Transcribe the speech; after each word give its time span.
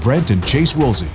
Brent 0.00 0.30
and 0.30 0.44
Chase 0.46 0.74
Wilsey. 0.74 1.08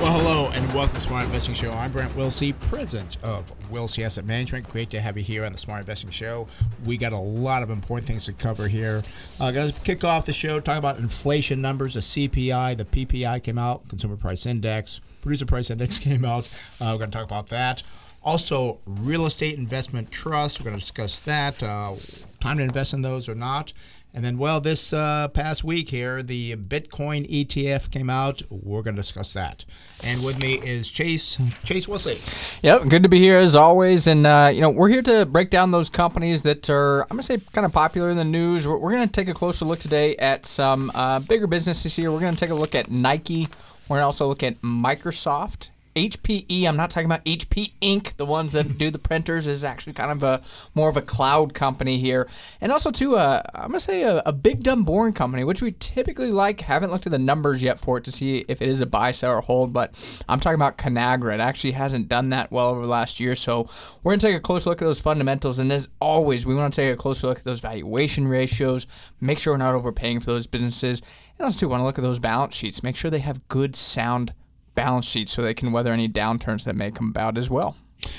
Well, 0.00 0.18
hello 0.18 0.50
and 0.52 0.72
welcome 0.72 0.94
to 0.94 1.00
Smart 1.00 1.24
Investing 1.24 1.54
Show. 1.54 1.70
I'm 1.70 1.92
Brent 1.92 2.12
Wilsey, 2.12 2.58
president 2.68 3.16
of 3.22 3.44
Wilsey 3.70 4.04
Asset 4.04 4.24
Management. 4.24 4.68
Great 4.70 4.90
to 4.90 5.00
have 5.00 5.16
you 5.16 5.22
here 5.22 5.44
on 5.44 5.52
the 5.52 5.58
Smart 5.58 5.80
Investing 5.80 6.10
Show. 6.10 6.48
We 6.84 6.96
got 6.96 7.12
a 7.12 7.18
lot 7.18 7.62
of 7.62 7.70
important 7.70 8.06
things 8.06 8.24
to 8.26 8.32
cover 8.32 8.68
here. 8.68 9.02
Uh, 9.40 9.52
to 9.52 9.74
kick 9.84 10.04
off 10.04 10.26
the 10.26 10.32
show 10.32 10.60
talking 10.60 10.78
about 10.78 10.98
inflation 10.98 11.60
numbers. 11.60 11.94
The 11.94 12.00
CPI, 12.00 12.76
the 12.76 12.84
PPI 12.84 13.42
came 13.42 13.58
out, 13.58 13.88
Consumer 13.88 14.16
Price 14.16 14.46
Index, 14.46 15.00
Producer 15.22 15.46
Price 15.46 15.70
Index 15.70 15.98
came 16.00 16.24
out. 16.24 16.46
Uh, 16.80 16.90
we're 16.92 16.98
going 16.98 17.10
to 17.10 17.16
talk 17.16 17.26
about 17.26 17.48
that. 17.48 17.82
Also, 18.22 18.80
real 18.86 19.26
estate 19.26 19.56
investment 19.56 20.10
trusts. 20.10 20.58
We're 20.58 20.64
going 20.64 20.74
to 20.74 20.80
discuss 20.80 21.20
that. 21.20 21.62
Uh, 21.62 21.94
time 22.40 22.58
to 22.58 22.64
invest 22.64 22.92
in 22.92 23.00
those 23.00 23.28
or 23.28 23.36
not. 23.36 23.72
And 24.16 24.24
then, 24.24 24.38
well, 24.38 24.62
this 24.62 24.94
uh, 24.94 25.28
past 25.28 25.62
week 25.62 25.90
here, 25.90 26.22
the 26.22 26.56
Bitcoin 26.56 27.30
ETF 27.30 27.90
came 27.90 28.08
out. 28.08 28.40
We're 28.48 28.80
going 28.80 28.96
to 28.96 29.02
discuss 29.02 29.34
that. 29.34 29.66
And 30.04 30.24
with 30.24 30.40
me 30.40 30.54
is 30.54 30.88
Chase 30.88 31.38
Chase 31.64 31.86
Wilsey. 31.86 32.18
Yep, 32.62 32.88
good 32.88 33.02
to 33.02 33.10
be 33.10 33.18
here 33.18 33.36
as 33.36 33.54
always. 33.54 34.06
And 34.06 34.26
uh, 34.26 34.50
you 34.54 34.62
know, 34.62 34.70
we're 34.70 34.88
here 34.88 35.02
to 35.02 35.26
break 35.26 35.50
down 35.50 35.70
those 35.70 35.90
companies 35.90 36.40
that 36.42 36.70
are, 36.70 37.02
I'm 37.02 37.08
gonna 37.10 37.24
say, 37.24 37.36
kind 37.52 37.66
of 37.66 37.74
popular 37.74 38.08
in 38.08 38.16
the 38.16 38.24
news. 38.24 38.66
We're, 38.66 38.78
we're 38.78 38.92
gonna 38.92 39.06
take 39.06 39.28
a 39.28 39.34
closer 39.34 39.66
look 39.66 39.80
today 39.80 40.16
at 40.16 40.46
some 40.46 40.90
uh, 40.94 41.18
bigger 41.18 41.46
businesses 41.46 41.94
here. 41.94 42.10
We're 42.10 42.20
gonna 42.20 42.38
take 42.38 42.48
a 42.48 42.54
look 42.54 42.74
at 42.74 42.90
Nike. 42.90 43.48
We're 43.86 43.96
gonna 43.96 44.06
also 44.06 44.26
look 44.28 44.42
at 44.42 44.62
Microsoft 44.62 45.68
HPE, 45.96 46.68
I'm 46.68 46.76
not 46.76 46.90
talking 46.90 47.06
about 47.06 47.24
HP 47.24 47.72
Inc., 47.80 48.16
the 48.16 48.26
ones 48.26 48.52
that 48.52 48.76
do 48.76 48.90
the 48.90 48.98
printers, 48.98 49.46
is 49.46 49.64
actually 49.64 49.94
kind 49.94 50.12
of 50.12 50.22
a 50.22 50.42
more 50.74 50.90
of 50.90 50.96
a 50.96 51.02
cloud 51.02 51.54
company 51.54 51.98
here. 51.98 52.28
And 52.60 52.70
also, 52.70 52.90
too, 52.90 53.16
uh, 53.16 53.42
I'm 53.54 53.72
to 53.72 53.80
say 53.80 54.02
a, 54.02 54.22
a, 54.26 54.32
big, 54.32 54.62
dumb, 54.62 54.84
boring 54.84 55.14
company, 55.14 55.42
which 55.42 55.62
we 55.62 55.72
typically 55.72 56.30
like. 56.30 56.60
Haven't 56.60 56.90
looked 56.90 57.06
at 57.06 57.12
the 57.12 57.18
numbers 57.18 57.62
yet 57.62 57.80
for 57.80 57.96
it 57.96 58.04
to 58.04 58.12
see 58.12 58.44
if 58.46 58.60
it 58.60 58.68
is 58.68 58.82
a 58.82 58.86
buy, 58.86 59.10
sell, 59.10 59.32
or 59.32 59.40
hold, 59.40 59.72
but 59.72 59.94
I'm 60.28 60.38
talking 60.38 60.56
about 60.56 60.76
Conagra. 60.76 61.32
It 61.32 61.40
actually 61.40 61.72
hasn't 61.72 62.08
done 62.08 62.28
that 62.28 62.52
well 62.52 62.68
over 62.68 62.82
the 62.82 62.88
last 62.88 63.18
year. 63.18 63.34
So 63.34 63.68
we're 64.02 64.16
to 64.16 64.26
take 64.26 64.36
a 64.36 64.40
close 64.40 64.66
look 64.66 64.82
at 64.82 64.84
those 64.84 65.00
fundamentals. 65.00 65.58
And 65.58 65.72
as 65.72 65.88
always, 65.98 66.44
we 66.44 66.54
want 66.54 66.74
to 66.74 66.80
take 66.80 66.92
a 66.92 66.96
closer 66.96 67.28
look 67.28 67.38
at 67.38 67.44
those 67.44 67.60
valuation 67.60 68.28
ratios, 68.28 68.86
make 69.18 69.38
sure 69.38 69.54
we're 69.54 69.58
not 69.58 69.74
overpaying 69.74 70.20
for 70.20 70.26
those 70.26 70.46
businesses. 70.46 71.00
And 71.38 71.46
also, 71.46 71.58
too, 71.58 71.68
want 71.68 71.80
to 71.80 71.84
look 71.84 71.98
at 71.98 72.04
those 72.04 72.18
balance 72.18 72.54
sheets, 72.54 72.82
make 72.82 72.96
sure 72.96 73.10
they 73.10 73.20
have 73.20 73.48
good, 73.48 73.74
sound 73.74 74.34
balance 74.76 75.06
sheet 75.06 75.28
so 75.28 75.42
they 75.42 75.54
can 75.54 75.72
weather 75.72 75.92
any 75.92 76.08
downturns 76.08 76.62
that 76.64 76.76
may 76.76 76.92
come 76.92 77.08
about 77.08 77.36
as 77.36 77.50
well. 77.50 77.76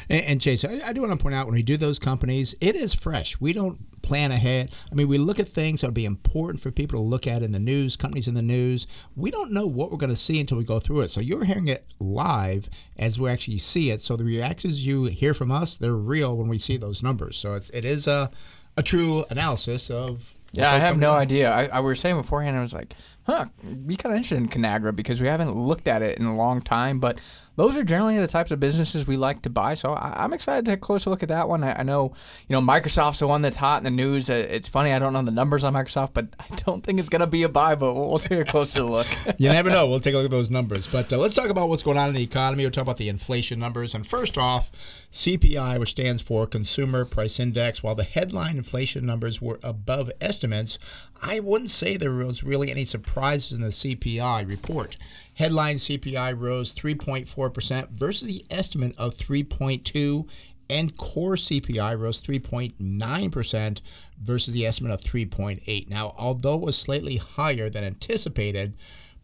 And, 0.10 0.26
and 0.26 0.42
Chase, 0.42 0.66
I, 0.66 0.82
I, 0.86 0.92
do 0.92 1.02
want 1.02 1.18
to 1.18 1.22
point 1.22 1.36
out 1.36 1.46
when 1.46 1.56
we 1.56 1.64
do 1.64 1.78
those 1.78 2.00
companies, 2.00 2.56
it 2.60 2.76
is 2.76 2.94
fresh. 2.94 3.40
We 3.40 3.54
don't 3.54 3.80
plan 4.02 4.32
ahead. 4.32 4.72
I 4.92 4.96
mean, 4.96 5.08
we 5.08 5.18
look 5.18 5.40
at 5.40 5.48
things 5.48 5.82
that 5.82 5.88
would 5.88 5.94
be 5.94 6.06
important 6.06 6.62
for 6.62 6.72
people 6.72 7.00
to 7.00 7.04
look 7.04 7.28
at 7.28 7.44
in 7.44 7.52
the 7.52 7.60
news, 7.60 7.96
companies 7.96 8.28
in 8.28 8.34
the 8.34 8.42
news. 8.42 8.88
We 9.16 9.32
don't 9.32 9.52
know 9.52 9.66
what 9.66 9.92
we're 9.92 9.98
going 9.98 10.10
to 10.10 10.16
see 10.16 10.40
until 10.40 10.58
we 10.58 10.64
go 10.64 10.80
through 10.80 11.02
it. 11.02 11.10
So 11.10 11.22
you're 11.22 11.44
hearing 11.46 11.68
it 11.68 11.86
live 12.00 12.70
as 12.98 13.20
we 13.20 13.30
actually 13.30 13.60
see 13.60 13.92
it. 13.92 14.02
So 14.02 14.16
the 14.16 14.24
reactions 14.24 14.86
you 14.86 15.06
hear 15.06 15.34
from 15.34 15.52
us, 15.52 15.78
they're 15.78 15.94
real 15.94 16.36
when 16.36 16.48
we 16.48 16.58
see 16.58 16.78
those 16.78 17.04
numbers. 17.04 17.38
So 17.38 17.54
it's, 17.54 17.70
it 17.72 17.86
is 17.86 18.08
a, 18.08 18.32
a 18.78 18.84
true 18.84 19.26
analysis 19.30 19.90
of. 19.90 20.34
Yeah, 20.58 20.72
I 20.72 20.80
have 20.80 20.98
no 20.98 21.14
idea. 21.14 21.52
I, 21.52 21.66
I 21.68 21.80
was 21.80 22.00
saying 22.00 22.18
beforehand, 22.18 22.58
I 22.58 22.62
was 22.62 22.74
like, 22.74 22.96
huh, 23.26 23.46
be 23.86 23.96
kind 23.96 24.14
of 24.14 24.18
interested 24.18 24.38
in 24.38 24.50
Conagra 24.50 24.96
because 24.96 25.22
we 25.22 25.28
haven't 25.28 25.56
looked 25.56 25.88
at 25.88 26.02
it 26.02 26.18
in 26.18 26.26
a 26.26 26.36
long 26.36 26.62
time. 26.62 27.00
But 27.00 27.20
those 27.58 27.76
are 27.76 27.84
generally 27.84 28.18
the 28.20 28.28
types 28.28 28.52
of 28.52 28.60
businesses 28.60 29.08
we 29.08 29.18
like 29.18 29.42
to 29.42 29.50
buy. 29.50 29.74
So 29.74 29.94
I, 29.94 30.24
am 30.24 30.32
excited 30.32 30.64
to 30.66 30.72
take 30.72 30.78
a 30.78 30.82
closer 30.82 31.10
look 31.10 31.24
at 31.24 31.30
that 31.30 31.50
one. 31.50 31.64
I, 31.64 31.80
I, 31.80 31.84
know, 31.84 32.14
you 32.48 32.54
know, 32.54 32.62
Microsoft's 32.62 33.20
the 33.20 33.28
one 33.28 33.42
that's 33.42 33.58
hot 33.58 33.80
in 33.80 33.84
the 33.84 33.90
news. 33.90 34.30
Uh, 34.30 34.34
it's 34.50 34.70
funny, 34.70 34.94
I 34.94 35.00
don't 35.00 35.12
know 35.12 35.24
the 35.24 35.32
numbers 35.32 35.64
on 35.64 35.74
Microsoft, 35.74 36.12
but 36.14 36.28
I 36.40 36.56
don't 36.66 36.84
think 36.84 37.00
it's 37.00 37.10
going 37.10 37.22
to 37.22 37.28
be 37.28 37.42
a 37.44 37.50
buy, 37.50 37.74
but 37.74 37.96
we'll, 37.96 38.10
we'll 38.10 38.20
take 38.20 38.40
a 38.40 38.46
closer 38.46 38.84
look. 38.84 39.08
you 39.40 39.50
never 39.50 39.72
know. 39.72 39.88
We'll 39.88 40.00
take 40.00 40.14
a 40.14 40.18
look 40.18 40.26
at 40.26 40.32
those 40.32 40.52
numbers. 40.52 40.86
But 40.86 41.12
uh, 41.12 41.18
let's 41.18 41.34
talk 41.34 41.50
about 41.50 41.68
what's 41.68 41.84
going 41.84 41.98
on 41.98 42.10
in 42.10 42.16
the 42.16 42.24
economy. 42.24 42.64
We'll 42.64 42.72
talk 42.72 42.84
about 42.84 42.98
the 42.98 43.10
inflation 43.10 43.58
numbers. 43.60 43.96
And 43.96 44.06
first 44.06 44.38
off, 44.38 44.72
CPI, 45.12 45.80
which 45.80 45.90
stands 45.90 46.22
for 46.22 46.46
Consumer 46.46 47.06
Price 47.06 47.40
Index, 47.40 47.82
while 47.82 47.96
the 47.96 48.04
headline 48.04 48.58
inflation 48.58 49.04
numbers 49.04 49.42
were 49.42 49.60
above 49.64 50.12
estimates, 50.22 50.78
I 51.24 51.40
wouldn't 51.40 51.72
say 51.72 51.98
there 51.98 52.12
was 52.12 52.44
really 52.44 52.70
any 52.70 52.86
surprises 52.86 53.54
in 53.54 53.62
the 53.62 53.70
CPI 53.70 54.48
report. 54.48 54.98
Headline 55.38 55.76
CPI 55.76 56.40
rose 56.40 56.74
3.4% 56.74 57.92
versus 57.92 58.28
the 58.28 58.44
estimate 58.50 58.98
of 58.98 59.16
3.2 59.16 60.28
and 60.68 60.98
core 60.98 61.36
CPI 61.36 62.00
rose 62.00 62.20
3.9% 62.24 63.82
versus 64.24 64.52
the 64.52 64.66
estimate 64.66 64.94
of 64.94 65.02
3.8. 65.02 65.90
Now, 65.90 66.16
although 66.18 66.56
it 66.56 66.62
was 66.62 66.76
slightly 66.76 67.18
higher 67.18 67.70
than 67.70 67.84
anticipated, 67.84 68.78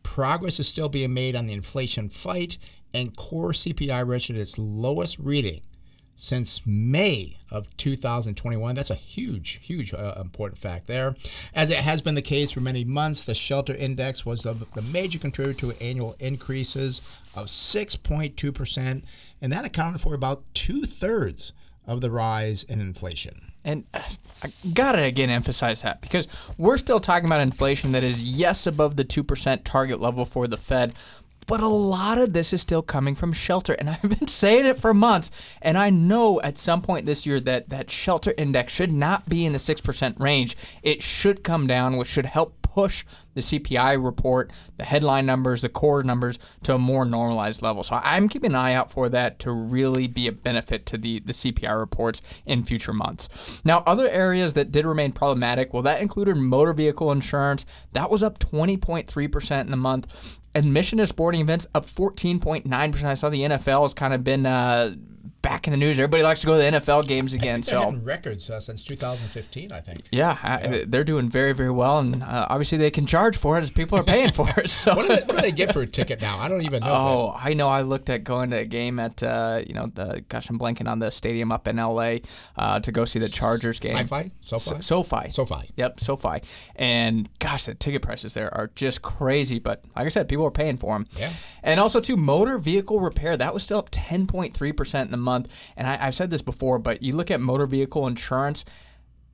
progress 0.04 0.60
is 0.60 0.68
still 0.68 0.88
being 0.88 1.16
made 1.16 1.36
on 1.36 1.48
the 1.48 1.54
inflation 1.54 2.10
fight, 2.10 2.60
and 2.94 3.18
core 3.18 3.52
CPI 3.52 4.06
registered 4.08 4.38
its 4.38 4.60
lowest 4.60 5.18
reading 5.18 5.62
since 6.16 6.62
May 6.66 7.38
of 7.52 7.76
2021. 7.78 8.76
That's 8.76 8.90
a 8.90 8.96
huge, 8.96 9.60
huge 9.62 9.94
uh, 9.94 10.16
important 10.20 10.60
fact 10.60 10.88
there. 10.88 11.16
As 11.54 11.70
it 11.70 11.78
has 11.78 12.02
been 12.02 12.16
the 12.16 12.22
case 12.22 12.52
for 12.52 12.62
many 12.62 12.84
months, 12.84 13.24
the 13.24 13.36
shelter 13.36 13.76
index 13.76 14.26
was 14.26 14.44
the, 14.44 14.54
the 14.74 14.82
major 14.82 15.20
contributor 15.20 15.60
to 15.60 15.84
annual 15.84 16.16
increases 16.20 17.02
of 17.36 17.48
6.2%, 17.48 19.04
and 19.42 19.52
that 19.52 19.66
accounted 19.66 20.02
for 20.02 20.14
about 20.14 20.44
two 20.54 20.86
thirds 20.86 21.54
of 21.86 22.02
the 22.02 22.12
rise 22.12 22.64
in 22.64 22.80
inflation. 22.80 23.52
And 23.66 23.86
uh, 23.94 24.02
I 24.44 24.52
gotta 24.74 25.04
again 25.04 25.30
emphasize 25.30 25.82
that 25.84 26.02
because 26.02 26.28
we're 26.58 26.78
still 26.78 27.00
talking 27.00 27.26
about 27.26 27.42
inflation 27.42 27.94
that 27.94 28.04
is, 28.04 28.24
yes, 28.24 28.68
above 28.68 28.98
the 28.98 29.06
2% 29.06 29.62
target 29.64 30.02
level 30.02 30.26
for 30.26 30.48
the 30.48 30.58
Fed, 30.58 30.94
but 31.48 31.62
a 31.62 31.68
lot 31.68 32.18
of 32.18 32.34
this 32.34 32.54
is 32.54 32.62
still 32.62 32.82
coming 32.82 33.16
from 33.16 33.34
shelter. 33.34 33.74
And 33.74 33.90
I've 33.90 34.02
been 34.02 34.28
saying 34.28 34.66
it 34.66 34.80
for 34.80 34.94
months. 34.94 35.32
And 35.62 35.78
I 35.78 35.90
know 35.90 36.42
at 36.42 36.58
some 36.58 36.82
point 36.82 37.06
this 37.06 37.26
year 37.26 37.40
that 37.42 37.70
that 37.70 37.90
shelter 37.90 38.34
index 38.38 38.74
should 38.74 38.92
not 38.92 39.30
be 39.30 39.46
in 39.46 39.54
the 39.54 39.60
6% 39.60 40.20
range. 40.20 40.58
It 40.82 41.02
should 41.02 41.44
come 41.44 41.68
down, 41.68 41.98
which 41.98 42.08
should 42.08 42.26
help 42.26 42.62
push 42.74 43.06
the 43.36 43.42
CPI 43.42 44.04
report, 44.04 44.52
the 44.78 44.84
headline 44.84 45.28
numbers, 45.28 45.62
the 45.62 45.70
core 45.70 46.02
numbers 46.02 46.40
to 46.64 46.74
a 46.74 46.80
more 46.80 47.06
normalized 47.06 47.62
level. 47.62 47.84
So 47.84 48.00
I'm 48.04 48.28
keeping 48.28 48.52
an 48.52 48.56
eye 48.56 48.74
out 48.74 48.92
for 48.92 49.10
that 49.10 49.38
to 49.40 49.52
really 49.52 50.08
be 50.08 50.28
a 50.28 50.32
benefit 50.32 50.88
to 50.88 50.98
the, 50.98 51.20
the 51.20 51.34
CPI 51.34 51.78
reports 51.78 52.22
in 52.48 52.64
future 52.64 52.94
months. 52.94 53.30
Now, 53.64 53.84
other 53.86 54.10
areas 54.10 54.54
that 54.54 54.72
did 54.72 54.86
remain 54.86 55.12
problematic, 55.12 55.72
well, 55.72 55.84
that 55.84 56.02
included 56.02 56.36
motor 56.36 56.74
vehicle 56.74 57.12
insurance. 57.12 57.66
That 57.92 58.10
was 58.10 58.24
up 58.24 58.40
20.3% 58.40 59.62
in 59.62 59.72
the 59.72 59.78
month 59.78 60.08
admission 60.56 61.00
to 61.00 61.08
sporting 61.08 61.42
events 61.42 61.68
up 61.74 61.86
14.9%. 61.86 63.04
I 63.04 63.14
saw 63.14 63.30
the 63.30 63.42
NFL 63.42 63.84
has 63.84 63.94
kind 63.94 64.14
of 64.14 64.24
been 64.24 64.46
uh, 64.46 64.96
back 65.44 65.68
in 65.68 65.72
the 65.72 65.78
news. 65.78 66.00
Everybody 66.00 66.24
likes 66.24 66.40
to 66.40 66.48
go 66.48 66.54
to 66.54 66.58
the 66.58 66.80
NFL 66.80 67.06
games 67.06 67.34
again. 67.34 67.62
so 67.62 67.92
records 68.02 68.50
uh, 68.50 68.60
since 68.60 68.84
2015, 68.84 69.72
I 69.72 69.82
think. 69.82 70.06
Yeah, 70.12 70.38
yeah, 70.44 70.86
they're 70.88 71.04
doing 71.04 71.30
very, 71.30 71.54
very 71.54 71.70
well, 71.70 72.00
and 72.00 72.24
uh, 72.24 72.48
obviously 72.50 72.80
they 72.80 72.90
can 72.90 73.06
charge 73.06 73.38
for 73.38 73.58
it 73.58 73.62
as 73.62 73.70
people 73.70 74.00
are 74.00 74.04
paying 74.04 74.32
for 74.32 74.50
it. 74.58 74.64
So 74.74 74.96
what, 74.96 75.08
do 75.08 75.16
they, 75.16 75.22
what, 75.22 75.36
do 75.36 75.42
they, 75.42 75.52
get 75.52 75.72
for 75.72 75.82
a 75.82 75.88
ticket 75.88 76.20
now? 76.20 76.40
I 76.40 76.48
don't 76.48 76.64
even 76.64 76.82
know. 76.82 76.90
Oh, 76.90 77.32
that. 77.34 77.50
I 77.50 77.54
know. 77.54 77.70
I 77.70 77.82
looked 77.82 78.10
at 78.10 78.24
going 78.24 78.50
to 78.50 78.58
a 78.58 78.66
game 78.66 78.98
at 78.98 79.22
uh, 79.22 79.62
you 79.66 79.74
know 79.74 79.88
the 79.94 80.24
gosh, 80.30 80.50
I'm 80.50 80.58
blanking 80.58 80.88
on 80.88 81.00
the 81.00 81.12
stadium 81.12 81.52
up 81.52 81.68
in 81.68 81.78
LA 81.78 82.18
uh, 82.58 82.80
to 82.80 82.92
go 82.92 83.06
see 83.06 83.20
the 83.20 83.30
Chargers 83.30 83.80
game. 83.80 83.96
SoFi, 83.96 84.32
SoFi, 84.42 84.82
SoFi, 84.82 85.30
SoFi. 85.30 85.70
Yep, 85.76 86.00
SoFi. 86.00 86.42
And 86.76 87.30
gosh, 87.40 87.66
the 87.66 87.76
ticket 87.76 88.02
prices 88.02 88.34
there 88.34 88.54
are 88.54 88.72
just 88.76 89.02
crazy. 89.02 89.60
But 89.60 89.84
like 89.96 90.06
I 90.06 90.10
said, 90.10 90.28
people 90.28 90.46
are 90.46 90.52
paying 90.52 90.78
for 90.78 90.96
them. 90.96 91.06
Yeah. 91.16 91.32
And 91.62 91.80
also 91.80 92.00
to 92.02 92.18
motor 92.18 92.58
vehicle 92.58 93.00
repair, 93.00 93.38
that 93.38 93.54
was 93.54 93.64
still 93.64 93.80
up 93.80 93.92
10.3 93.92 94.76
percent 94.76 95.08
in 95.08 95.12
the 95.12 95.18
month. 95.18 95.33
And 95.76 95.88
I, 95.88 95.98
I've 96.00 96.16
said 96.16 96.30
this 96.30 96.42
before, 96.42 96.80
but 96.80 97.02
you 97.04 97.16
look 97.16 97.32
at 97.32 97.42
motor 97.42 97.66
vehicle 97.66 98.08
insurance 98.08 98.66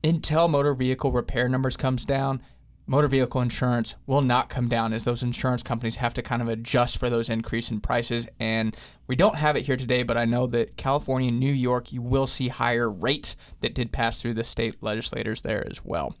until 0.02 0.48
motor 0.48 0.74
vehicle 0.74 1.12
repair 1.12 1.48
numbers 1.48 1.76
comes 1.76 2.04
down 2.04 2.42
motor 2.90 3.06
vehicle 3.06 3.40
insurance 3.40 3.94
will 4.04 4.20
not 4.20 4.48
come 4.48 4.66
down 4.66 4.92
as 4.92 5.04
those 5.04 5.22
insurance 5.22 5.62
companies 5.62 5.94
have 5.94 6.12
to 6.12 6.20
kind 6.20 6.42
of 6.42 6.48
adjust 6.48 6.98
for 6.98 7.08
those 7.08 7.28
increase 7.28 7.70
in 7.70 7.80
prices. 7.80 8.26
And 8.40 8.76
we 9.06 9.14
don't 9.14 9.36
have 9.36 9.54
it 9.54 9.64
here 9.64 9.76
today, 9.76 10.02
but 10.02 10.16
I 10.16 10.24
know 10.24 10.48
that 10.48 10.76
California 10.76 11.28
and 11.28 11.38
New 11.38 11.52
York, 11.52 11.92
you 11.92 12.02
will 12.02 12.26
see 12.26 12.48
higher 12.48 12.90
rates 12.90 13.36
that 13.60 13.74
did 13.74 13.92
pass 13.92 14.20
through 14.20 14.34
the 14.34 14.42
state 14.42 14.82
legislators 14.82 15.42
there 15.42 15.64
as 15.70 15.84
well. 15.84 16.16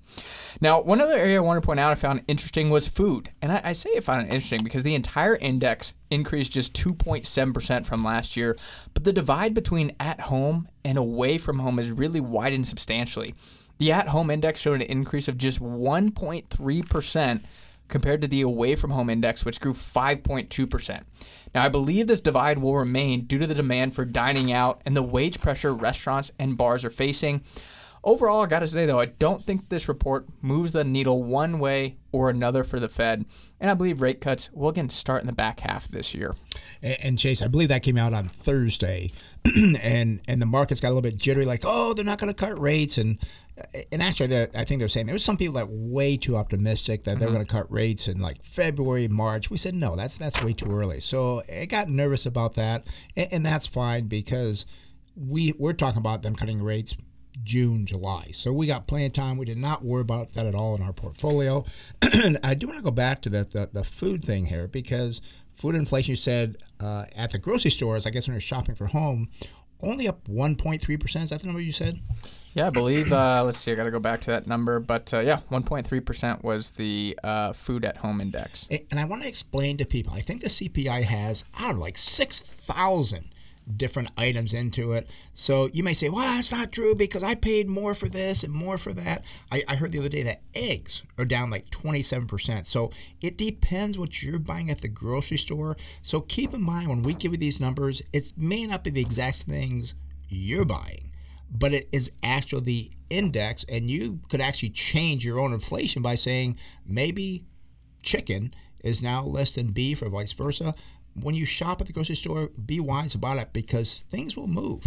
Now, 0.60 0.80
one 0.80 1.00
other 1.00 1.18
area 1.18 1.38
I 1.38 1.40
want 1.40 1.60
to 1.60 1.66
point 1.66 1.80
out 1.80 1.90
I 1.90 1.96
found 1.96 2.22
interesting 2.28 2.70
was 2.70 2.86
food. 2.86 3.32
And 3.42 3.50
I, 3.50 3.60
I 3.64 3.72
say 3.72 3.90
I 3.96 4.00
found 4.00 4.22
it 4.22 4.32
interesting 4.32 4.62
because 4.62 4.84
the 4.84 4.94
entire 4.94 5.34
index 5.34 5.94
increased 6.08 6.52
just 6.52 6.72
2.7% 6.74 7.84
from 7.84 8.04
last 8.04 8.36
year, 8.36 8.56
but 8.94 9.02
the 9.02 9.12
divide 9.12 9.54
between 9.54 9.96
at 9.98 10.20
home 10.20 10.68
and 10.84 10.96
away 10.96 11.36
from 11.36 11.58
home 11.58 11.78
has 11.78 11.90
really 11.90 12.20
widened 12.20 12.68
substantially. 12.68 13.34
The 13.80 13.92
at 13.92 14.08
home 14.08 14.30
index 14.30 14.60
showed 14.60 14.82
an 14.82 14.82
increase 14.82 15.26
of 15.26 15.38
just 15.38 15.58
1.3% 15.58 17.42
compared 17.88 18.20
to 18.20 18.28
the 18.28 18.42
away 18.42 18.76
from 18.76 18.90
home 18.90 19.08
index, 19.08 19.42
which 19.42 19.58
grew 19.58 19.72
5.2%. 19.72 21.02
Now, 21.54 21.64
I 21.64 21.70
believe 21.70 22.06
this 22.06 22.20
divide 22.20 22.58
will 22.58 22.76
remain 22.76 23.24
due 23.24 23.38
to 23.38 23.46
the 23.46 23.54
demand 23.54 23.94
for 23.94 24.04
dining 24.04 24.52
out 24.52 24.82
and 24.84 24.94
the 24.94 25.02
wage 25.02 25.40
pressure 25.40 25.72
restaurants 25.72 26.30
and 26.38 26.58
bars 26.58 26.84
are 26.84 26.90
facing. 26.90 27.42
Overall, 28.04 28.42
I 28.42 28.46
got 28.46 28.60
to 28.60 28.68
say 28.68 28.84
though, 28.84 29.00
I 29.00 29.06
don't 29.06 29.44
think 29.44 29.70
this 29.70 29.88
report 29.88 30.26
moves 30.42 30.72
the 30.72 30.84
needle 30.84 31.22
one 31.22 31.58
way 31.58 31.96
or 32.12 32.28
another 32.28 32.64
for 32.64 32.80
the 32.80 32.88
Fed, 32.88 33.24
and 33.60 33.70
I 33.70 33.74
believe 33.74 34.00
rate 34.00 34.20
cuts 34.20 34.50
will 34.52 34.70
again 34.70 34.88
start 34.88 35.22
in 35.22 35.26
the 35.26 35.34
back 35.34 35.60
half 35.60 35.84
of 35.86 35.92
this 35.92 36.14
year. 36.14 36.34
And, 36.82 36.96
and 37.02 37.18
Chase, 37.18 37.42
I 37.42 37.48
believe 37.48 37.68
that 37.68 37.82
came 37.82 37.98
out 37.98 38.14
on 38.14 38.28
Thursday, 38.28 39.12
and 39.44 40.20
and 40.26 40.40
the 40.40 40.46
markets 40.46 40.80
got 40.80 40.88
a 40.88 40.94
little 40.94 41.02
bit 41.02 41.18
jittery, 41.18 41.44
like, 41.44 41.64
oh, 41.64 41.92
they're 41.92 42.04
not 42.04 42.18
going 42.18 42.32
to 42.32 42.34
cut 42.34 42.58
rates, 42.58 42.96
and 42.96 43.18
and 43.92 44.02
actually, 44.02 44.48
I 44.54 44.64
think 44.64 44.78
they're 44.78 44.88
saying 44.88 45.06
there 45.06 45.14
was 45.14 45.24
some 45.24 45.36
people 45.36 45.54
that 45.54 45.68
were 45.68 45.76
way 45.76 46.16
too 46.16 46.36
optimistic 46.36 47.04
that 47.04 47.12
mm-hmm. 47.12 47.20
they 47.20 47.26
were 47.26 47.32
going 47.32 47.46
to 47.46 47.52
cut 47.52 47.70
rates 47.70 48.08
in 48.08 48.18
like 48.18 48.44
February, 48.44 49.08
March. 49.08 49.50
We 49.50 49.56
said 49.56 49.74
no, 49.74 49.96
that's 49.96 50.16
that's 50.16 50.42
way 50.42 50.52
too 50.52 50.70
early. 50.70 51.00
So 51.00 51.42
I 51.52 51.66
got 51.66 51.88
nervous 51.88 52.26
about 52.26 52.54
that, 52.54 52.86
and, 53.16 53.28
and 53.32 53.46
that's 53.46 53.66
fine 53.66 54.06
because 54.06 54.66
we 55.16 55.52
we're 55.58 55.72
talking 55.72 55.98
about 55.98 56.22
them 56.22 56.34
cutting 56.34 56.62
rates 56.62 56.96
June, 57.42 57.86
July. 57.86 58.30
So 58.32 58.52
we 58.52 58.66
got 58.66 58.86
plenty 58.86 59.06
of 59.06 59.12
time. 59.12 59.38
We 59.38 59.46
did 59.46 59.58
not 59.58 59.84
worry 59.84 60.02
about 60.02 60.32
that 60.32 60.46
at 60.46 60.54
all 60.54 60.74
in 60.74 60.82
our 60.82 60.92
portfolio. 60.92 61.64
I 62.42 62.54
do 62.54 62.66
want 62.66 62.78
to 62.78 62.84
go 62.84 62.90
back 62.90 63.22
to 63.22 63.30
the, 63.30 63.44
the, 63.44 63.70
the, 63.72 63.84
food 63.84 64.22
thing 64.22 64.46
here 64.46 64.68
because 64.68 65.20
food 65.54 65.74
inflation, 65.74 66.12
you 66.12 66.16
said 66.16 66.56
uh, 66.80 67.04
at 67.14 67.30
the 67.30 67.38
grocery 67.38 67.70
stores, 67.70 68.06
I 68.06 68.10
guess 68.10 68.26
when 68.26 68.34
you're 68.34 68.40
shopping 68.40 68.74
for 68.74 68.86
home, 68.86 69.28
only 69.80 70.08
up 70.08 70.26
1.3%. 70.28 71.22
Is 71.22 71.30
that 71.30 71.40
the 71.40 71.46
number 71.46 71.62
you 71.62 71.72
said? 71.72 72.00
Yeah, 72.54 72.66
I 72.66 72.70
believe. 72.70 73.12
Uh, 73.12 73.42
let's 73.44 73.58
see. 73.58 73.70
I 73.70 73.74
got 73.74 73.84
to 73.84 73.90
go 73.90 74.00
back 74.00 74.20
to 74.22 74.30
that 74.30 74.46
number, 74.46 74.80
but 74.80 75.12
uh, 75.14 75.20
yeah, 75.20 75.40
1.3 75.50 76.04
percent 76.04 76.42
was 76.42 76.70
the 76.70 77.18
uh, 77.22 77.52
food 77.52 77.84
at 77.84 77.98
home 77.98 78.20
index. 78.20 78.66
And 78.90 78.98
I 78.98 79.04
want 79.04 79.22
to 79.22 79.28
explain 79.28 79.76
to 79.78 79.84
people. 79.84 80.12
I 80.12 80.20
think 80.20 80.40
the 80.40 80.48
CPI 80.48 81.04
has 81.04 81.44
I 81.56 81.62
don't 81.68 81.76
know, 81.76 81.82
like 81.82 81.98
six 81.98 82.40
thousand 82.40 83.28
different 83.76 84.10
items 84.16 84.52
into 84.52 84.92
it. 84.92 85.08
So 85.32 85.68
you 85.72 85.82
may 85.82 85.94
say, 85.94 86.08
well, 86.08 86.34
that's 86.34 86.52
not 86.52 86.72
true 86.72 86.94
because 86.94 87.22
I 87.22 87.34
paid 87.34 87.68
more 87.68 87.94
for 87.94 88.08
this 88.08 88.42
and 88.42 88.52
more 88.52 88.78
for 88.78 88.92
that. 88.94 89.24
I, 89.50 89.62
I 89.68 89.76
heard 89.76 89.92
the 89.92 89.98
other 89.98 90.08
day 90.08 90.22
that 90.24 90.42
eggs 90.54 91.02
are 91.18 91.24
down 91.24 91.50
like 91.50 91.70
27%. 91.70 92.66
So 92.66 92.90
it 93.20 93.36
depends 93.36 93.98
what 93.98 94.22
you're 94.22 94.38
buying 94.38 94.70
at 94.70 94.80
the 94.80 94.88
grocery 94.88 95.36
store. 95.36 95.76
So 96.02 96.20
keep 96.22 96.54
in 96.54 96.62
mind 96.62 96.88
when 96.88 97.02
we 97.02 97.14
give 97.14 97.32
you 97.32 97.38
these 97.38 97.60
numbers, 97.60 98.02
it 98.12 98.32
may 98.36 98.66
not 98.66 98.84
be 98.84 98.90
the 98.90 99.00
exact 99.00 99.42
things 99.42 99.94
you're 100.28 100.64
buying, 100.64 101.09
but 101.50 101.72
it 101.72 101.88
is 101.92 102.10
actually 102.22 102.62
the 102.62 102.90
index. 103.10 103.64
And 103.68 103.90
you 103.90 104.20
could 104.28 104.40
actually 104.40 104.70
change 104.70 105.24
your 105.24 105.40
own 105.40 105.52
inflation 105.52 106.02
by 106.02 106.14
saying 106.14 106.56
maybe 106.86 107.44
chicken 108.02 108.54
is 108.82 109.02
now 109.02 109.24
less 109.24 109.54
than 109.54 109.72
beef 109.72 110.00
or 110.00 110.08
vice 110.08 110.32
versa 110.32 110.74
when 111.14 111.34
you 111.34 111.44
shop 111.44 111.80
at 111.80 111.86
the 111.86 111.92
grocery 111.92 112.14
store, 112.14 112.50
be 112.66 112.80
wise 112.80 113.14
about 113.14 113.38
it 113.38 113.52
because 113.52 114.04
things 114.10 114.36
will 114.36 114.46
move. 114.46 114.84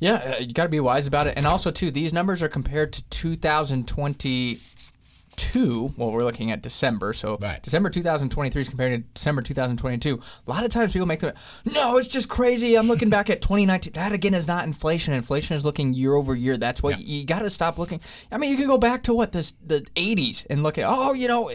Yeah, 0.00 0.34
uh, 0.36 0.40
you 0.40 0.52
got 0.52 0.64
to 0.64 0.68
be 0.68 0.80
wise 0.80 1.06
about 1.06 1.26
it. 1.26 1.34
And 1.36 1.46
also, 1.46 1.70
too, 1.70 1.90
these 1.90 2.12
numbers 2.12 2.42
are 2.42 2.48
compared 2.48 2.92
to 2.92 3.36
2022. 5.36 5.94
Well, 5.96 6.10
we're 6.10 6.24
looking 6.24 6.50
at 6.50 6.62
December. 6.62 7.12
So 7.12 7.38
right. 7.40 7.62
December 7.62 7.90
2023 7.90 8.62
is 8.62 8.68
compared 8.68 8.92
to 8.92 9.08
December 9.14 9.42
2022. 9.42 10.20
A 10.46 10.50
lot 10.50 10.64
of 10.64 10.70
times 10.70 10.92
people 10.92 11.06
make 11.06 11.20
the, 11.20 11.34
no, 11.64 11.96
it's 11.96 12.08
just 12.08 12.28
crazy. 12.28 12.76
I'm 12.76 12.88
looking 12.88 13.10
back 13.10 13.30
at 13.30 13.42
2019. 13.42 13.92
That, 13.94 14.12
again, 14.12 14.34
is 14.34 14.46
not 14.46 14.64
inflation. 14.64 15.14
Inflation 15.14 15.56
is 15.56 15.64
looking 15.64 15.92
year 15.94 16.14
over 16.14 16.34
year. 16.34 16.56
That's 16.56 16.82
what 16.82 16.98
yeah. 16.98 17.06
you, 17.06 17.20
you 17.20 17.26
got 17.26 17.40
to 17.40 17.50
stop 17.50 17.78
looking. 17.78 18.00
I 18.30 18.38
mean, 18.38 18.50
you 18.50 18.56
can 18.56 18.66
go 18.66 18.78
back 18.78 19.02
to 19.04 19.14
what, 19.14 19.32
this 19.32 19.52
the 19.64 19.82
80s 19.96 20.46
and 20.50 20.62
look 20.62 20.78
at, 20.78 20.84
oh, 20.88 21.12
you 21.12 21.28
know, 21.28 21.50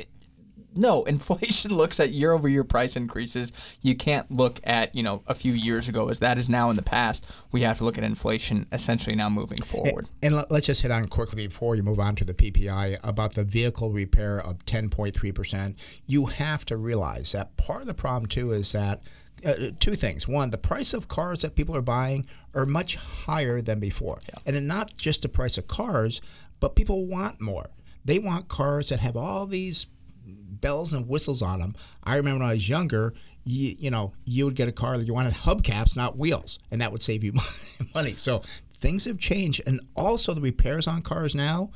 no, 0.78 1.04
inflation 1.06 1.76
looks 1.76 2.00
at 2.00 2.12
year 2.12 2.32
over 2.32 2.48
year 2.48 2.64
price 2.64 2.96
increases. 2.96 3.52
You 3.82 3.96
can't 3.96 4.30
look 4.32 4.60
at, 4.64 4.94
you 4.96 5.04
know, 5.04 5.24
a 5.28 5.36
few 5.36 5.54
years 5.54 5.88
ago 5.88 6.10
as 6.10 6.20
that 6.20 6.38
is 6.38 6.50
now 6.50 6.70
in 6.70 6.76
the 6.76 6.82
past. 6.82 7.26
We 7.52 7.62
have 7.62 7.78
to 7.80 7.84
look 7.84 7.98
at 7.98 8.04
inflation 8.04 8.68
essentially 8.72 9.16
now 9.16 9.30
moving 9.30 9.62
forward. 9.62 10.10
And, 10.22 10.36
and 10.36 10.46
let's 10.50 10.66
just 10.66 10.82
hit 10.82 10.92
on 10.92 11.08
quickly 11.08 11.48
before 11.48 11.76
you 11.76 11.84
move 11.84 12.00
on 12.00 12.16
to 12.16 12.26
the 12.26 12.34
PPI 12.34 13.00
about 13.04 13.34
the 13.34 13.44
vehicle 13.44 13.92
repair 13.92 14.40
of 14.40 14.66
10.3%. 14.66 15.76
You 16.06 16.26
have 16.26 16.66
to 16.66 16.78
realize 16.78 17.32
that 17.32 17.56
part 17.58 17.82
of 17.82 17.88
the 17.88 17.94
problem 17.94 18.28
too 18.28 18.52
is 18.52 18.72
that 18.72 19.04
uh, 19.46 19.72
two 19.80 19.96
things. 19.96 20.28
One, 20.28 20.50
the 20.50 20.58
price 20.58 20.94
of 20.94 21.08
cars 21.08 21.42
that 21.42 21.56
people 21.56 21.76
are 21.76 21.82
buying 21.82 22.26
are 22.56 22.66
much 22.66 22.96
higher 22.96 23.62
than 23.62 23.80
before. 23.80 24.20
Yeah. 24.28 24.40
And 24.46 24.68
not 24.68 24.98
just 24.98 25.22
the 25.22 25.30
price 25.30 25.58
of 25.58 25.68
cars, 25.68 26.22
but 26.60 26.76
people 26.76 27.06
want 27.06 27.40
more. 27.40 27.70
They 28.04 28.20
want 28.20 28.48
cars 28.48 28.90
that 28.90 29.00
have 29.02 29.16
all 29.18 29.46
these 29.46 29.86
bells 30.62 30.94
and 30.94 31.08
whistles 31.08 31.42
on 31.42 31.60
them. 31.60 31.76
I 32.04 32.16
remember 32.16 32.40
when 32.40 32.50
I 32.50 32.54
was 32.54 32.68
younger, 32.68 33.14
you, 33.46 33.76
you 33.80 33.92
know, 33.92 34.14
you 34.26 34.46
would 34.46 34.56
get 34.56 34.68
a 34.68 34.72
car 34.74 34.98
that 34.98 35.06
you 35.06 35.14
wanted 35.14 35.34
hubcaps, 35.34 35.96
not 35.96 36.18
wheels, 36.18 36.60
and 36.72 36.82
that 36.82 36.92
would 36.92 37.02
save 37.02 37.24
you 37.24 37.34
money. 37.96 38.16
So 38.16 38.42
things 38.80 39.06
have 39.06 39.18
changed, 39.18 39.62
and 39.66 39.80
also 39.96 40.34
the 40.34 40.42
repairs 40.42 40.88
on 40.88 41.02
cars 41.02 41.36
now, 41.36 41.72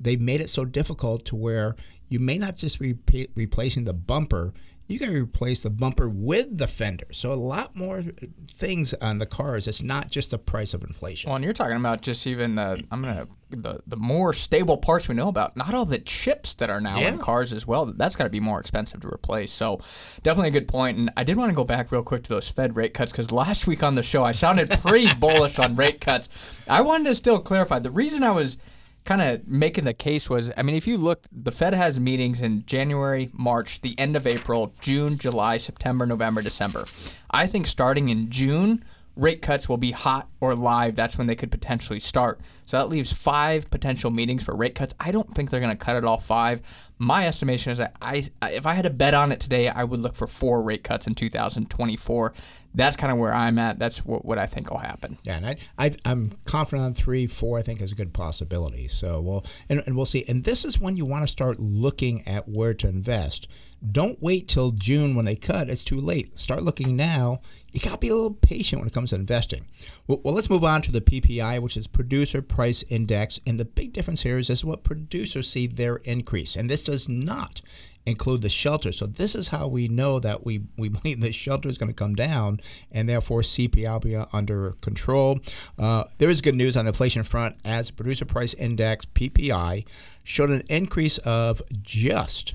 they've 0.00 0.20
made 0.20 0.40
it 0.40 0.50
so 0.50 0.64
difficult 0.64 1.24
to 1.26 1.36
where 1.36 1.76
you 2.08 2.20
may 2.20 2.38
not 2.38 2.56
just 2.56 2.78
be 2.78 2.94
replacing 3.34 3.84
the 3.84 3.92
bumper 3.92 4.54
you 4.88 4.98
got 4.98 5.06
to 5.06 5.12
replace 5.12 5.62
the 5.62 5.70
bumper 5.70 6.08
with 6.08 6.56
the 6.56 6.66
fender. 6.66 7.06
So 7.12 7.32
a 7.32 7.34
lot 7.34 7.74
more 7.74 8.04
things 8.46 8.94
on 8.94 9.18
the 9.18 9.26
cars. 9.26 9.66
It's 9.66 9.82
not 9.82 10.10
just 10.10 10.30
the 10.30 10.38
price 10.38 10.74
of 10.74 10.82
inflation. 10.82 11.28
Well, 11.28 11.36
and 11.36 11.44
you're 11.44 11.54
talking 11.54 11.76
about 11.76 12.02
just 12.02 12.26
even 12.26 12.54
the 12.54 12.82
I'm 12.90 13.02
gonna 13.02 13.26
the 13.50 13.80
the 13.86 13.96
more 13.96 14.32
stable 14.32 14.76
parts 14.76 15.08
we 15.08 15.14
know 15.14 15.28
about. 15.28 15.56
Not 15.56 15.74
all 15.74 15.86
the 15.86 15.98
chips 15.98 16.54
that 16.54 16.70
are 16.70 16.80
now 16.80 16.98
yeah. 16.98 17.08
in 17.08 17.18
cars 17.18 17.52
as 17.52 17.66
well. 17.66 17.86
That's 17.86 18.16
got 18.16 18.24
to 18.24 18.30
be 18.30 18.40
more 18.40 18.60
expensive 18.60 19.00
to 19.02 19.08
replace. 19.08 19.52
So 19.52 19.80
definitely 20.22 20.48
a 20.48 20.52
good 20.52 20.68
point. 20.68 20.98
And 20.98 21.10
I 21.16 21.24
did 21.24 21.36
want 21.36 21.50
to 21.50 21.54
go 21.54 21.64
back 21.64 21.92
real 21.92 22.02
quick 22.02 22.24
to 22.24 22.28
those 22.28 22.48
Fed 22.48 22.76
rate 22.76 22.94
cuts 22.94 23.12
because 23.12 23.30
last 23.30 23.66
week 23.66 23.82
on 23.82 23.94
the 23.94 24.02
show 24.02 24.24
I 24.24 24.32
sounded 24.32 24.70
pretty 24.70 25.14
bullish 25.18 25.58
on 25.58 25.76
rate 25.76 26.00
cuts. 26.00 26.28
I 26.68 26.80
wanted 26.80 27.04
to 27.04 27.14
still 27.14 27.38
clarify 27.38 27.78
the 27.78 27.90
reason 27.90 28.22
I 28.22 28.32
was 28.32 28.56
kind 29.04 29.22
of 29.22 29.46
making 29.46 29.84
the 29.84 29.94
case 29.94 30.28
was 30.28 30.50
I 30.56 30.62
mean, 30.62 30.74
if 30.74 30.86
you 30.86 30.98
look, 30.98 31.26
the 31.30 31.52
Fed 31.52 31.74
has 31.74 31.98
meetings 32.00 32.42
in 32.42 32.66
January, 32.66 33.30
March, 33.32 33.80
the 33.80 33.98
end 33.98 34.16
of 34.16 34.26
April, 34.26 34.74
June, 34.80 35.16
July, 35.16 35.56
September, 35.56 36.04
November, 36.04 36.42
December. 36.42 36.84
I 37.30 37.46
think 37.46 37.66
starting 37.66 38.08
in 38.08 38.30
June, 38.30 38.84
rate 39.16 39.42
cuts 39.42 39.68
will 39.68 39.76
be 39.78 39.92
hot 39.92 40.28
or 40.40 40.54
live. 40.54 40.94
That's 40.94 41.18
when 41.18 41.26
they 41.26 41.34
could 41.34 41.50
potentially 41.50 42.00
start. 42.00 42.40
So 42.66 42.76
that 42.76 42.88
leaves 42.88 43.12
five 43.12 43.70
potential 43.70 44.10
meetings 44.10 44.44
for 44.44 44.54
rate 44.54 44.74
cuts. 44.74 44.94
I 45.00 45.10
don't 45.10 45.34
think 45.34 45.50
they're 45.50 45.60
going 45.60 45.76
to 45.76 45.84
cut 45.84 45.96
it 45.96 46.04
all 46.04 46.18
five. 46.18 46.60
My 46.98 47.26
estimation 47.26 47.72
is 47.72 47.78
that 47.78 47.96
I, 48.00 48.28
if 48.42 48.66
I 48.66 48.74
had 48.74 48.82
to 48.82 48.90
bet 48.90 49.14
on 49.14 49.32
it 49.32 49.40
today, 49.40 49.68
I 49.68 49.84
would 49.84 50.00
look 50.00 50.14
for 50.14 50.26
four 50.26 50.62
rate 50.62 50.84
cuts 50.84 51.06
in 51.06 51.14
2024 51.14 52.32
that's 52.76 52.96
kind 52.96 53.10
of 53.10 53.18
where 53.18 53.32
I'm 53.32 53.58
at. 53.58 53.78
That's 53.78 54.04
what, 54.04 54.24
what 54.24 54.38
I 54.38 54.46
think 54.46 54.70
will 54.70 54.78
happen. 54.78 55.18
Yeah, 55.24 55.38
and 55.38 55.46
I, 55.46 55.56
I 55.78 55.96
am 56.04 56.32
confident 56.44 56.84
on 56.84 56.94
three, 56.94 57.26
four. 57.26 57.58
I 57.58 57.62
think 57.62 57.80
is 57.80 57.90
a 57.90 57.94
good 57.96 58.12
possibility. 58.12 58.86
So 58.86 59.20
we'll 59.20 59.44
and, 59.68 59.82
and 59.86 59.96
we'll 59.96 60.04
see. 60.04 60.24
And 60.28 60.44
this 60.44 60.64
is 60.64 60.78
when 60.78 60.96
you 60.96 61.06
want 61.06 61.26
to 61.26 61.32
start 61.32 61.58
looking 61.58 62.26
at 62.28 62.48
where 62.48 62.74
to 62.74 62.86
invest. 62.86 63.48
Don't 63.92 64.22
wait 64.22 64.48
till 64.48 64.70
June 64.70 65.14
when 65.14 65.24
they 65.24 65.36
cut. 65.36 65.68
It's 65.68 65.84
too 65.84 66.00
late. 66.00 66.38
Start 66.38 66.62
looking 66.62 66.96
now. 66.96 67.40
You 67.72 67.80
got 67.80 67.92
to 67.92 67.98
be 67.98 68.08
a 68.08 68.14
little 68.14 68.32
patient 68.32 68.80
when 68.80 68.88
it 68.88 68.94
comes 68.94 69.10
to 69.10 69.16
investing. 69.16 69.66
Well, 70.06 70.20
well, 70.24 70.34
let's 70.34 70.48
move 70.48 70.64
on 70.64 70.80
to 70.82 70.92
the 70.92 71.02
PPI, 71.02 71.60
which 71.60 71.76
is 71.76 71.86
Producer 71.86 72.40
Price 72.40 72.82
Index. 72.88 73.38
And 73.46 73.60
the 73.60 73.66
big 73.66 73.92
difference 73.92 74.22
here 74.22 74.38
is 74.38 74.48
this 74.48 74.60
is 74.60 74.64
what 74.64 74.82
producers 74.82 75.50
see 75.50 75.66
their 75.66 75.96
increase. 75.96 76.56
And 76.56 76.70
this 76.70 76.84
does 76.84 77.08
not 77.08 77.60
include 78.06 78.40
the 78.40 78.48
shelter. 78.48 78.92
So 78.92 79.06
this 79.06 79.34
is 79.34 79.48
how 79.48 79.66
we 79.66 79.88
know 79.88 80.20
that 80.20 80.46
we, 80.46 80.62
we 80.78 80.88
believe 80.88 81.20
the 81.20 81.32
shelter 81.32 81.68
is 81.68 81.76
going 81.76 81.90
to 81.90 81.94
come 81.94 82.14
down 82.14 82.60
and 82.90 83.08
therefore 83.08 83.42
CPI 83.42 83.92
will 83.92 84.00
be 84.00 84.16
under 84.32 84.72
control. 84.80 85.40
Uh, 85.78 86.04
there 86.18 86.30
is 86.30 86.40
good 86.40 86.54
news 86.54 86.76
on 86.76 86.86
the 86.86 86.90
inflation 86.90 87.24
front 87.24 87.56
as 87.64 87.90
producer 87.90 88.24
price 88.24 88.54
index 88.54 89.04
PPI 89.06 89.86
showed 90.24 90.50
an 90.50 90.62
increase 90.68 91.18
of 91.18 91.60
just 91.82 92.54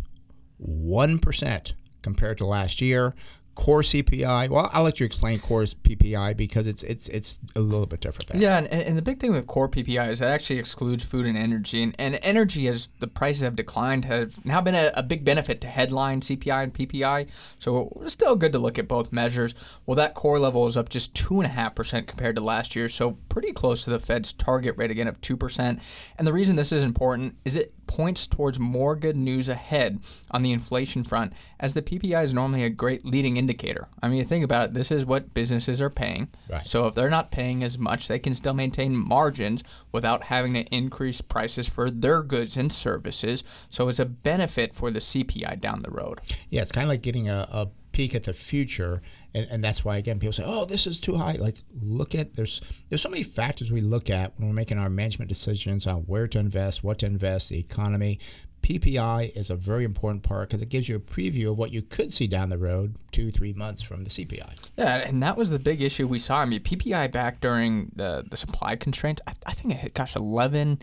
1% 0.68 1.74
compared 2.02 2.38
to 2.40 2.46
last 2.46 2.82
year. 2.82 3.14
core 3.54 3.82
CPI. 3.82 4.50
Well, 4.50 4.70
I'll 4.74 4.84
let 4.84 5.00
you 5.00 5.06
explain 5.06 5.40
core 5.40 5.64
PPI 5.64 6.38
because 6.38 6.68
it's 6.68 6.84
it's 6.84 7.10
it's 7.10 7.40
a 7.56 7.60
little 7.60 7.86
bit 7.86 8.00
different. 8.00 8.30
There. 8.30 8.42
Yeah, 8.42 8.58
and, 8.58 8.68
and 8.68 8.98
the 8.98 9.02
big 9.02 9.20
thing 9.20 9.34
with 9.34 9.46
core 9.46 9.68
PPI 9.68 10.10
is 10.10 10.20
that 10.20 10.30
actually 10.30 10.58
excludes 10.58 11.04
food 11.04 11.26
and 11.26 11.38
energy, 11.38 11.84
and, 11.84 11.96
and 12.00 12.18
energy 12.22 12.68
as 12.68 12.90
the 13.00 13.08
prices 13.08 13.42
have 13.42 13.56
declined 13.56 14.06
have 14.06 14.44
now 14.46 14.62
been 14.62 14.74
a, 14.74 14.92
a 14.96 15.04
big 15.04 15.26
benefit 15.26 15.60
to 15.62 15.68
headline 15.68 16.22
CPI 16.22 16.64
and 16.64 16.74
PPI. 16.74 17.28
So 17.60 17.92
it's 18.02 18.14
still 18.14 18.36
good 18.36 18.54
to 18.54 18.60
look 18.60 18.80
at 18.80 18.88
both 18.88 19.12
measures. 19.12 19.54
Well, 19.86 19.96
that 19.96 20.14
core 20.14 20.40
level 20.40 20.66
is 20.68 20.78
up 20.78 20.90
just 20.90 21.14
two 21.14 21.42
and 21.42 21.46
a 21.46 21.54
half 21.54 21.76
percent 21.76 22.08
compared 22.08 22.38
to 22.38 22.42
last 22.42 22.76
year, 22.76 22.88
so 22.88 23.18
pretty 23.30 23.52
close 23.52 23.84
to 23.84 23.90
the 23.90 24.00
Fed's 24.00 24.32
target 24.34 24.78
rate 24.78 24.92
again 24.92 25.08
of 25.08 25.20
two 25.20 25.36
percent. 25.36 25.82
And 26.18 26.26
the 26.26 26.34
reason 26.34 26.56
this 26.56 26.72
is 26.72 26.84
important 26.84 27.38
is 27.44 27.58
it 27.58 27.74
points 27.92 28.26
towards 28.26 28.58
more 28.58 28.96
good 28.96 29.18
news 29.18 29.50
ahead 29.50 30.00
on 30.32 30.44
the 30.44 30.54
inflation 30.54 31.04
front, 31.04 31.34
as 31.60 31.74
the 31.74 31.82
PPI 31.82 32.24
is 32.24 32.34
normally 32.34 32.64
a 32.64 32.70
great 32.70 33.04
leading 33.04 33.36
indicator. 33.36 33.90
I 34.02 34.08
mean, 34.08 34.18
you 34.18 34.24
think 34.24 34.46
about 34.46 34.70
it, 34.70 34.74
this 34.74 34.92
is 34.92 35.06
what 35.06 35.34
businesses 35.34 35.82
are 35.82 35.90
paying. 35.90 36.30
Right. 36.50 36.66
So 36.66 36.88
if 36.88 36.96
they're 36.96 37.10
not 37.10 37.32
paying 37.32 37.66
as 37.66 37.78
much, 37.78 38.08
they 38.08 38.18
can 38.18 38.34
still 38.34 38.54
maintain 38.54 38.96
margins 38.96 39.62
without 39.92 40.24
having 40.24 40.54
to 40.54 40.64
increase 40.74 41.20
prices 41.20 41.68
for 41.68 41.92
their 41.92 42.24
goods 42.24 42.56
and 42.56 42.72
services. 42.72 43.44
So 43.70 43.90
it's 43.90 44.00
a 44.00 44.06
benefit 44.06 44.74
for 44.74 44.90
the 44.90 45.00
CPI 45.00 45.60
down 45.60 45.82
the 45.82 45.92
road. 45.92 46.22
Yeah, 46.50 46.62
it's 46.62 46.72
kind 46.72 46.86
of 46.86 46.90
like 46.90 47.02
getting 47.02 47.28
a, 47.28 47.46
a 47.52 47.68
peek 47.92 48.16
at 48.16 48.24
the 48.24 48.32
future 48.32 49.02
and, 49.34 49.48
and 49.50 49.64
that's 49.64 49.84
why 49.84 49.98
again 49.98 50.20
people 50.20 50.34
say 50.34 50.44
oh 50.46 50.66
this 50.66 50.88
is 50.88 51.00
too 51.00 51.16
high 51.16 51.34
like 51.34 51.58
look 51.82 52.16
at 52.16 52.36
there's 52.36 52.62
there's 52.90 53.02
so 53.02 53.10
many 53.10 53.24
factors 53.24 53.72
we 53.72 53.82
look 53.82 54.10
at 54.10 54.38
when 54.38 54.48
we're 54.48 54.54
making 54.54 54.78
our 54.78 54.90
management 54.90 55.30
decisions 55.30 55.88
on 55.88 56.02
where 56.02 56.28
to 56.28 56.40
invest 56.40 56.84
what 56.84 57.00
to 57.00 57.06
invest 57.06 57.50
the 57.50 57.60
economy 57.60 58.20
PPI 58.62 59.36
is 59.36 59.50
a 59.50 59.56
very 59.56 59.84
important 59.84 60.24
part 60.24 60.50
because 60.50 60.62
it 60.62 60.70
gives 60.70 60.88
you 60.88 60.96
a 60.96 61.00
preview 61.00 61.52
of 61.52 61.58
what 61.58 61.72
you 61.72 61.82
could 61.82 62.14
see 62.14 62.28
down 62.28 62.50
the 62.50 62.58
road 62.58 62.96
two, 63.12 63.32
three 63.32 63.54
months 63.54 63.82
from 63.82 64.04
the 64.04 64.10
CPI. 64.10 64.54
Yeah, 64.78 64.98
and 64.98 65.22
that 65.24 65.36
was 65.36 65.50
the 65.50 65.60
big 65.60 65.82
issue 65.82 66.08
we 66.08 66.20
saw. 66.20 66.40
I 66.40 66.46
mean, 66.46 66.62
PPI 66.62 67.12
back 67.12 67.42
during 67.42 67.92
the, 67.96 68.26
the 68.30 68.38
supply 68.38 68.76
constraints, 68.76 69.22
I, 69.28 69.34
I 69.46 69.54
think 69.54 69.74
it 69.74 69.78
hit, 69.78 69.94
gosh, 69.94 70.16
11, 70.16 70.82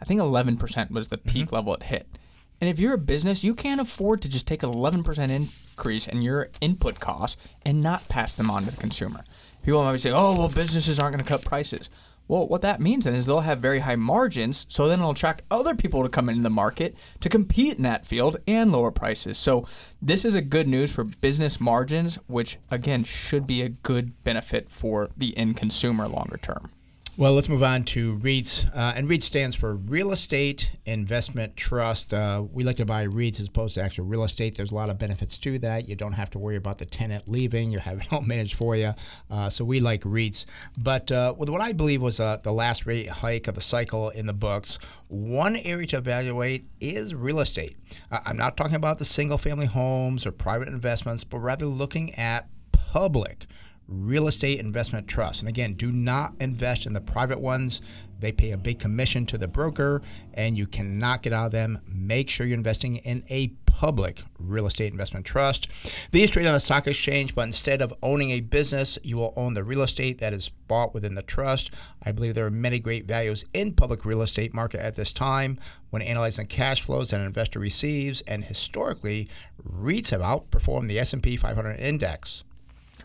I 0.00 0.04
think 0.04 0.20
11% 0.20 0.90
was 0.90 1.08
the 1.08 1.18
peak 1.18 1.46
mm-hmm. 1.46 1.54
level 1.54 1.74
it 1.74 1.84
hit. 1.84 2.17
And 2.60 2.68
if 2.68 2.78
you're 2.78 2.94
a 2.94 2.98
business, 2.98 3.44
you 3.44 3.54
can't 3.54 3.80
afford 3.80 4.22
to 4.22 4.28
just 4.28 4.46
take 4.46 4.62
an 4.62 4.72
11% 4.72 5.30
increase 5.30 6.08
in 6.08 6.22
your 6.22 6.48
input 6.60 6.98
costs 6.98 7.36
and 7.64 7.82
not 7.82 8.08
pass 8.08 8.34
them 8.34 8.50
on 8.50 8.64
to 8.64 8.70
the 8.70 8.76
consumer. 8.76 9.24
People 9.62 9.82
might 9.82 9.92
be 9.92 9.98
saying, 9.98 10.16
oh, 10.16 10.36
well, 10.36 10.48
businesses 10.48 10.98
aren't 10.98 11.14
going 11.14 11.24
to 11.24 11.28
cut 11.28 11.44
prices. 11.44 11.88
Well, 12.28 12.46
what 12.46 12.60
that 12.60 12.80
means 12.80 13.06
then 13.06 13.14
is 13.14 13.24
they'll 13.24 13.40
have 13.40 13.58
very 13.58 13.78
high 13.78 13.96
margins, 13.96 14.66
so 14.68 14.86
then 14.86 14.98
it'll 14.98 15.12
attract 15.12 15.42
other 15.50 15.74
people 15.74 16.02
to 16.02 16.10
come 16.10 16.28
into 16.28 16.42
the 16.42 16.50
market 16.50 16.94
to 17.20 17.28
compete 17.30 17.78
in 17.78 17.82
that 17.84 18.04
field 18.04 18.36
and 18.46 18.70
lower 18.70 18.90
prices. 18.90 19.38
So 19.38 19.66
this 20.02 20.26
is 20.26 20.34
a 20.34 20.42
good 20.42 20.68
news 20.68 20.92
for 20.92 21.04
business 21.04 21.58
margins, 21.58 22.16
which 22.26 22.58
again 22.70 23.02
should 23.02 23.46
be 23.46 23.62
a 23.62 23.70
good 23.70 24.22
benefit 24.24 24.70
for 24.70 25.08
the 25.16 25.36
end 25.38 25.56
consumer 25.56 26.06
longer 26.06 26.36
term. 26.36 26.70
Well, 27.18 27.32
let's 27.32 27.48
move 27.48 27.64
on 27.64 27.82
to 27.86 28.16
REITs. 28.18 28.72
Uh, 28.72 28.92
and 28.94 29.08
REIT 29.08 29.24
stands 29.24 29.56
for 29.56 29.74
Real 29.74 30.12
Estate 30.12 30.70
Investment 30.86 31.56
Trust. 31.56 32.14
Uh, 32.14 32.44
we 32.52 32.62
like 32.62 32.76
to 32.76 32.84
buy 32.84 33.08
REITs 33.08 33.40
as 33.40 33.48
opposed 33.48 33.74
to 33.74 33.82
actual 33.82 34.04
real 34.04 34.22
estate. 34.22 34.56
There's 34.56 34.70
a 34.70 34.76
lot 34.76 34.88
of 34.88 35.00
benefits 35.00 35.36
to 35.38 35.58
that. 35.58 35.88
You 35.88 35.96
don't 35.96 36.12
have 36.12 36.30
to 36.30 36.38
worry 36.38 36.54
about 36.54 36.78
the 36.78 36.86
tenant 36.86 37.28
leaving. 37.28 37.72
You 37.72 37.80
have 37.80 37.98
it 37.98 38.12
all 38.12 38.20
managed 38.22 38.54
for 38.54 38.76
you. 38.76 38.94
Uh, 39.32 39.50
so 39.50 39.64
we 39.64 39.80
like 39.80 40.02
REITs. 40.02 40.44
But 40.76 41.10
uh, 41.10 41.34
with 41.36 41.48
what 41.48 41.60
I 41.60 41.72
believe 41.72 42.02
was 42.02 42.20
uh, 42.20 42.36
the 42.40 42.52
last 42.52 42.86
rate 42.86 43.08
hike 43.08 43.48
of 43.48 43.56
the 43.56 43.60
cycle 43.62 44.10
in 44.10 44.26
the 44.26 44.32
books, 44.32 44.78
one 45.08 45.56
area 45.56 45.88
to 45.88 45.96
evaluate 45.96 46.68
is 46.80 47.16
real 47.16 47.40
estate. 47.40 47.76
I'm 48.12 48.36
not 48.36 48.56
talking 48.56 48.76
about 48.76 49.00
the 49.00 49.04
single 49.04 49.38
family 49.38 49.66
homes 49.66 50.24
or 50.24 50.30
private 50.30 50.68
investments, 50.68 51.24
but 51.24 51.38
rather 51.40 51.66
looking 51.66 52.14
at 52.14 52.48
public 52.70 53.48
real 53.88 54.28
estate 54.28 54.60
investment 54.60 55.08
trusts. 55.08 55.40
And 55.40 55.48
again, 55.48 55.74
do 55.74 55.90
not 55.90 56.34
invest 56.40 56.86
in 56.86 56.92
the 56.92 57.00
private 57.00 57.40
ones. 57.40 57.80
They 58.20 58.32
pay 58.32 58.50
a 58.50 58.56
big 58.56 58.78
commission 58.78 59.24
to 59.26 59.38
the 59.38 59.48
broker 59.48 60.02
and 60.34 60.58
you 60.58 60.66
cannot 60.66 61.22
get 61.22 61.32
out 61.32 61.46
of 61.46 61.52
them. 61.52 61.78
Make 61.86 62.28
sure 62.28 62.46
you're 62.46 62.58
investing 62.58 62.96
in 62.96 63.24
a 63.30 63.48
public 63.66 64.22
real 64.38 64.66
estate 64.66 64.90
investment 64.90 65.24
trust. 65.24 65.68
These 66.10 66.30
trade 66.30 66.46
on 66.46 66.52
the 66.52 66.60
stock 66.60 66.86
exchange, 66.86 67.34
but 67.34 67.42
instead 67.42 67.80
of 67.80 67.94
owning 68.02 68.32
a 68.32 68.40
business, 68.40 68.98
you 69.04 69.16
will 69.16 69.32
own 69.36 69.54
the 69.54 69.64
real 69.64 69.82
estate 69.82 70.18
that 70.18 70.34
is 70.34 70.50
bought 70.66 70.92
within 70.92 71.14
the 71.14 71.22
trust. 71.22 71.70
I 72.02 72.12
believe 72.12 72.34
there 72.34 72.46
are 72.46 72.50
many 72.50 72.80
great 72.80 73.06
values 73.06 73.44
in 73.54 73.72
public 73.72 74.04
real 74.04 74.20
estate 74.20 74.52
market 74.52 74.80
at 74.80 74.96
this 74.96 75.12
time 75.12 75.60
when 75.90 76.02
analyzing 76.02 76.46
cash 76.46 76.82
flows 76.82 77.10
that 77.10 77.20
an 77.20 77.26
investor 77.26 77.60
receives 77.60 78.20
and 78.22 78.44
historically 78.44 79.28
REITs 79.62 80.10
have 80.10 80.20
outperformed 80.20 80.88
the 80.88 80.98
S&P 80.98 81.36
500 81.36 81.74
index 81.74 82.42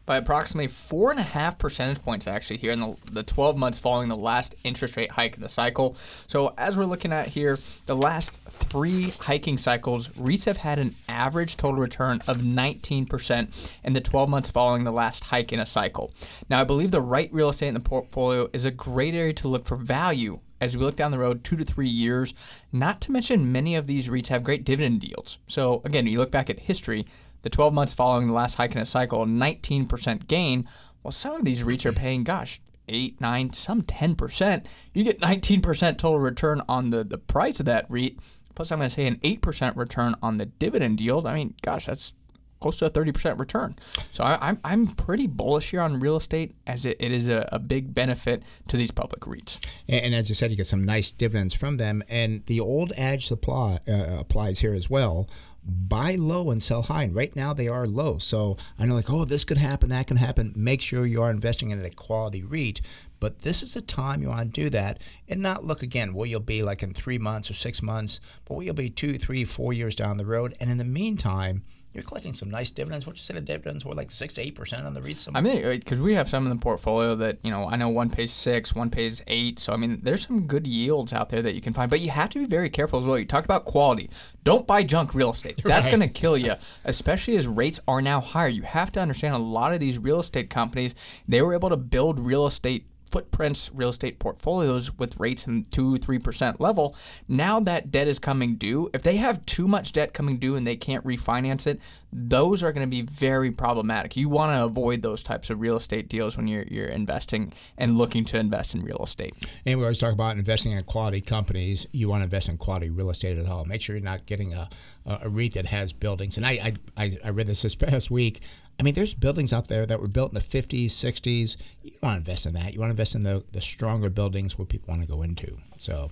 by 0.06 0.18
approximately 0.18 0.68
four 0.68 1.12
and 1.12 1.20
a 1.20 1.24
half 1.24 1.58
percentage 1.58 2.04
points 2.04 2.28
actually 2.28 2.58
here 2.58 2.72
in 2.72 2.80
the, 2.80 2.96
the 3.12 3.24
12 3.24 3.58
months 3.58 3.78
following 3.78 4.10
the 4.10 4.18
last 4.18 4.56
interest 4.64 4.98
rate 4.98 5.12
hike 5.12 5.36
in 5.36 5.42
the 5.42 5.50
cycle. 5.50 5.96
So 6.28 6.54
as 6.58 6.78
we're 6.78 6.86
looking 6.86 7.14
at 7.14 7.28
here, 7.28 7.58
the 7.86 7.96
last 7.96 8.36
three 8.50 9.12
hiking 9.12 9.58
cycles, 9.58 10.10
REITs 10.10 10.46
have 10.46 10.58
had 10.58 10.80
an 10.80 10.96
average 11.08 11.58
total 11.58 11.80
return 11.80 12.22
of 12.28 12.38
19% 12.38 13.48
in 13.84 13.94
the 13.94 14.02
12 14.02 14.30
months 14.30 14.50
following 14.50 14.84
the 14.84 14.92
last 14.92 15.26
hike 15.26 15.54
in 15.54 15.60
a 15.60 15.66
cycle. 15.66 16.14
Now 16.50 16.62
I 16.62 16.66
believe 16.66 16.92
the 16.92 17.02
right 17.02 17.32
real 17.34 17.50
estate 17.50 17.70
in 17.70 17.74
the 17.74 17.80
portfolio 17.80 18.50
is 18.54 18.66
a 18.66 18.72
great 18.72 19.14
area 19.14 19.34
to 19.34 19.48
look 19.48 19.66
for 19.66 19.78
value 19.78 20.40
as 20.60 20.78
we 20.78 20.84
look 20.84 20.96
down 20.96 21.12
the 21.12 21.20
road 21.20 21.44
two 21.44 21.58
to 21.58 21.66
three 21.66 21.90
years. 21.90 22.34
Not 22.72 23.02
to 23.02 23.12
mention, 23.12 23.52
many 23.52 23.76
of 23.76 23.86
these 23.86 24.08
REITs 24.08 24.28
have 24.28 24.44
great 24.44 24.64
dividend 24.64 25.04
yields. 25.04 25.38
So, 25.46 25.82
again, 25.84 26.08
you 26.08 26.18
look 26.18 26.32
back 26.32 26.50
at 26.50 26.62
history, 26.62 27.06
the 27.44 27.50
12 27.50 27.74
months 27.74 27.94
following 27.94 28.28
the 28.28 28.34
last 28.34 28.56
hike 28.56 28.72
in 28.74 28.82
a 28.82 28.86
cycle, 28.86 29.26
19% 29.26 30.28
gain. 30.28 30.68
While 31.02 31.12
some 31.12 31.36
of 31.36 31.46
these 31.46 31.64
REITs 31.64 31.86
are 31.86 31.94
paying, 31.94 32.24
gosh, 32.24 32.62
8, 32.88 33.22
9, 33.22 33.54
some 33.54 33.82
10%. 33.84 34.66
You 34.94 35.04
get 35.04 35.22
19% 35.22 35.98
total 35.98 36.20
return 36.20 36.62
on 36.68 36.90
the, 36.90 37.04
the 37.04 37.18
price 37.18 37.60
of 37.60 37.66
that 37.68 37.86
REIT. 37.90 38.18
Plus, 38.56 38.72
I'm 38.72 38.80
going 38.80 38.90
to 38.90 38.94
say 38.94 39.08
an 39.08 39.18
8% 39.18 39.76
return 39.76 40.16
on 40.22 40.38
the 40.38 40.46
dividend 40.46 41.02
yield. 41.02 41.26
I 41.26 41.34
mean, 41.34 41.56
gosh, 41.62 41.86
that's 41.88 42.14
close 42.60 42.78
to 42.78 42.86
a 42.86 42.90
30% 42.90 43.40
return. 43.40 43.76
So 44.12 44.24
I, 44.24 44.36
am 44.36 44.40
I'm, 44.42 44.60
I'm 44.64 44.96
pretty 44.96 45.28
bullish 45.28 45.72
here 45.72 45.82
on 45.82 46.00
real 46.00 46.16
estate 46.16 46.56
as 46.66 46.86
it, 46.86 46.96
it 47.00 47.12
is 47.12 47.28
a, 47.28 47.50
a 47.52 47.60
big 47.60 47.94
benefit 47.94 48.44
to 48.70 48.78
these 48.78 48.92
public 48.92 49.22
REITs. 49.22 49.58
And, 49.90 50.06
and, 50.06 50.16
as 50.16 50.30
you 50.30 50.36
said, 50.36 50.50
you 50.52 50.56
get 50.56 50.68
some 50.68 50.84
nice 50.84 51.12
dividends 51.12 51.54
from 51.54 51.78
them. 51.78 52.04
And 52.08 52.46
the 52.46 52.60
old 52.62 52.94
adage 52.96 53.28
supply 53.28 53.80
uh, 53.88 54.18
applies 54.20 54.60
here 54.60 54.74
as 54.74 54.90
well 54.90 55.28
buy 55.66 56.16
low 56.16 56.52
and 56.52 56.62
sell 56.62 56.82
high. 56.82 57.04
And 57.04 57.16
right 57.16 57.36
now 57.36 57.54
they 57.54 57.68
are 57.68 57.88
low. 57.88 58.18
So 58.18 58.58
I 58.78 58.86
know 58.86 58.96
like, 58.96 59.10
oh, 59.10 59.26
this 59.26 59.44
could 59.44 59.58
happen, 59.58 59.90
that 59.90 60.08
can 60.08 60.18
happen. 60.18 60.54
Make 60.56 60.82
sure 60.82 61.06
you 61.06 61.22
are 61.22 61.32
investing 61.32 61.70
in 61.70 61.84
a 61.84 61.90
quality 61.90 62.44
REIT. 62.44 62.82
But 63.20 63.40
this 63.40 63.64
is 63.64 63.74
the 63.74 63.82
time 63.82 64.22
you 64.22 64.28
want 64.28 64.54
to 64.54 64.62
do 64.64 64.70
that 64.72 65.00
and 65.30 65.42
not 65.42 65.64
look 65.64 65.82
again 65.82 66.14
where 66.14 66.28
you'll 66.28 66.42
be 66.42 66.62
like 66.62 66.84
in 66.84 66.94
three 66.94 67.18
months 67.18 67.50
or 67.50 67.54
six 67.54 67.82
months, 67.82 68.20
but 68.44 68.56
where 68.56 68.66
you'll 68.66 68.76
be 68.76 68.90
two, 68.90 69.18
three, 69.18 69.46
four 69.46 69.72
years 69.72 69.96
down 69.96 70.18
the 70.18 70.26
road. 70.26 70.56
And 70.60 70.70
in 70.70 70.78
the 70.78 70.84
meantime, 70.84 71.64
you're 71.94 72.04
collecting 72.04 72.34
some 72.36 72.50
nice 72.50 72.72
dividends. 72.72 73.06
What 73.06 73.18
you 73.18 73.24
say 73.24 73.34
the 73.34 73.42
dividends 73.42 73.86
were 73.86 73.94
like 73.94 74.12
six 74.12 74.34
to 74.36 74.42
eight 74.42 74.56
percent 74.56 74.86
on 74.86 74.94
the 74.94 75.02
REITs. 75.02 75.30
I 75.34 75.42
mean, 75.42 75.62
because 75.62 76.02
we 76.02 76.16
have 76.16 76.30
some 76.30 76.46
in 76.46 76.50
the 76.50 76.62
portfolio 76.62 77.16
that 77.16 77.38
you 77.44 77.52
know, 77.52 77.70
I 77.70 77.76
know 77.76 77.90
one 77.90 78.10
pays 78.10 78.32
six, 78.32 78.74
one 78.74 78.90
pays 78.90 79.22
eight. 79.28 79.60
So 79.60 79.74
I 79.74 79.78
mean, 79.78 80.00
there's 80.02 80.26
some 80.26 80.48
good 80.48 80.66
yields 80.66 81.14
out 81.14 81.30
there 81.30 81.42
that 81.42 81.56
you 81.56 81.62
can 81.62 81.74
find, 81.74 81.90
but 81.90 82.00
you 82.00 82.10
have 82.10 82.30
to 82.32 82.40
be 82.40 82.46
very 82.46 82.70
careful 82.70 83.00
as 83.00 83.06
well. 83.06 83.18
You 83.18 83.26
talked 83.26 83.46
about 83.46 83.66
quality. 83.66 84.10
Don't 84.44 84.66
buy 84.66 84.84
junk 84.84 85.14
real 85.14 85.32
estate. 85.32 85.62
That's 85.64 85.86
right. 85.86 85.92
going 85.92 86.02
to 86.02 86.08
kill 86.08 86.38
you, 86.38 86.56
especially 86.84 87.38
as 87.38 87.48
rates 87.48 87.80
are 87.88 88.02
now 88.02 88.20
higher. 88.20 88.48
You 88.48 88.64
have 88.64 88.92
to 88.94 89.00
understand 89.00 89.36
a 89.36 89.40
lot 89.40 89.74
of 89.74 89.80
these 89.80 90.00
real 90.00 90.20
estate 90.20 90.50
companies 90.50 90.96
they 91.28 91.42
were 91.42 91.54
able 91.54 91.70
to 91.70 91.78
build 91.78 92.20
real 92.20 92.46
estate 92.46 92.88
footprints 93.14 93.70
real 93.76 93.90
estate 93.90 94.18
portfolios 94.18 94.92
with 94.98 95.20
rates 95.20 95.46
in 95.46 95.66
2 95.70 95.98
3% 95.98 96.60
level. 96.60 96.96
Now 97.28 97.60
that 97.60 97.92
debt 97.92 98.08
is 98.08 98.18
coming 98.18 98.56
due 98.56 98.90
if 98.92 99.04
they 99.04 99.18
have 99.18 99.46
too 99.46 99.68
much 99.68 99.94
debt 99.94 100.16
coming 100.16 100.40
due 100.40 100.56
and 100.56 100.66
they 100.66 100.76
can't 100.76 101.06
refinance 101.06 101.68
it 101.68 101.80
those 102.16 102.62
are 102.62 102.72
going 102.72 102.86
to 102.86 102.90
be 102.90 103.02
very 103.02 103.52
problematic 103.52 104.16
you 104.16 104.30
want 104.30 104.52
to 104.52 104.64
avoid 104.64 105.02
those 105.02 105.24
types 105.24 105.50
of 105.50 105.60
real 105.60 105.76
estate 105.76 106.08
deals 106.08 106.38
when 106.38 106.48
you're, 106.48 106.64
you're 106.64 106.88
investing 106.88 107.52
and 107.78 107.98
looking 107.98 108.24
to 108.24 108.38
invest 108.38 108.76
in 108.76 108.82
real 108.82 109.02
estate 109.04 109.34
and 109.66 109.80
we 109.80 109.84
always 109.84 109.98
talk 109.98 110.14
about 110.14 110.38
investing 110.38 110.72
in 110.72 110.84
quality 110.84 111.22
companies 111.22 111.88
you 111.92 112.08
want 112.08 112.22
to 112.22 112.26
invest 112.26 112.50
in 112.50 112.58
quality 112.58 112.90
real 112.90 113.10
estate 113.10 113.38
at 113.38 113.48
all 113.48 113.66
make 113.66 113.82
sure 113.82 113.96
you're 113.96 114.04
not 114.04 114.26
getting 114.26 114.54
a, 114.54 114.70
a 115.06 115.28
REIT 115.28 115.54
that 115.54 115.66
has 115.66 115.92
buildings 115.92 116.38
and 116.38 116.46
I, 116.46 116.74
I, 116.98 117.18
I 117.24 117.30
read 117.30 117.48
this 117.48 117.62
this 117.62 117.76
past 117.76 118.12
week 118.12 118.42
I 118.80 118.84
mean, 118.84 118.94
there's 118.96 119.14
buildings 119.14 119.54
out 119.54 119.68
there 119.68 119.86
that 119.86 120.00
were 120.00 120.08
built 120.08 120.32
in 120.32 120.34
the 120.34 120.40
50s, 120.40 120.86
60s. 120.86 121.58
You 121.84 121.92
want 122.02 122.16
to 122.16 122.18
invest 122.18 122.46
in 122.46 122.54
that. 122.54 122.74
You 122.74 122.80
want 122.80 122.90
to 122.90 122.94
invest 122.94 123.16
in 123.16 123.24
the, 123.24 123.44
the 123.52 123.62
stronger 123.62 124.10
buildings 124.10 124.58
where 124.58 124.66
people 124.66 124.90
want 124.90 125.02
to 125.02 125.08
go 125.08 125.22
into. 125.22 125.56
So 125.78 126.10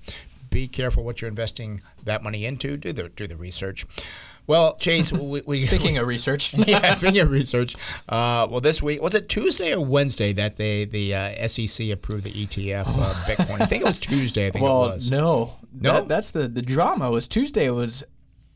be 0.51 0.67
careful 0.67 1.03
what 1.03 1.21
you're 1.21 1.29
investing 1.29 1.81
that 2.03 2.21
money 2.21 2.45
into. 2.45 2.77
Do 2.77 2.93
the, 2.93 3.09
do 3.09 3.27
the 3.27 3.35
research. 3.35 3.87
Well, 4.45 4.75
Chase, 4.75 5.11
we, 5.11 5.41
we 5.45 5.65
speaking 5.65 5.93
we, 5.93 5.99
of 5.99 6.07
research, 6.07 6.53
yeah, 6.53 6.93
speaking 6.93 7.21
of 7.21 7.31
research. 7.31 7.75
Uh, 8.07 8.47
well, 8.49 8.61
this 8.61 8.81
week 8.81 9.01
was 9.01 9.15
it 9.15 9.29
Tuesday 9.29 9.73
or 9.73 9.83
Wednesday 9.83 10.33
that 10.33 10.57
they 10.57 10.85
the 10.85 11.15
uh, 11.15 11.47
SEC 11.47 11.89
approved 11.89 12.25
the 12.25 12.31
ETF 12.31 12.85
uh, 12.87 13.13
Bitcoin? 13.25 13.61
I 13.61 13.65
think 13.65 13.81
it 13.81 13.87
was 13.87 13.99
Tuesday. 13.99 14.47
I 14.47 14.51
think 14.51 14.63
well, 14.63 14.85
it 14.85 14.95
was. 14.95 15.09
no, 15.09 15.55
no, 15.73 15.93
that, 15.93 16.07
that's 16.07 16.31
the 16.31 16.47
the 16.47 16.61
drama. 16.61 17.09
Was 17.09 17.27
Tuesday 17.27 17.65
It 17.65 17.71
was 17.71 18.03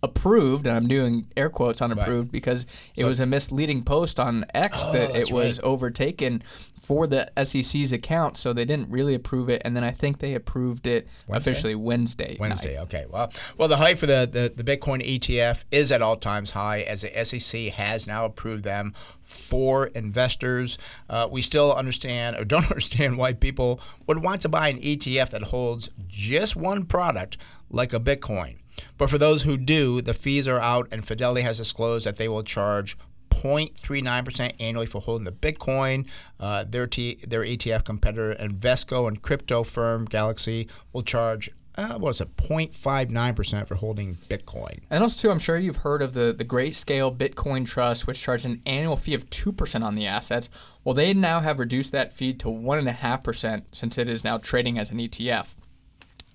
approved, 0.05 0.65
and 0.65 0.75
I'm 0.77 0.87
doing 0.87 1.27
air 1.35 1.49
quotes 1.49 1.81
on 1.81 1.91
approved 1.91 2.31
because 2.31 2.65
it 2.95 3.03
was 3.03 3.19
a 3.19 3.25
misleading 3.25 3.83
post 3.83 4.19
on 4.19 4.45
X 4.53 4.83
Oh, 4.87 4.91
that 4.93 5.15
it 5.15 5.31
was 5.31 5.57
right. 5.59 5.65
overtaken 5.65 6.41
for 6.79 7.07
the 7.07 7.29
SEC's 7.43 7.91
account, 7.91 8.37
so 8.37 8.53
they 8.53 8.63
didn't 8.63 8.89
really 8.91 9.15
approve 9.15 9.49
it, 9.49 9.61
and 9.65 9.75
then 9.75 9.83
I 9.83 9.89
think 9.91 10.19
they 10.19 10.35
approved 10.35 10.85
it 10.85 11.07
Wednesday? 11.27 11.51
officially 11.51 11.75
Wednesday. 11.75 12.37
Wednesday. 12.39 12.75
night. 12.75 12.83
Okay. 12.83 13.05
Well, 13.09 13.31
well, 13.57 13.67
the 13.67 13.77
hype 13.77 13.97
for 13.97 14.05
the, 14.05 14.29
the, 14.31 14.63
the 14.63 14.77
Bitcoin 14.77 15.03
ETF 15.03 15.63
is 15.71 15.91
at 15.91 16.01
all 16.03 16.15
times 16.15 16.51
high 16.51 16.81
as 16.81 17.01
the 17.01 17.25
SEC 17.25 17.73
has 17.73 18.05
now 18.05 18.25
approved 18.25 18.63
them 18.63 18.93
for 19.23 19.87
investors. 19.87 20.77
Uh, 21.09 21.27
we 21.29 21.41
still 21.41 21.73
understand 21.73 22.35
or 22.37 22.45
don't 22.45 22.65
understand 22.69 23.17
why 23.17 23.33
people 23.33 23.79
would 24.05 24.21
want 24.21 24.41
to 24.43 24.49
buy 24.49 24.69
an 24.69 24.79
ETF 24.79 25.31
that 25.31 25.41
holds 25.43 25.89
just 26.07 26.55
one 26.55 26.85
product 26.85 27.37
like 27.71 27.93
a 27.93 27.99
Bitcoin. 27.99 28.57
But 28.97 29.09
for 29.09 29.17
those 29.17 29.43
who 29.43 29.57
do, 29.57 30.01
the 30.01 30.13
fees 30.13 30.47
are 30.47 30.59
out, 30.59 30.87
and 30.91 31.05
Fidelity 31.05 31.41
has 31.41 31.57
disclosed 31.57 32.05
that 32.05 32.17
they 32.17 32.27
will 32.27 32.43
charge 32.43 32.97
0.39% 33.45 34.53
annually 34.59 34.85
for 34.85 35.01
holding 35.01 35.25
the 35.25 35.31
Bitcoin. 35.31 36.05
Uh, 36.39 36.63
their, 36.67 36.87
T, 36.87 37.19
their 37.27 37.41
ETF 37.41 37.83
competitor 37.83 38.35
Invesco 38.39 39.07
and 39.07 39.21
crypto 39.21 39.63
firm 39.63 40.05
Galaxy 40.05 40.67
will 40.93 41.03
charge, 41.03 41.49
uh, 41.75 41.89
what 41.89 42.01
was 42.01 42.21
it, 42.21 42.35
0.59% 42.37 43.67
for 43.67 43.75
holding 43.75 44.15
Bitcoin. 44.29 44.79
And 44.89 45.03
also, 45.03 45.21
too, 45.21 45.31
I'm 45.31 45.39
sure 45.39 45.57
you've 45.57 45.77
heard 45.77 46.01
of 46.01 46.13
the, 46.13 46.33
the 46.33 46.45
Grayscale 46.45 47.15
Bitcoin 47.15 47.65
Trust, 47.65 48.07
which 48.07 48.21
charges 48.21 48.45
an 48.45 48.61
annual 48.65 48.97
fee 48.97 49.13
of 49.13 49.29
2% 49.29 49.83
on 49.83 49.95
the 49.95 50.07
assets. 50.07 50.49
Well, 50.83 50.95
they 50.95 51.13
now 51.13 51.41
have 51.41 51.59
reduced 51.59 51.91
that 51.91 52.13
fee 52.13 52.33
to 52.35 52.47
1.5% 52.47 53.63
since 53.71 53.97
it 53.97 54.09
is 54.09 54.23
now 54.23 54.37
trading 54.37 54.79
as 54.79 54.91
an 54.91 54.97
ETF. 54.97 55.47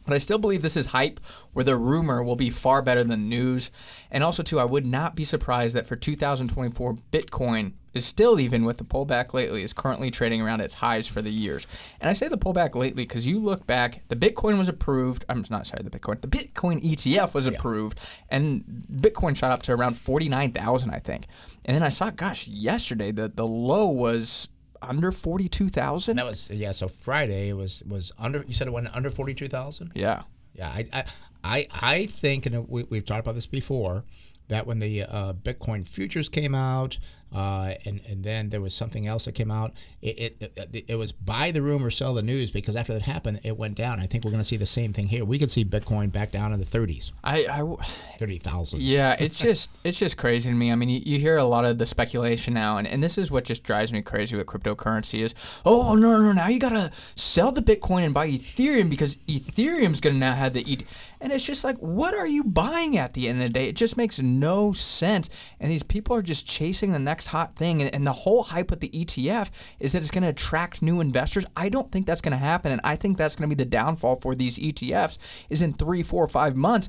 But 0.04 0.14
I 0.14 0.18
still 0.18 0.38
believe 0.38 0.62
this 0.62 0.76
is 0.76 0.86
hype, 0.86 1.20
where 1.52 1.64
the 1.64 1.76
rumor 1.76 2.22
will 2.22 2.36
be 2.36 2.50
far 2.50 2.82
better 2.82 3.04
than 3.04 3.28
news. 3.28 3.70
And 4.10 4.24
also, 4.24 4.42
too, 4.42 4.58
I 4.58 4.64
would 4.64 4.86
not 4.86 5.14
be 5.14 5.24
surprised 5.24 5.76
that 5.76 5.86
for 5.86 5.96
2024, 5.96 6.94
Bitcoin 7.12 7.74
is 7.92 8.06
still, 8.06 8.38
even 8.38 8.64
with 8.64 8.78
the 8.78 8.84
pullback 8.84 9.34
lately, 9.34 9.62
is 9.62 9.72
currently 9.72 10.10
trading 10.10 10.40
around 10.40 10.60
its 10.60 10.74
highs 10.74 11.06
for 11.06 11.20
the 11.20 11.30
years. 11.30 11.66
And 12.00 12.08
I 12.08 12.12
say 12.12 12.28
the 12.28 12.38
pullback 12.38 12.74
lately 12.74 13.04
because 13.04 13.26
you 13.26 13.38
look 13.38 13.66
back, 13.66 14.02
the 14.08 14.16
Bitcoin 14.16 14.58
was 14.58 14.68
approved. 14.68 15.24
I'm 15.28 15.44
not 15.50 15.66
sorry, 15.66 15.82
the 15.82 15.90
Bitcoin, 15.90 16.20
the 16.20 16.28
Bitcoin 16.28 16.82
ETF 16.82 17.34
was 17.34 17.46
approved, 17.46 17.98
and 18.28 18.64
Bitcoin 18.92 19.36
shot 19.36 19.50
up 19.50 19.62
to 19.64 19.72
around 19.72 19.98
49,000, 19.98 20.90
I 20.90 20.98
think. 20.98 21.26
And 21.64 21.74
then 21.74 21.82
I 21.82 21.88
saw, 21.88 22.10
gosh, 22.10 22.46
yesterday 22.46 23.10
the 23.10 23.28
the 23.28 23.46
low 23.46 23.86
was 23.86 24.48
under 24.82 25.12
42,000. 25.12 26.16
That 26.16 26.26
was, 26.26 26.48
yeah, 26.50 26.72
so 26.72 26.88
Friday 26.88 27.48
it 27.50 27.54
was, 27.56 27.82
was 27.86 28.12
under, 28.18 28.44
you 28.46 28.54
said 28.54 28.66
it 28.66 28.72
went 28.72 28.94
under 28.94 29.10
42,000? 29.10 29.92
Yeah. 29.94 30.22
Yeah, 30.54 30.68
I, 30.68 30.86
I, 30.92 31.04
I, 31.44 31.66
I 31.72 32.06
think, 32.06 32.46
and 32.46 32.68
we, 32.68 32.84
we've 32.84 33.04
talked 33.04 33.20
about 33.20 33.34
this 33.34 33.46
before, 33.46 34.04
that 34.48 34.66
when 34.66 34.78
the 34.78 35.04
uh, 35.04 35.32
Bitcoin 35.32 35.86
futures 35.86 36.28
came 36.28 36.54
out, 36.54 36.98
uh, 37.34 37.74
and 37.84 38.00
and 38.08 38.24
then 38.24 38.50
there 38.50 38.60
was 38.60 38.74
something 38.74 39.06
else 39.06 39.24
that 39.26 39.32
came 39.32 39.50
out. 39.50 39.72
It, 40.02 40.36
it 40.40 40.52
it 40.56 40.84
it 40.88 40.94
was 40.96 41.12
buy 41.12 41.50
the 41.50 41.62
rumor, 41.62 41.90
sell 41.90 42.14
the 42.14 42.22
news 42.22 42.50
because 42.50 42.76
after 42.76 42.92
that 42.92 43.02
happened, 43.02 43.40
it 43.44 43.56
went 43.56 43.76
down. 43.76 44.00
I 44.00 44.06
think 44.06 44.24
we're 44.24 44.30
going 44.30 44.42
to 44.42 44.48
see 44.48 44.56
the 44.56 44.66
same 44.66 44.92
thing 44.92 45.06
here. 45.06 45.24
We 45.24 45.38
could 45.38 45.50
see 45.50 45.64
Bitcoin 45.64 46.10
back 46.10 46.32
down 46.32 46.52
in 46.52 46.60
the 46.60 46.66
30s, 46.66 47.12
I, 47.22 47.44
I 47.44 47.58
w- 47.58 47.78
30,000. 48.18 48.82
Yeah, 48.82 49.16
it's 49.20 49.38
just 49.38 49.70
it's 49.84 49.98
just 49.98 50.16
crazy 50.16 50.50
to 50.50 50.56
me. 50.56 50.72
I 50.72 50.74
mean, 50.74 50.88
you, 50.88 51.00
you 51.04 51.18
hear 51.18 51.36
a 51.36 51.44
lot 51.44 51.64
of 51.64 51.78
the 51.78 51.86
speculation 51.86 52.54
now, 52.54 52.78
and, 52.78 52.86
and 52.86 53.02
this 53.02 53.18
is 53.18 53.30
what 53.30 53.44
just 53.44 53.62
drives 53.62 53.92
me 53.92 54.02
crazy 54.02 54.36
with 54.36 54.46
cryptocurrency 54.46 55.20
is, 55.20 55.34
oh 55.64 55.94
no 55.94 56.16
no 56.16 56.24
no, 56.24 56.32
now 56.32 56.48
you 56.48 56.58
gotta 56.58 56.90
sell 57.14 57.52
the 57.52 57.62
Bitcoin 57.62 58.04
and 58.04 58.14
buy 58.14 58.28
Ethereum 58.28 58.90
because 58.90 59.16
Ethereum's 59.28 60.00
gonna 60.00 60.18
now 60.18 60.34
have 60.34 60.52
the 60.52 60.64
ET, 60.70 60.82
and 61.20 61.32
it's 61.32 61.44
just 61.44 61.64
like, 61.64 61.76
what 61.78 62.14
are 62.14 62.26
you 62.26 62.42
buying 62.44 62.96
at 62.96 63.14
the 63.14 63.28
end 63.28 63.42
of 63.42 63.48
the 63.48 63.52
day? 63.52 63.68
It 63.68 63.76
just 63.76 63.96
makes 63.96 64.18
no 64.18 64.72
sense, 64.72 65.30
and 65.58 65.70
these 65.70 65.82
people 65.82 66.16
are 66.16 66.22
just 66.22 66.46
chasing 66.46 66.92
the 66.92 66.98
next 66.98 67.19
hot 67.28 67.56
thing, 67.56 67.80
and, 67.82 67.94
and 67.94 68.06
the 68.06 68.12
whole 68.12 68.44
hype 68.44 68.70
with 68.70 68.80
the 68.80 68.90
ETF 68.90 69.50
is 69.78 69.92
that 69.92 70.02
it's 70.02 70.10
gonna 70.10 70.28
attract 70.28 70.82
new 70.82 71.00
investors. 71.00 71.44
I 71.56 71.68
don't 71.68 71.90
think 71.90 72.06
that's 72.06 72.20
gonna 72.20 72.36
happen, 72.36 72.72
and 72.72 72.80
I 72.84 72.96
think 72.96 73.16
that's 73.16 73.36
gonna 73.36 73.48
be 73.48 73.54
the 73.54 73.64
downfall 73.64 74.16
for 74.16 74.34
these 74.34 74.58
ETFs. 74.58 75.18
Is 75.48 75.62
in 75.62 75.72
three, 75.72 76.02
four, 76.02 76.26
five 76.28 76.56
months 76.56 76.88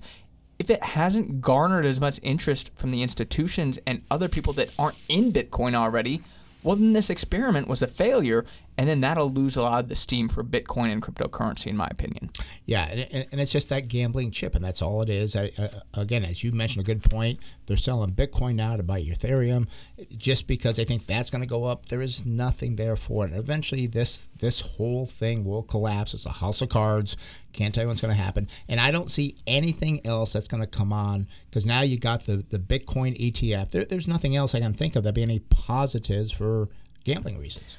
if 0.61 0.69
it 0.69 0.83
hasn't 0.83 1.41
garnered 1.41 1.87
as 1.87 1.99
much 1.99 2.19
interest 2.21 2.69
from 2.75 2.91
the 2.91 3.01
institutions 3.01 3.79
and 3.87 4.03
other 4.11 4.29
people 4.29 4.53
that 4.53 4.69
aren't 4.77 4.95
in 5.09 5.31
Bitcoin 5.31 5.73
already, 5.73 6.21
well, 6.61 6.75
then 6.75 6.93
this 6.93 7.09
experiment 7.09 7.67
was 7.67 7.81
a 7.81 7.87
failure, 7.87 8.45
and 8.77 8.87
then 8.87 9.01
that'll 9.01 9.29
lose 9.29 9.55
a 9.55 9.61
lot 9.61 9.83
of 9.83 9.89
the 9.89 9.95
steam 9.95 10.29
for 10.29 10.43
Bitcoin 10.43 10.91
and 10.91 11.01
cryptocurrency, 11.01 11.67
in 11.67 11.77
my 11.77 11.87
opinion. 11.91 12.29
Yeah, 12.65 12.85
and, 12.85 13.27
and, 13.31 13.41
it's 13.41 13.51
just 13.51 13.69
that 13.69 13.87
gambling 13.87 14.31
chip, 14.31 14.55
and 14.55 14.63
that's 14.63 14.81
all 14.81 15.01
it 15.01 15.09
is. 15.09 15.35
I, 15.35 15.51
again, 15.93 16.23
as 16.23 16.43
you 16.43 16.51
mentioned, 16.51 16.81
a 16.81 16.85
good 16.85 17.03
point. 17.03 17.39
They're 17.65 17.77
selling 17.77 18.13
Bitcoin 18.13 18.55
now 18.55 18.77
to 18.77 18.83
buy 18.83 19.01
Ethereum, 19.01 19.67
just 20.17 20.47
because 20.47 20.77
they 20.77 20.85
think 20.85 21.05
that's 21.05 21.29
going 21.29 21.41
to 21.41 21.47
go 21.47 21.65
up. 21.65 21.85
There 21.87 22.01
is 22.01 22.25
nothing 22.25 22.75
there 22.75 22.95
for 22.95 23.25
it. 23.25 23.33
Eventually, 23.33 23.87
this 23.87 24.29
this 24.39 24.61
whole 24.61 25.05
thing 25.05 25.43
will 25.43 25.63
collapse. 25.63 26.13
It's 26.13 26.25
a 26.25 26.29
house 26.29 26.61
of 26.61 26.69
cards. 26.69 27.17
Can't 27.53 27.75
tell 27.75 27.83
you 27.83 27.87
what's 27.89 28.01
going 28.01 28.15
to 28.15 28.21
happen. 28.21 28.47
And 28.69 28.79
I 28.79 28.91
don't 28.91 29.11
see 29.11 29.35
anything 29.47 30.05
else 30.05 30.33
that's 30.33 30.47
going 30.47 30.63
to 30.63 30.67
come 30.67 30.93
on 30.93 31.27
because 31.49 31.65
now 31.65 31.81
you 31.81 31.99
got 31.99 32.25
the 32.25 32.43
the 32.49 32.59
Bitcoin 32.59 33.17
ETF. 33.19 33.71
There, 33.71 33.85
there's 33.85 34.07
nothing 34.07 34.35
else 34.35 34.55
I 34.55 34.59
can 34.59 34.73
think 34.73 34.95
of 34.95 35.03
that 35.03 35.13
be 35.13 35.23
any 35.23 35.39
positives 35.39 36.31
for 36.31 36.69
gambling 37.03 37.37
reasons. 37.37 37.77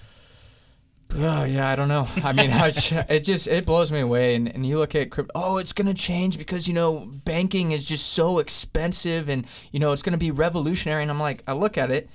Oh 1.15 1.45
yeah, 1.45 1.69
I 1.69 1.77
don't 1.77 1.89
know. 1.89 2.09
I 2.25 2.33
mean, 2.33 2.51
it 2.53 3.21
just 3.21 3.47
it 3.47 3.67
blows 3.67 3.93
me 3.93 4.01
away. 4.01 4.35
And, 4.35 4.49
and 4.49 4.65
you 4.65 4.79
look 4.79 4.95
at 4.95 5.11
crypto. 5.11 5.33
Oh, 5.35 5.57
it's 5.59 5.73
gonna 5.73 5.95
change 5.95 6.39
because 6.39 6.67
you 6.67 6.75
know 6.75 7.11
banking 7.25 7.73
is 7.73 7.85
just 7.85 8.13
so 8.13 8.39
expensive, 8.39 9.29
and 9.29 9.47
you 9.73 9.81
know 9.81 9.93
it's 9.93 10.03
gonna 10.03 10.17
be 10.17 10.31
revolutionary. 10.31 11.03
And 11.03 11.11
I'm 11.11 11.21
like, 11.21 11.43
I 11.47 11.53
look 11.53 11.77
at 11.77 11.91
it. 11.91 12.09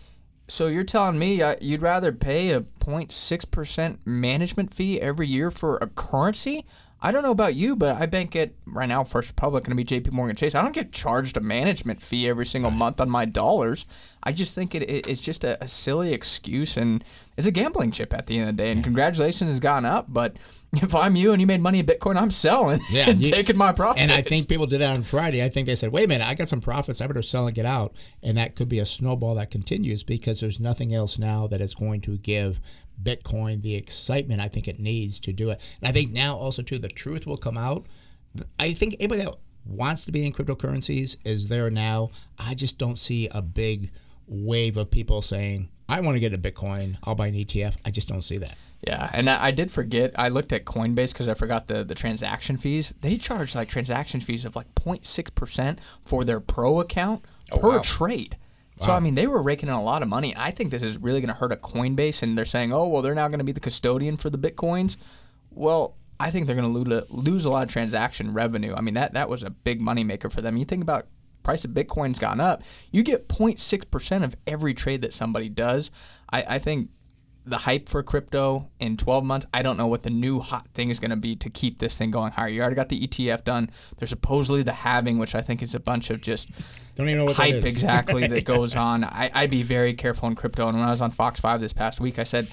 So 0.47 0.67
you're 0.67 0.83
telling 0.83 1.19
me 1.19 1.41
uh, 1.41 1.57
you'd 1.61 1.81
rather 1.81 2.11
pay 2.11 2.51
a 2.51 2.61
0.6 2.61 3.51
percent 3.51 3.99
management 4.05 4.73
fee 4.73 4.99
every 4.99 5.27
year 5.27 5.51
for 5.51 5.77
a 5.77 5.87
currency? 5.87 6.65
I 6.99 7.11
don't 7.11 7.21
know 7.21 7.31
about 7.31 7.53
you, 7.53 7.75
but 7.75 7.95
I 8.01 8.07
bank 8.07 8.35
at 8.35 8.53
right 8.65 8.89
now 8.89 9.03
First 9.03 9.29
Republic 9.29 9.63
going 9.63 9.71
to 9.71 9.75
be 9.75 9.83
J.P. 9.83 10.09
Morgan 10.11 10.35
Chase. 10.35 10.55
I 10.55 10.63
don't 10.63 10.73
get 10.73 10.91
charged 10.91 11.37
a 11.37 11.39
management 11.39 12.01
fee 12.01 12.27
every 12.27 12.45
single 12.45 12.71
month 12.71 12.99
on 12.99 13.07
my 13.07 13.23
dollars. 13.25 13.85
I 14.23 14.31
just 14.31 14.55
think 14.55 14.73
it, 14.73 14.81
it 14.89 15.07
it's 15.07 15.21
just 15.21 15.43
a, 15.43 15.63
a 15.63 15.67
silly 15.67 16.11
excuse, 16.11 16.75
and 16.75 17.03
it's 17.37 17.45
a 17.47 17.51
gambling 17.51 17.91
chip 17.91 18.13
at 18.15 18.25
the 18.25 18.39
end 18.39 18.49
of 18.49 18.57
the 18.57 18.63
day. 18.63 18.71
And 18.71 18.83
congratulations 18.83 19.49
has 19.51 19.59
gone 19.59 19.85
up, 19.85 20.07
but 20.09 20.37
if 20.73 20.95
I'm 20.95 21.15
you 21.15 21.31
and 21.33 21.39
you 21.39 21.45
made 21.45 21.61
money 21.61 21.79
in 21.79 21.85
Bitcoin, 21.85 22.19
I'm 22.19 22.31
selling 22.31 22.81
Yeah, 22.89 23.09
and 23.11 23.21
you- 23.21 23.31
taking 23.31 23.57
my 23.57 23.71
profits. 23.73 24.01
And 24.01 24.11
I 24.11 24.23
think 24.23 24.47
people 24.49 24.65
did 24.65 24.81
that 24.81 24.95
on 24.95 25.03
Friday. 25.03 25.43
I 25.43 25.49
think 25.49 25.67
they 25.67 25.75
said, 25.75 25.91
"Wait 25.91 26.05
a 26.05 26.07
minute, 26.07 26.27
I 26.27 26.33
got 26.33 26.49
some 26.49 26.61
profits. 26.61 26.99
I 26.99 27.05
better 27.05 27.21
sell 27.21 27.45
and 27.45 27.55
get 27.55 27.67
out." 27.67 27.93
And 28.23 28.37
that 28.39 28.55
could 28.55 28.69
be 28.69 28.79
a 28.79 28.85
snowball 28.87 29.35
that 29.35 29.51
continues 29.51 30.01
because 30.03 30.39
there's 30.39 30.59
nothing 30.59 30.95
else 30.95 31.19
now 31.19 31.45
that 31.47 31.61
is 31.61 31.75
going 31.75 32.01
to 32.01 32.17
give 32.17 32.59
Bitcoin 33.01 33.61
the 33.61 33.75
excitement 33.75 34.41
I 34.41 34.47
think 34.47 34.67
it 34.67 34.79
needs 34.79 35.19
to 35.21 35.33
do 35.33 35.49
it. 35.51 35.61
And 35.81 35.87
I 35.87 35.91
think 35.91 36.11
now 36.11 36.35
also 36.35 36.61
too, 36.61 36.79
the 36.79 36.87
truth 36.87 37.25
will 37.25 37.37
come 37.37 37.57
out. 37.57 37.85
I 38.59 38.73
think 38.73 38.95
anybody 38.99 39.23
that 39.23 39.35
wants 39.65 40.05
to 40.05 40.11
be 40.11 40.25
in 40.25 40.33
cryptocurrencies 40.33 41.17
is 41.25 41.47
there 41.47 41.69
now. 41.69 42.09
I 42.37 42.53
just 42.55 42.77
don't 42.77 42.97
see 42.99 43.27
a 43.29 43.41
big 43.41 43.91
wave 44.27 44.77
of 44.77 44.91
people 44.91 45.21
saying, 45.21 45.69
"I 45.89 45.99
want 46.01 46.15
to 46.15 46.19
get 46.19 46.33
a 46.33 46.37
Bitcoin. 46.37 46.97
I'll 47.03 47.15
buy 47.15 47.27
an 47.27 47.35
ETF." 47.35 47.75
I 47.85 47.91
just 47.91 48.07
don't 48.07 48.21
see 48.21 48.37
that. 48.37 48.57
Yeah, 48.85 49.09
and 49.11 49.29
I 49.29 49.45
I 49.45 49.51
did 49.51 49.71
forget. 49.71 50.11
I 50.15 50.29
looked 50.29 50.51
at 50.53 50.65
Coinbase 50.65 51.13
because 51.13 51.27
I 51.27 51.33
forgot 51.33 51.67
the, 51.67 51.83
the 51.83 51.95
transaction 51.95 52.57
fees. 52.57 52.93
They 53.01 53.17
charge 53.17 53.55
like 53.55 53.69
transaction 53.69 54.21
fees 54.21 54.45
of 54.45 54.55
like 54.55 54.73
0.6 54.75 55.33
percent 55.33 55.79
for 56.05 56.23
their 56.23 56.39
pro 56.39 56.79
account 56.79 57.25
oh, 57.51 57.57
per 57.57 57.67
Oh, 57.67 57.75
wow. 57.77 57.81
trade. 57.81 58.37
So 58.81 58.91
I 58.91 58.99
mean, 58.99 59.15
they 59.15 59.27
were 59.27 59.41
raking 59.41 59.69
in 59.69 59.75
a 59.75 59.83
lot 59.83 60.03
of 60.03 60.07
money. 60.07 60.35
I 60.37 60.51
think 60.51 60.71
this 60.71 60.83
is 60.83 60.97
really 60.97 61.19
going 61.19 61.29
to 61.29 61.33
hurt 61.33 61.51
a 61.51 61.55
Coinbase, 61.55 62.21
and 62.21 62.37
they're 62.37 62.45
saying, 62.45 62.71
oh 62.71 62.87
well, 62.87 63.01
they're 63.01 63.15
now 63.15 63.27
going 63.27 63.39
to 63.39 63.45
be 63.45 63.51
the 63.51 63.59
custodian 63.59 64.17
for 64.17 64.29
the 64.29 64.37
bitcoins. 64.37 64.97
Well, 65.49 65.95
I 66.19 66.31
think 66.31 66.45
they're 66.45 66.55
going 66.55 66.71
to 66.71 66.79
lose 66.79 67.09
lose 67.09 67.45
a 67.45 67.49
lot 67.49 67.63
of 67.63 67.69
transaction 67.69 68.33
revenue. 68.33 68.75
I 68.75 68.81
mean, 68.81 68.93
that 68.93 69.13
that 69.13 69.29
was 69.29 69.43
a 69.43 69.49
big 69.49 69.81
moneymaker 69.81 70.31
for 70.31 70.41
them. 70.41 70.57
You 70.57 70.65
think 70.65 70.83
about 70.83 71.07
price 71.47 71.63
of 71.63 71.71
Bitcoin's 71.71 72.19
gone 72.19 72.41
up, 72.41 72.61
you 72.91 73.01
get 73.03 73.29
0.6 73.29 73.89
percent 73.89 74.23
of 74.25 74.35
every 74.45 74.73
trade 74.73 75.01
that 75.01 75.13
somebody 75.13 75.47
does. 75.47 75.91
I, 76.29 76.43
I 76.43 76.59
think 76.59 76.89
the 77.47 77.57
hype 77.59 77.87
for 77.87 78.03
crypto 78.03 78.67
in 78.79 78.97
12 78.97 79.23
months, 79.23 79.45
I 79.53 79.61
don't 79.61 79.77
know 79.77 79.87
what 79.87 80.03
the 80.03 80.09
new 80.09 80.39
hot 80.39 80.67
thing 80.73 80.89
is 80.89 80.99
going 80.99 81.11
to 81.11 81.15
be 81.17 81.35
to 81.37 81.49
keep 81.49 81.79
this 81.79 81.97
thing 81.97 82.11
going 82.11 82.31
higher. 82.33 82.49
You 82.49 82.61
already 82.61 82.75
got 82.75 82.89
the 82.89 83.07
ETF 83.07 83.43
done. 83.43 83.69
There's 83.97 84.09
supposedly 84.09 84.63
the 84.63 84.73
halving, 84.73 85.17
which 85.17 85.33
I 85.33 85.41
think 85.41 85.61
is 85.61 85.73
a 85.73 85.79
bunch 85.79 86.09
of 86.09 86.21
just 86.21 86.49
Don't 86.95 87.07
even 87.07 87.19
know 87.19 87.25
what 87.25 87.35
hype 87.37 87.55
is. 87.55 87.63
exactly 87.65 88.27
that 88.27 88.43
goes 88.45 88.75
on. 88.75 89.03
I, 89.03 89.31
I'd 89.33 89.49
be 89.49 89.63
very 89.63 89.93
careful 89.93 90.27
in 90.27 90.35
crypto. 90.35 90.67
And 90.67 90.77
when 90.77 90.87
I 90.87 90.91
was 90.91 91.01
on 91.01 91.11
Fox 91.11 91.39
5 91.39 91.61
this 91.61 91.73
past 91.73 91.99
week, 91.99 92.19
I 92.19 92.23
said, 92.23 92.47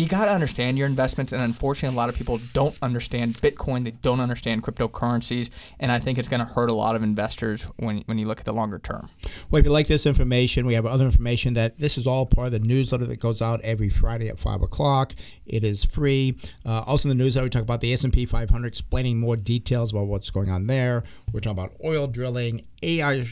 you 0.00 0.08
got 0.08 0.24
to 0.24 0.32
understand 0.32 0.78
your 0.78 0.86
investments. 0.86 1.32
And 1.32 1.42
unfortunately, 1.42 1.94
a 1.94 1.98
lot 1.98 2.08
of 2.08 2.14
people 2.14 2.40
don't 2.54 2.76
understand 2.80 3.34
Bitcoin. 3.34 3.84
They 3.84 3.90
don't 3.90 4.20
understand 4.20 4.62
cryptocurrencies. 4.62 5.50
And 5.78 5.92
I 5.92 5.98
think 5.98 6.18
it's 6.18 6.28
going 6.28 6.40
to 6.40 6.46
hurt 6.46 6.70
a 6.70 6.72
lot 6.72 6.96
of 6.96 7.02
investors 7.02 7.64
when, 7.76 8.02
when 8.06 8.16
you 8.16 8.26
look 8.26 8.40
at 8.40 8.46
the 8.46 8.52
longer 8.52 8.78
term. 8.78 9.10
Well, 9.50 9.60
if 9.60 9.66
you 9.66 9.72
like 9.72 9.88
this 9.88 10.06
information, 10.06 10.64
we 10.64 10.74
have 10.74 10.86
other 10.86 11.04
information 11.04 11.54
that 11.54 11.78
this 11.78 11.98
is 11.98 12.06
all 12.06 12.24
part 12.24 12.46
of 12.46 12.52
the 12.52 12.60
newsletter 12.60 13.04
that 13.06 13.20
goes 13.20 13.42
out 13.42 13.60
every 13.60 13.90
Friday 13.90 14.28
at 14.28 14.38
5 14.38 14.62
o'clock. 14.62 15.14
It 15.44 15.64
is 15.64 15.84
free. 15.84 16.38
Uh, 16.64 16.80
also 16.80 17.10
in 17.10 17.16
the 17.16 17.22
newsletter, 17.22 17.44
we 17.44 17.50
talk 17.50 17.62
about 17.62 17.80
the 17.80 17.92
S&P 17.92 18.24
500, 18.24 18.66
explaining 18.66 19.20
more 19.20 19.36
details 19.36 19.92
about 19.92 20.06
what's 20.06 20.30
going 20.30 20.50
on 20.50 20.66
there. 20.66 21.04
We're 21.32 21.40
talking 21.40 21.58
about 21.58 21.74
oil 21.84 22.06
drilling, 22.06 22.64
AI, 22.82 23.26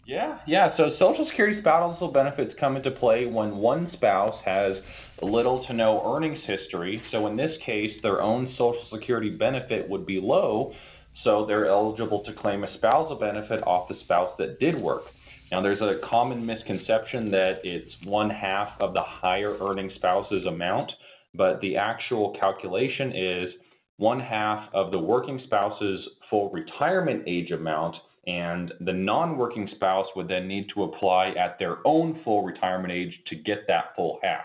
Yeah, 0.06 0.38
yeah. 0.46 0.76
So 0.76 0.96
Social 0.98 1.26
Security 1.26 1.60
spousal 1.60 2.08
benefits 2.08 2.54
come 2.58 2.76
into 2.76 2.90
play 2.90 3.26
when 3.26 3.58
one 3.58 3.92
spouse 3.92 4.42
has 4.44 4.82
little 5.22 5.62
to 5.64 5.72
no 5.72 6.16
earnings 6.16 6.42
history. 6.44 7.00
So 7.10 7.28
in 7.28 7.36
this 7.36 7.56
case, 7.62 8.00
their 8.02 8.20
own 8.20 8.52
Social 8.58 8.84
Security 8.92 9.30
benefit 9.30 9.88
would 9.88 10.06
be 10.06 10.18
low, 10.20 10.74
so 11.22 11.44
they're 11.46 11.66
eligible 11.66 12.24
to 12.24 12.32
claim 12.32 12.64
a 12.64 12.74
spousal 12.74 13.16
benefit 13.16 13.64
off 13.66 13.86
the 13.86 13.94
spouse 13.94 14.34
that 14.38 14.58
did 14.58 14.74
work. 14.74 15.06
Now, 15.52 15.60
there's 15.60 15.80
a 15.80 15.96
common 15.96 16.46
misconception 16.46 17.32
that 17.32 17.64
it's 17.64 18.00
one 18.02 18.30
half 18.30 18.80
of 18.80 18.94
the 18.94 19.02
higher 19.02 19.56
earning 19.60 19.90
spouse's 19.90 20.46
amount 20.46 20.92
but 21.34 21.60
the 21.60 21.76
actual 21.76 22.36
calculation 22.38 23.12
is 23.14 23.54
one 23.96 24.20
half 24.20 24.68
of 24.72 24.90
the 24.90 24.98
working 24.98 25.40
spouse's 25.44 26.00
full 26.28 26.50
retirement 26.50 27.22
age 27.26 27.50
amount, 27.50 27.96
and 28.26 28.72
the 28.80 28.92
non 28.92 29.36
working 29.36 29.68
spouse 29.74 30.06
would 30.16 30.28
then 30.28 30.48
need 30.48 30.66
to 30.74 30.84
apply 30.84 31.30
at 31.38 31.58
their 31.58 31.78
own 31.84 32.20
full 32.24 32.44
retirement 32.44 32.92
age 32.92 33.12
to 33.28 33.36
get 33.36 33.66
that 33.68 33.94
full 33.96 34.18
half. 34.22 34.44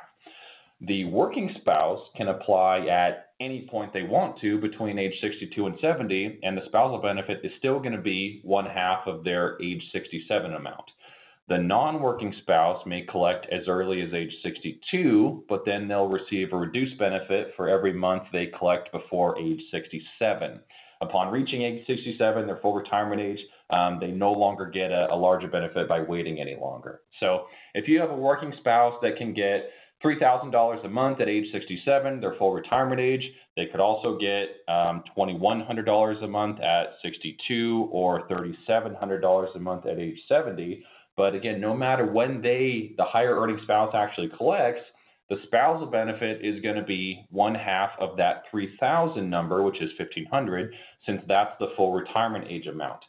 The 0.81 1.05
working 1.05 1.49
spouse 1.61 2.01
can 2.17 2.27
apply 2.27 2.87
at 2.87 3.29
any 3.39 3.67
point 3.69 3.93
they 3.93 4.03
want 4.03 4.39
to 4.41 4.59
between 4.59 4.99
age 4.99 5.13
62 5.21 5.65
and 5.65 5.75
70, 5.81 6.39
and 6.43 6.57
the 6.57 6.65
spousal 6.67 7.01
benefit 7.01 7.39
is 7.43 7.51
still 7.57 7.79
going 7.79 7.95
to 7.95 8.01
be 8.01 8.41
one 8.43 8.65
half 8.65 9.07
of 9.07 9.23
their 9.23 9.61
age 9.61 9.81
67 9.93 10.53
amount. 10.53 10.83
The 11.47 11.57
non 11.57 12.01
working 12.01 12.33
spouse 12.41 12.81
may 12.87 13.03
collect 13.03 13.45
as 13.51 13.67
early 13.67 14.01
as 14.01 14.11
age 14.13 14.31
62, 14.41 15.43
but 15.47 15.63
then 15.63 15.87
they'll 15.87 16.07
receive 16.07 16.51
a 16.51 16.57
reduced 16.57 16.97
benefit 16.97 17.53
for 17.55 17.69
every 17.69 17.93
month 17.93 18.23
they 18.31 18.47
collect 18.57 18.91
before 18.91 19.37
age 19.37 19.61
67. 19.71 20.59
Upon 21.01 21.31
reaching 21.31 21.61
age 21.61 21.85
67, 21.85 22.47
their 22.47 22.57
full 22.63 22.73
retirement 22.73 23.21
age, 23.21 23.39
um, 23.69 23.99
they 23.99 24.07
no 24.07 24.31
longer 24.31 24.65
get 24.65 24.89
a, 24.91 25.07
a 25.11 25.15
larger 25.15 25.47
benefit 25.47 25.87
by 25.87 25.99
waiting 26.01 26.39
any 26.39 26.55
longer. 26.59 27.01
So 27.19 27.45
if 27.75 27.87
you 27.87 27.99
have 27.99 28.09
a 28.09 28.15
working 28.15 28.53
spouse 28.59 28.95
that 29.03 29.17
can 29.17 29.33
get 29.33 29.69
$3,000 30.03 30.85
a 30.85 30.89
month 30.89 31.21
at 31.21 31.29
age 31.29 31.45
67, 31.51 32.19
their 32.19 32.35
full 32.37 32.53
retirement 32.53 32.99
age. 32.99 33.23
They 33.55 33.65
could 33.65 33.79
also 33.79 34.17
get 34.17 34.49
um, 34.71 35.03
$2,100 35.17 36.23
a 36.23 36.27
month 36.27 36.59
at 36.61 36.87
62 37.01 37.89
or 37.91 38.27
$3,700 38.27 39.55
a 39.55 39.59
month 39.59 39.85
at 39.85 39.97
age 39.97 40.17
70. 40.27 40.83
But 41.17 41.35
again, 41.35 41.61
no 41.61 41.75
matter 41.75 42.05
when 42.05 42.41
they, 42.41 42.93
the 42.97 43.05
higher 43.05 43.39
earning 43.39 43.59
spouse 43.63 43.93
actually 43.95 44.29
collects, 44.37 44.81
the 45.29 45.37
spousal 45.47 45.87
benefit 45.87 46.45
is 46.45 46.61
going 46.61 46.75
to 46.75 46.83
be 46.83 47.25
one 47.31 47.55
half 47.55 47.91
of 47.99 48.17
that 48.17 48.43
3000 48.51 49.27
number, 49.27 49.63
which 49.63 49.81
is 49.81 49.89
1500, 49.97 50.73
since 51.05 51.21
that's 51.27 51.53
the 51.59 51.73
full 51.75 51.93
retirement 51.93 52.45
age 52.49 52.67
amount. 52.67 52.99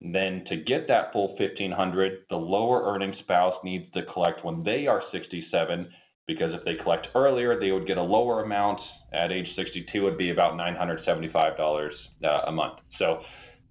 And 0.00 0.14
then 0.14 0.44
to 0.50 0.56
get 0.56 0.86
that 0.88 1.12
full 1.12 1.36
1500, 1.38 2.26
the 2.30 2.36
lower 2.36 2.92
earning 2.92 3.14
spouse 3.20 3.54
needs 3.64 3.90
to 3.94 4.02
collect 4.12 4.44
when 4.44 4.62
they 4.62 4.86
are 4.86 5.02
67, 5.12 5.88
because 6.26 6.52
if 6.54 6.64
they 6.64 6.82
collect 6.82 7.08
earlier, 7.14 7.58
they 7.58 7.72
would 7.72 7.86
get 7.86 7.96
a 7.96 8.02
lower 8.02 8.44
amount. 8.44 8.80
At 9.12 9.32
age 9.32 9.46
62, 9.56 10.02
would 10.02 10.18
be 10.18 10.30
about 10.30 10.54
$975 10.54 11.90
uh, 12.24 12.28
a 12.46 12.52
month. 12.52 12.74
So 12.98 13.20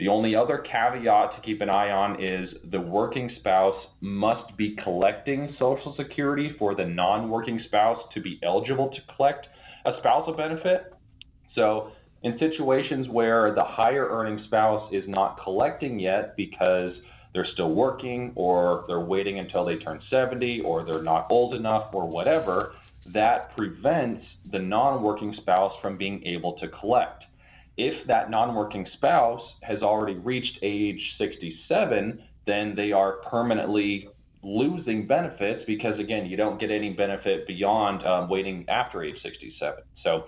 the 0.04 0.10
only 0.10 0.36
other 0.36 0.58
caveat 0.58 1.34
to 1.34 1.42
keep 1.46 1.62
an 1.62 1.70
eye 1.70 1.90
on 1.90 2.22
is 2.22 2.50
the 2.72 2.82
working 2.82 3.32
spouse 3.40 3.82
must 4.02 4.58
be 4.58 4.76
collecting 4.84 5.56
Social 5.58 5.96
Security 5.96 6.54
for 6.60 6.76
the 6.76 6.84
non 6.84 7.30
working 7.30 7.62
spouse 7.68 8.00
to 8.14 8.20
be 8.20 8.38
eligible 8.44 8.90
to 8.90 9.16
collect 9.16 9.48
a 9.86 9.94
spousal 10.00 10.34
benefit. 10.34 10.94
So, 11.56 11.94
in 12.22 12.38
situations 12.38 13.08
where 13.08 13.56
the 13.56 13.64
higher 13.64 14.06
earning 14.10 14.44
spouse 14.48 14.92
is 14.92 15.08
not 15.08 15.40
collecting 15.42 16.00
yet 16.00 16.36
because 16.36 16.92
they're 17.34 17.48
still 17.54 17.72
working 17.72 18.34
or 18.36 18.84
they're 18.90 19.00
waiting 19.00 19.40
until 19.40 19.64
they 19.64 19.78
turn 19.78 20.02
70 20.10 20.64
or 20.66 20.84
they're 20.84 21.02
not 21.02 21.28
old 21.30 21.54
enough 21.54 21.94
or 21.94 22.10
whatever, 22.10 22.76
that 23.06 23.56
prevents 23.56 24.26
the 24.52 24.60
non 24.60 25.02
working 25.02 25.34
spouse 25.36 25.72
from 25.82 25.96
being 25.96 26.28
able 26.28 26.60
to 26.60 26.68
collect. 26.68 27.23
If 27.78 28.08
that 28.08 28.30
non-working 28.30 28.88
spouse 28.94 29.42
has 29.62 29.82
already 29.82 30.16
reached 30.16 30.60
age 30.62 31.02
67, 31.18 32.22
then 32.46 32.74
they 32.76 32.92
are 32.92 33.18
permanently 33.30 34.10
losing 34.44 35.08
benefits 35.08 35.64
because 35.66 35.98
again, 36.00 36.26
you 36.26 36.38
don't 36.38 36.60
get 36.60 36.70
any 36.70 36.92
benefit 36.92 37.48
beyond 37.48 38.06
um, 38.06 38.30
waiting 38.30 38.66
after 38.70 39.04
age 39.04 39.16
67. 39.24 39.84
So 40.04 40.26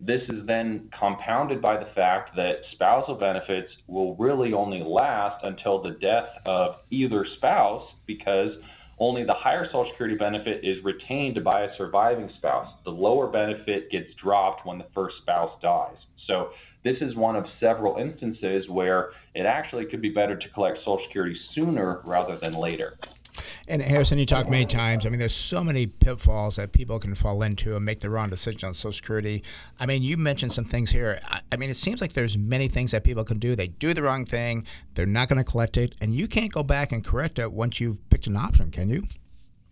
this 0.00 0.22
is 0.28 0.46
then 0.46 0.88
compounded 0.98 1.60
by 1.60 1.76
the 1.76 1.90
fact 1.94 2.34
that 2.36 2.56
spousal 2.72 3.16
benefits 3.16 3.68
will 3.86 4.16
really 4.16 4.52
only 4.52 4.82
last 4.84 5.44
until 5.44 5.82
the 5.82 5.98
death 6.00 6.28
of 6.46 6.76
either 6.90 7.26
spouse 7.36 7.86
because 8.06 8.52
only 9.00 9.24
the 9.24 9.34
higher 9.34 9.66
Social 9.66 9.88
Security 9.92 10.16
benefit 10.16 10.64
is 10.64 10.82
retained 10.84 11.42
by 11.44 11.62
a 11.62 11.76
surviving 11.76 12.30
spouse. 12.38 12.66
The 12.84 12.90
lower 12.90 13.28
benefit 13.28 13.90
gets 13.90 14.08
dropped 14.20 14.66
when 14.66 14.78
the 14.78 14.86
first 14.94 15.16
spouse 15.22 15.52
dies. 15.62 15.96
So 16.26 16.50
this 16.84 16.96
is 17.00 17.14
one 17.16 17.36
of 17.36 17.44
several 17.60 17.96
instances 17.96 18.68
where 18.68 19.10
it 19.34 19.46
actually 19.46 19.86
could 19.86 20.00
be 20.00 20.10
better 20.10 20.36
to 20.36 20.48
collect 20.50 20.78
Social 20.78 21.00
Security 21.06 21.36
sooner 21.54 22.00
rather 22.04 22.36
than 22.36 22.54
later. 22.54 22.96
And 23.68 23.82
Harrison, 23.82 24.18
you 24.18 24.26
talked 24.26 24.50
many 24.50 24.66
times. 24.66 25.06
I 25.06 25.10
mean, 25.10 25.18
there's 25.18 25.34
so 25.34 25.62
many 25.62 25.86
pitfalls 25.86 26.56
that 26.56 26.72
people 26.72 26.98
can 26.98 27.14
fall 27.14 27.42
into 27.42 27.76
and 27.76 27.84
make 27.84 28.00
the 28.00 28.10
wrong 28.10 28.30
decision 28.30 28.66
on 28.66 28.74
Social 28.74 28.92
Security. 28.92 29.42
I 29.78 29.86
mean, 29.86 30.02
you 30.02 30.16
mentioned 30.16 30.52
some 30.52 30.64
things 30.64 30.90
here. 30.90 31.20
I, 31.24 31.40
I 31.52 31.56
mean, 31.56 31.70
it 31.70 31.76
seems 31.76 32.00
like 32.00 32.14
there's 32.14 32.36
many 32.36 32.68
things 32.68 32.90
that 32.92 33.04
people 33.04 33.24
can 33.24 33.38
do. 33.38 33.54
They 33.54 33.68
do 33.68 33.94
the 33.94 34.02
wrong 34.02 34.24
thing, 34.24 34.64
they're 34.94 35.06
not 35.06 35.28
going 35.28 35.36
to 35.36 35.48
collect 35.48 35.76
it, 35.76 35.94
and 36.00 36.14
you 36.14 36.26
can't 36.26 36.52
go 36.52 36.62
back 36.62 36.92
and 36.92 37.04
correct 37.04 37.38
it 37.38 37.52
once 37.52 37.80
you've 37.80 38.08
picked 38.10 38.26
an 38.26 38.36
option, 38.36 38.70
can 38.70 38.88
you? 38.88 39.06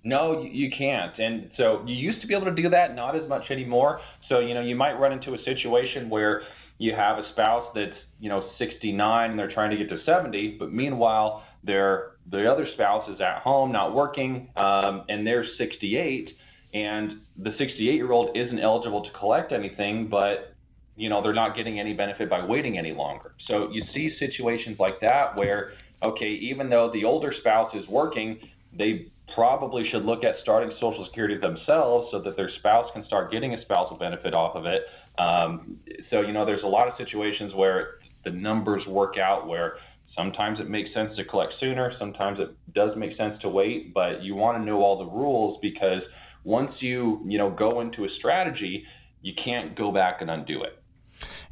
No, 0.05 0.45
you 0.45 0.71
can't. 0.77 1.19
And 1.19 1.51
so 1.57 1.83
you 1.85 1.97
used 1.97 2.21
to 2.21 2.29
be 2.29 2.35
able 2.35 2.47
to 2.47 2.55
do 2.55 2.69
that, 2.71 2.95
not 2.95 3.17
as 3.17 3.29
much 3.29 3.51
anymore. 3.51 4.01
So, 4.29 4.39
you 4.39 4.55
know, 4.55 4.61
you 4.61 4.77
might 4.77 4.93
run 4.93 5.13
into 5.13 5.35
a 5.35 5.43
situation 5.43 6.09
where 6.09 6.43
you 6.79 6.95
have 6.95 7.19
a 7.19 7.29
spouse 7.31 7.71
that's 7.75 7.97
you 8.21 8.29
know 8.29 8.49
69 8.59 9.31
and 9.31 9.39
they're 9.39 9.51
trying 9.51 9.71
to 9.71 9.77
get 9.77 9.89
to 9.91 10.03
70, 10.05 10.57
but 10.59 10.73
meanwhile 10.73 11.45
their 11.65 12.13
the 12.31 12.51
other 12.51 12.69
spouse 12.75 13.09
is 13.09 13.21
at 13.21 13.39
home 13.39 13.73
not 13.73 13.95
working 13.95 14.51
um, 14.57 15.05
and 15.09 15.27
they're 15.27 15.47
68 15.59 16.37
and 16.75 17.21
the 17.37 17.55
68 17.57 17.95
year 17.95 18.13
old 18.13 18.37
isn't 18.37 18.59
eligible 18.59 19.05
to 19.05 19.11
collect 19.11 19.53
anything, 19.53 20.09
but 20.09 20.55
you 20.97 21.09
know 21.09 21.23
they're 21.23 21.35
not 21.35 21.57
getting 21.57 21.79
any 21.81 21.93
benefit 21.93 22.29
by 22.29 22.45
waiting 22.45 22.79
any 22.79 22.93
longer. 22.93 23.35
So 23.47 23.71
you 23.71 23.85
see 23.95 24.17
situations 24.19 24.79
like 24.79 25.01
that 25.01 25.37
where 25.37 25.73
okay, 26.03 26.31
even 26.31 26.69
though 26.69 26.91
the 26.91 27.05
older 27.05 27.33
spouse 27.33 27.75
is 27.75 27.87
working, 27.89 28.39
they 28.73 29.07
probably 29.35 29.89
should 29.89 30.05
look 30.05 30.25
at 30.25 30.39
starting 30.41 30.75
Social 30.79 31.05
Security 31.05 31.37
themselves 31.37 32.11
so 32.11 32.19
that 32.21 32.37
their 32.37 32.51
spouse 32.51 32.91
can 32.93 33.05
start 33.05 33.31
getting 33.31 33.55
a 33.55 33.63
spousal 33.63 33.97
benefit 33.97 34.35
off 34.35 34.55
of 34.55 34.67
it. 34.67 34.89
Um, 35.19 35.79
so, 36.11 36.21
you 36.21 36.33
know, 36.33 36.45
there's 36.45 36.63
a 36.63 36.69
lot 36.69 36.89
of 36.89 36.95
situations 36.99 37.55
where 37.55 37.99
the 38.25 38.31
numbers 38.31 38.87
work 38.87 39.17
out 39.19 39.47
where 39.49 39.79
sometimes 40.17 40.59
it 40.61 40.69
makes 40.69 40.93
sense 40.95 41.15
to 41.17 41.25
collect 41.25 41.53
sooner, 41.61 41.93
sometimes 41.99 42.39
it 42.41 42.57
does 42.75 42.97
make 42.97 43.17
sense 43.17 43.41
to 43.43 43.49
wait, 43.49 43.95
but 43.95 44.23
you 44.23 44.35
want 44.35 44.59
to 44.59 44.65
know 44.65 44.79
all 44.79 44.99
the 44.99 45.11
rules 45.11 45.59
because 45.63 46.03
once 46.45 46.71
you, 46.81 47.23
you 47.27 47.39
know, 47.39 47.51
go 47.51 47.81
into 47.81 48.05
a 48.05 48.09
strategy, 48.19 48.85
you 49.23 49.33
can't 49.43 49.77
go 49.77 49.93
back 49.93 50.21
and 50.21 50.31
undo 50.31 50.63
it. 50.63 50.83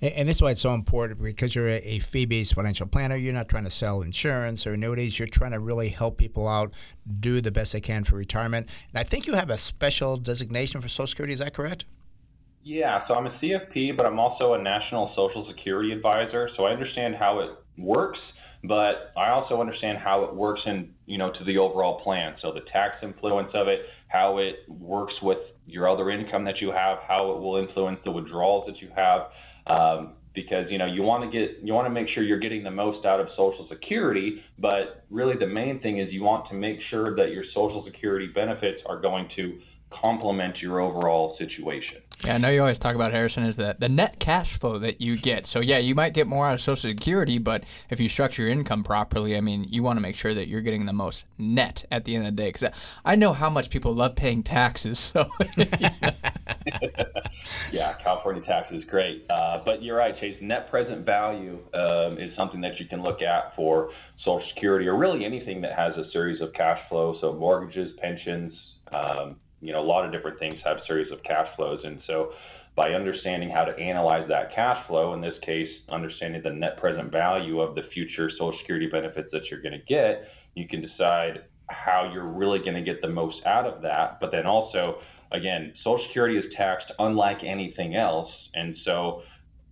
And, 0.01 0.29
this 0.29 0.37
is 0.37 0.43
why 0.43 0.51
it's 0.51 0.61
so 0.61 0.75
important 0.75 1.23
because 1.23 1.55
you're 1.55 1.69
a, 1.69 1.77
a 1.79 1.99
fee-based 2.01 2.55
financial 2.55 2.87
planner. 2.87 3.17
You're 3.17 3.33
not 3.33 3.49
trying 3.49 3.65
to 3.65 3.71
sell 3.71 4.03
insurance 4.03 4.67
or 4.67 4.75
annuities. 4.75 5.19
You're 5.19 5.29
trying 5.29 5.53
to 5.53 5.59
really 5.59 5.89
help 5.89 6.19
people 6.19 6.47
out 6.47 6.75
do 7.21 7.41
the 7.41 7.51
best 7.51 7.73
they 7.73 7.81
can 7.81 8.05
for 8.05 8.17
retirement. 8.17 8.69
And 8.93 8.99
I 8.99 9.05
think 9.05 9.27
you 9.27 9.35
have 9.35 9.49
a 9.49 9.57
special 9.57 10.19
designation 10.19 10.81
for 10.83 10.89
Social 10.89 11.07
Security. 11.07 11.33
Is 11.33 11.39
that 11.39 11.55
correct? 11.55 11.87
Yeah, 12.65 13.07
so 13.07 13.15
I'm 13.15 13.27
a 13.27 13.39
CFP, 13.43 13.95
but 13.95 14.07
I'm 14.07 14.19
also 14.19 14.55
a 14.55 14.63
National 14.63 15.13
Social 15.15 15.47
Security 15.55 15.93
Advisor. 15.93 16.49
So 16.57 16.65
I 16.65 16.73
understand 16.73 17.15
how 17.15 17.41
it 17.41 17.51
works, 17.77 18.19
but 18.65 19.13
I 19.19 19.29
also 19.29 19.61
understand 19.61 19.99
how 19.99 20.25
it 20.25 20.35
works 20.35 20.63
in, 20.65 20.89
you 21.05 21.19
know, 21.19 21.31
to 21.31 21.45
the 21.45 21.59
overall 21.59 22.01
plan. 22.03 22.37
So 22.41 22.53
the 22.53 22.63
tax 22.73 22.95
influence 23.03 23.51
of 23.53 23.69
it, 23.69 23.81
how 24.09 24.39
it 24.39 24.61
works 24.67 25.13
with 25.23 25.39
your 25.67 25.91
other 25.91 26.09
income 26.09 26.45
that 26.45 26.63
you 26.63 26.69
have, 26.69 26.99
how 27.07 27.33
it 27.33 27.41
will 27.41 27.57
influence 27.57 27.99
the 28.03 28.11
withdrawals 28.11 28.67
that 28.67 28.81
you 28.81 28.89
have. 28.97 29.27
Um, 29.67 30.15
because 30.35 30.67
you 30.69 30.79
know 30.79 30.87
you 30.87 31.03
want 31.03 31.23
to 31.23 31.31
get 31.31 31.59
you 31.63 31.73
want 31.73 31.87
to 31.87 31.91
make 31.91 32.09
sure 32.13 32.25
you're 32.25 32.41
getting 32.41 32.65
the 32.65 32.71
most 32.71 33.07
out 33.07 33.21
of 33.21 33.29
social 33.37 33.69
security 33.71 34.43
but 34.59 35.05
really 35.09 35.37
the 35.39 35.47
main 35.47 35.81
thing 35.81 36.01
is 36.01 36.13
you 36.13 36.25
want 36.25 36.45
to 36.49 36.57
make 36.57 36.77
sure 36.91 37.15
that 37.15 37.31
your 37.31 37.45
social 37.55 37.85
security 37.87 38.27
benefits 38.27 38.81
are 38.87 39.01
going 39.01 39.29
to 39.37 39.61
complement 40.01 40.61
your 40.61 40.81
overall 40.81 41.37
situation. 41.39 41.99
Yeah, 42.25 42.35
I 42.35 42.39
know 42.39 42.49
you 42.49 42.61
always 42.61 42.79
talk 42.79 42.95
about 42.95 43.13
Harrison 43.13 43.45
is 43.45 43.57
the 43.57 43.77
the 43.79 43.89
net 43.89 44.19
cash 44.19 44.59
flow 44.59 44.79
that 44.79 45.01
you 45.01 45.19
get. 45.19 45.47
So 45.47 45.61
yeah, 45.61 45.79
you 45.79 45.95
might 45.95 46.15
get 46.15 46.27
more 46.27 46.47
out 46.47 46.55
of 46.55 46.61
Social 46.61 46.91
Security, 46.91 47.39
but 47.39 47.65
if 47.91 48.01
you 48.01 48.09
structure 48.09 48.43
your 48.43 48.51
income 48.51 48.85
properly, 48.85 49.37
I 49.37 49.41
mean, 49.41 49.65
you 49.65 49.83
want 49.83 49.97
to 49.97 50.01
make 50.01 50.17
sure 50.17 50.33
that 50.33 50.49
you're 50.49 50.61
getting 50.61 50.87
the 50.87 50.93
most 50.93 51.25
net 51.39 51.85
at 51.91 52.05
the 52.05 52.15
end 52.15 52.27
of 52.27 52.37
the 52.37 52.43
day. 52.43 52.51
Because 52.51 52.71
I 53.05 53.17
know 53.17 53.33
how 53.33 53.51
much 53.51 53.69
people 53.69 53.95
love 53.95 54.17
paying 54.17 54.43
taxes. 54.43 54.99
So 54.99 55.29
yeah, 57.73 57.95
California 58.03 58.43
tax 58.43 58.73
is 58.73 58.85
great, 58.85 59.25
uh, 59.31 59.61
but 59.65 59.83
you're 59.83 59.97
right, 59.97 60.19
Chase. 60.19 60.37
Net 60.41 60.71
present 60.71 61.05
value 61.05 61.59
um, 61.75 62.19
is 62.19 62.35
something 62.37 62.61
that 62.61 62.79
you 62.79 62.87
can 62.87 63.03
look 63.03 63.23
at 63.23 63.55
for 63.57 63.91
Social 64.25 64.47
Security 64.55 64.87
or 64.87 64.97
really 64.97 65.25
anything 65.25 65.61
that 65.63 65.77
has 65.77 65.95
a 65.97 66.11
series 66.13 66.41
of 66.41 66.53
cash 66.55 66.81
flow. 66.89 67.17
So 67.21 67.33
mortgages, 67.33 67.93
pensions. 68.01 68.53
Um, 68.93 69.37
you 69.61 69.73
know, 69.73 69.81
a 69.81 69.87
lot 69.87 70.05
of 70.05 70.13
different 70.13 70.39
things 70.39 70.55
have 70.65 70.79
series 70.87 71.11
of 71.13 71.23
cash 71.23 71.49
flows. 71.57 71.81
And 71.85 72.01
so 72.07 72.33
by 72.77 72.91
understanding 72.91 73.51
how 73.51 73.65
to 73.65 73.77
analyze 73.79 74.29
that 74.29 74.55
cash 74.55 74.87
flow, 74.87 75.15
in 75.15 75.21
this 75.21 75.35
case, 75.43 75.69
understanding 75.89 76.43
the 76.43 76.51
net 76.51 76.77
present 76.79 77.13
value 77.13 77.61
of 77.61 77.75
the 77.75 77.83
future 77.93 78.31
Social 78.31 78.57
Security 78.59 78.89
benefits 78.89 79.29
that 79.33 79.43
you're 79.51 79.63
going 79.63 79.79
to 79.79 79.87
get, 79.87 80.29
you 80.55 80.67
can 80.67 80.83
decide 80.83 81.45
how 81.69 82.11
you're 82.13 82.27
really 82.27 82.59
going 82.59 82.75
to 82.75 82.83
get 82.83 83.01
the 83.01 83.09
most 83.09 83.37
out 83.47 83.67
of 83.67 83.83
that. 83.83 84.19
But 84.21 84.33
then 84.33 84.47
also, 84.47 85.01
again, 85.33 85.73
Social 85.79 86.05
Security 86.09 86.37
is 86.37 86.53
taxed 86.57 86.91
unlike 86.99 87.39
anything 87.45 87.97
else. 87.97 88.31
And 88.55 88.77
so 88.85 89.23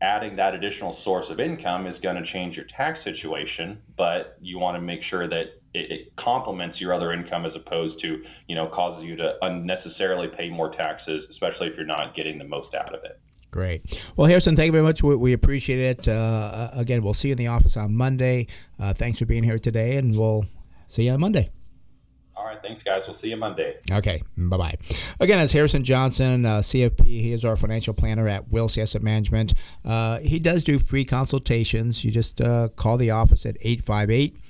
adding 0.00 0.34
that 0.34 0.54
additional 0.54 0.98
source 1.04 1.26
of 1.30 1.40
income 1.40 1.86
is 1.86 1.98
going 2.02 2.16
to 2.16 2.32
change 2.32 2.56
your 2.56 2.66
tax 2.76 2.98
situation, 3.04 3.80
but 3.96 4.36
you 4.40 4.58
want 4.58 4.76
to 4.76 4.80
make 4.80 5.00
sure 5.08 5.28
that 5.28 5.61
it, 5.74 5.90
it, 5.90 6.16
complements 6.16 6.80
your 6.80 6.92
other 6.92 7.12
income 7.12 7.46
as 7.46 7.52
opposed 7.54 8.00
to, 8.02 8.22
you 8.46 8.54
know, 8.54 8.68
causes 8.68 9.04
you 9.04 9.16
to 9.16 9.34
unnecessarily 9.42 10.28
pay 10.36 10.50
more 10.50 10.70
taxes, 10.74 11.24
especially 11.30 11.68
if 11.68 11.76
you're 11.76 11.86
not 11.86 12.14
getting 12.14 12.38
the 12.38 12.44
most 12.44 12.74
out 12.74 12.94
of 12.94 13.02
it. 13.04 13.18
Great. 13.50 14.02
Well, 14.16 14.26
Harrison, 14.26 14.56
thank 14.56 14.66
you 14.66 14.72
very 14.72 14.84
much. 14.84 15.02
We, 15.02 15.14
we 15.14 15.32
appreciate 15.34 15.78
it. 15.78 16.08
Uh, 16.08 16.70
again, 16.72 17.02
we'll 17.02 17.14
see 17.14 17.28
you 17.28 17.32
in 17.32 17.38
the 17.38 17.48
office 17.48 17.76
on 17.76 17.94
Monday. 17.94 18.46
Uh, 18.80 18.94
thanks 18.94 19.18
for 19.18 19.26
being 19.26 19.44
here 19.44 19.58
today, 19.58 19.98
and 19.98 20.16
we'll 20.16 20.46
see 20.86 21.04
you 21.04 21.12
on 21.12 21.20
Monday. 21.20 21.50
All 22.34 22.46
right, 22.46 22.58
thanks, 22.62 22.82
guys. 22.82 23.02
We'll 23.06 23.18
see 23.20 23.28
you 23.28 23.36
Monday. 23.36 23.76
Okay, 23.90 24.22
bye 24.36 24.56
bye. 24.56 24.74
Again, 25.20 25.38
it's 25.38 25.52
Harrison 25.52 25.84
Johnson, 25.84 26.46
uh, 26.46 26.58
CFP. 26.58 27.04
He 27.04 27.32
is 27.32 27.44
our 27.44 27.56
financial 27.56 27.92
planner 27.92 28.26
at 28.26 28.48
Wilsey 28.50 28.80
Asset 28.80 29.02
Management. 29.02 29.52
Uh, 29.84 30.18
he 30.18 30.38
does 30.38 30.64
do 30.64 30.78
free 30.78 31.04
consultations. 31.04 32.02
You 32.04 32.10
just 32.10 32.40
uh, 32.40 32.70
call 32.74 32.96
the 32.96 33.10
office 33.10 33.44
at 33.44 33.58
858 33.60 34.41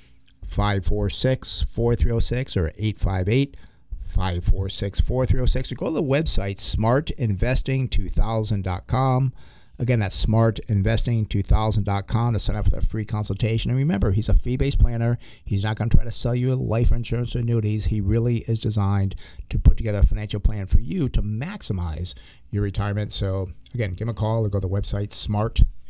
546 0.53 1.63
4306 1.63 2.57
or 2.57 2.67
858 2.77 3.57
546 4.05 4.99
4306 5.01 5.71
or 5.71 5.75
go 5.75 5.87
to 5.87 5.91
the 5.91 6.03
website 6.03 6.59
smartinvesting2000.com. 6.59 9.33
Again, 9.79 9.99
that's 9.99 10.23
smartinvesting2000.com 10.25 12.33
to 12.33 12.39
sign 12.39 12.55
up 12.55 12.65
for 12.65 12.71
that 12.71 12.85
free 12.85 13.05
consultation. 13.05 13.71
And 13.71 13.77
remember, 13.77 14.11
he's 14.11 14.29
a 14.29 14.35
fee 14.35 14.55
based 14.55 14.77
planner. 14.79 15.17
He's 15.45 15.63
not 15.63 15.77
going 15.77 15.89
to 15.89 15.97
try 15.97 16.05
to 16.05 16.11
sell 16.11 16.35
you 16.35 16.53
life 16.55 16.91
insurance 16.91 17.35
or 17.35 17.39
annuities. 17.39 17.85
He 17.85 17.99
really 17.99 18.37
is 18.47 18.61
designed 18.61 19.15
to 19.49 19.57
put 19.57 19.77
together 19.77 19.97
a 19.99 20.05
financial 20.05 20.39
plan 20.39 20.67
for 20.67 20.79
you 20.79 21.09
to 21.09 21.23
maximize 21.23 22.13
your 22.51 22.61
retirement. 22.61 23.11
So, 23.11 23.49
again, 23.73 23.93
give 23.93 24.07
him 24.07 24.09
a 24.09 24.13
call 24.13 24.45
or 24.45 24.49
go 24.49 24.59
to 24.59 24.67
the 24.67 24.73
website 24.73 25.09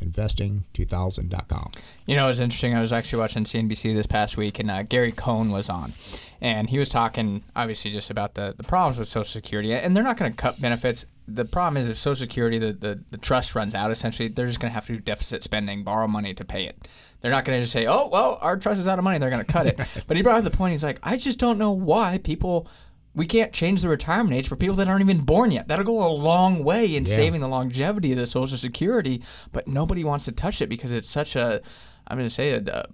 smartinvesting2000.com. 0.00 1.70
You 2.06 2.16
know, 2.16 2.24
it 2.24 2.28
was 2.28 2.40
interesting. 2.40 2.74
I 2.74 2.80
was 2.80 2.92
actually 2.92 3.18
watching 3.20 3.44
CNBC 3.44 3.94
this 3.94 4.06
past 4.06 4.38
week, 4.38 4.58
and 4.58 4.70
uh, 4.70 4.82
Gary 4.82 5.12
Cohn 5.12 5.50
was 5.50 5.68
on. 5.68 5.92
And 6.40 6.70
he 6.70 6.78
was 6.78 6.88
talking, 6.88 7.44
obviously, 7.54 7.90
just 7.90 8.08
about 8.10 8.34
the, 8.34 8.54
the 8.56 8.62
problems 8.62 8.98
with 8.98 9.08
Social 9.08 9.24
Security. 9.24 9.74
And 9.74 9.94
they're 9.94 10.02
not 10.02 10.16
going 10.16 10.32
to 10.32 10.36
cut 10.36 10.58
benefits. 10.60 11.04
The 11.26 11.44
problem 11.44 11.82
is 11.82 11.88
if 11.88 11.96
Social 11.96 12.16
Security, 12.16 12.58
the, 12.58 12.72
the, 12.72 13.00
the 13.10 13.18
trust 13.18 13.54
runs 13.54 13.74
out, 13.74 13.90
essentially, 13.90 14.28
they're 14.28 14.46
just 14.46 14.60
going 14.60 14.70
to 14.70 14.74
have 14.74 14.86
to 14.86 14.92
do 14.94 15.00
deficit 15.00 15.42
spending, 15.42 15.82
borrow 15.82 16.06
money 16.06 16.34
to 16.34 16.44
pay 16.44 16.64
it. 16.64 16.86
They're 17.20 17.30
not 17.30 17.46
going 17.46 17.58
to 17.58 17.62
just 17.62 17.72
say, 17.72 17.86
oh, 17.86 18.08
well, 18.08 18.38
our 18.42 18.58
trust 18.58 18.80
is 18.80 18.86
out 18.86 18.98
of 18.98 19.04
money. 19.04 19.18
They're 19.18 19.30
going 19.30 19.44
to 19.44 19.50
cut 19.52 19.66
it. 19.66 19.80
but 20.06 20.16
he 20.16 20.22
brought 20.22 20.36
up 20.36 20.44
the 20.44 20.50
point. 20.50 20.72
He's 20.72 20.84
like, 20.84 20.98
I 21.02 21.16
just 21.16 21.38
don't 21.38 21.56
know 21.56 21.70
why 21.70 22.18
people 22.18 22.68
we 23.14 23.26
can't 23.26 23.52
change 23.52 23.82
the 23.82 23.88
retirement 23.88 24.34
age 24.34 24.48
for 24.48 24.56
people 24.56 24.74
that 24.76 24.88
aren't 24.88 25.02
even 25.02 25.20
born 25.20 25.52
yet. 25.52 25.68
That'll 25.68 25.84
go 25.84 26.06
a 26.06 26.10
long 26.10 26.64
way 26.64 26.96
in 26.96 27.04
yeah. 27.04 27.14
saving 27.14 27.40
the 27.40 27.48
longevity 27.48 28.12
of 28.12 28.18
the 28.18 28.26
Social 28.26 28.58
Security, 28.58 29.22
but 29.52 29.68
nobody 29.68 30.02
wants 30.02 30.24
to 30.24 30.32
touch 30.32 30.60
it 30.60 30.68
because 30.68 30.90
it's 30.90 31.08
such 31.08 31.36
a, 31.36 31.62
I'm 32.08 32.18
going 32.18 32.28
to 32.28 32.34
say, 32.34 32.50
a, 32.50 32.62
a 32.66 32.86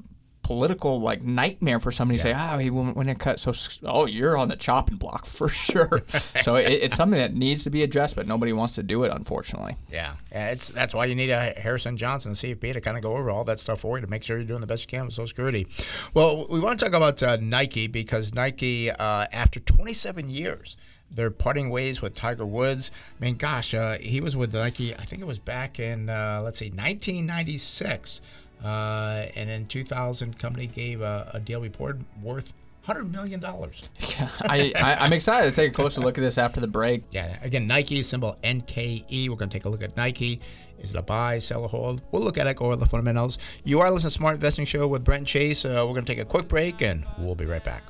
political 0.43 1.01
like 1.01 1.23
nightmare 1.23 1.79
for 1.79 1.91
somebody 1.91 2.19
yeah. 2.19 2.25
to 2.25 2.31
say, 2.31 2.55
"Oh, 2.55 2.59
he 2.59 2.71
when 2.71 3.09
it 3.09 3.19
cut 3.19 3.39
so 3.39 3.53
oh, 3.85 4.07
you're 4.07 4.37
on 4.37 4.49
the 4.49 4.57
chopping 4.57 4.97
block 4.97 5.27
for 5.27 5.49
sure." 5.49 6.03
so 6.43 6.57
it, 6.57 6.71
it's 6.71 6.97
something 6.97 7.19
that 7.19 7.35
needs 7.35 7.65
to 7.65 7.71
be 7.71 7.83
addressed, 7.83 8.17
but 8.17 8.27
nobody 8.27 8.53
wants 8.53 8.75
to 8.75 8.83
do 8.83 9.05
it, 9.05 9.13
unfortunately. 9.13 9.77
Yeah, 9.91 10.15
yeah 10.33 10.51
it's 10.51 10.69
that's 10.69 10.95
why 10.95 11.07
you 11.07 11.15
need 11.15 11.31
a 11.31 11.55
Harrison 11.57 11.97
Johnson 11.97 12.33
CFP 12.33 12.73
to 12.73 12.81
kind 12.81 12.97
of 12.97 13.03
go 13.03 13.17
over 13.17 13.31
all 13.31 13.45
that 13.45 13.59
stuff 13.59 13.81
for 13.81 13.97
you 13.97 14.03
to 14.03 14.11
make 14.11 14.23
sure 14.23 14.37
you're 14.37 14.47
doing 14.47 14.61
the 14.61 14.67
best 14.67 14.83
you 14.83 14.89
can 14.89 15.07
with 15.07 15.15
Social 15.15 15.29
Security. 15.29 15.67
Well, 16.15 16.47
we 16.49 16.61
want 16.61 16.79
to 16.79 16.85
talk 16.85 16.95
about 16.95 17.23
uh, 17.23 17.37
Nike 17.37 17.87
because 17.87 18.35
Nike, 18.35 18.91
uh, 18.91 19.27
after 19.33 19.61
27 19.61 20.29
years 20.29 20.77
they're 21.11 21.31
parting 21.31 21.71
ways 21.71 22.01
with 22.01 22.15
Tiger 22.15 22.47
Woods. 22.47 22.91
I 23.21 23.25
mean, 23.25 23.37
gosh, 23.37 23.75
uh, 23.75 23.99
he 23.99 24.21
was 24.21 24.37
with 24.37 24.55
Nike. 24.55 24.95
I 24.95 25.05
think 25.05 25.23
it 25.23 25.27
was 25.27 25.39
back 25.39 25.81
in 25.81 26.09
uh, 26.09 26.41
let's 26.45 26.59
see, 26.59 26.71
1996. 26.71 28.21
Uh, 28.65 29.27
and 29.37 29.49
in 29.49 29.67
2000, 29.67 30.39
company 30.39 30.67
gave 30.67 31.01
a, 31.01 31.31
a 31.35 31.41
deal 31.41 31.61
report 31.61 31.99
worth 32.23 32.53
hundred 32.83 33.11
million 33.13 33.41
dollars. 33.41 33.89
Yeah, 34.01 34.29
I, 34.43 34.73
I 34.77 35.05
am 35.05 35.13
excited 35.13 35.51
to 35.51 35.55
take 35.55 35.71
a 35.71 35.75
closer 35.75 36.01
look 36.01 36.19
at 36.19 36.21
this 36.23 36.39
after 36.39 36.61
the 36.61 36.67
break. 36.67 37.05
Yeah, 37.11 37.39
again, 37.43 37.67
Nike 37.67 38.03
symbol 38.03 38.37
NKE. 38.43 39.29
We're 39.29 39.37
going 39.37 39.51
to 39.51 39.55
take 39.57 39.65
a 39.65 39.69
look 39.69 39.83
at 39.83 39.97
Nike. 39.97 40.41
Is 40.79 40.91
it 40.91 40.97
a 40.97 41.03
buy, 41.03 41.39
sell, 41.39 41.63
or 41.63 41.69
hold? 41.69 42.01
We'll 42.11 42.23
look 42.23 42.39
at 42.39 42.47
it, 42.47 42.57
go 42.57 42.67
over 42.67 42.77
the 42.77 42.87
fundamentals. 42.87 43.39
You 43.65 43.81
are 43.81 43.91
listening 43.91 44.11
to 44.11 44.15
Smart 44.15 44.35
Investing 44.37 44.65
Show 44.65 44.89
with 44.89 45.05
Brent 45.05 45.27
Chase. 45.27 45.65
Uh, 45.65 45.85
we're 45.87 45.93
going 45.93 46.05
to 46.05 46.13
take 46.13 46.21
a 46.21 46.25
quick 46.25 46.49
break, 46.49 46.81
and 46.81 47.05
we'll 47.19 47.35
be 47.35 47.45
right 47.45 47.63
back. 47.63 47.83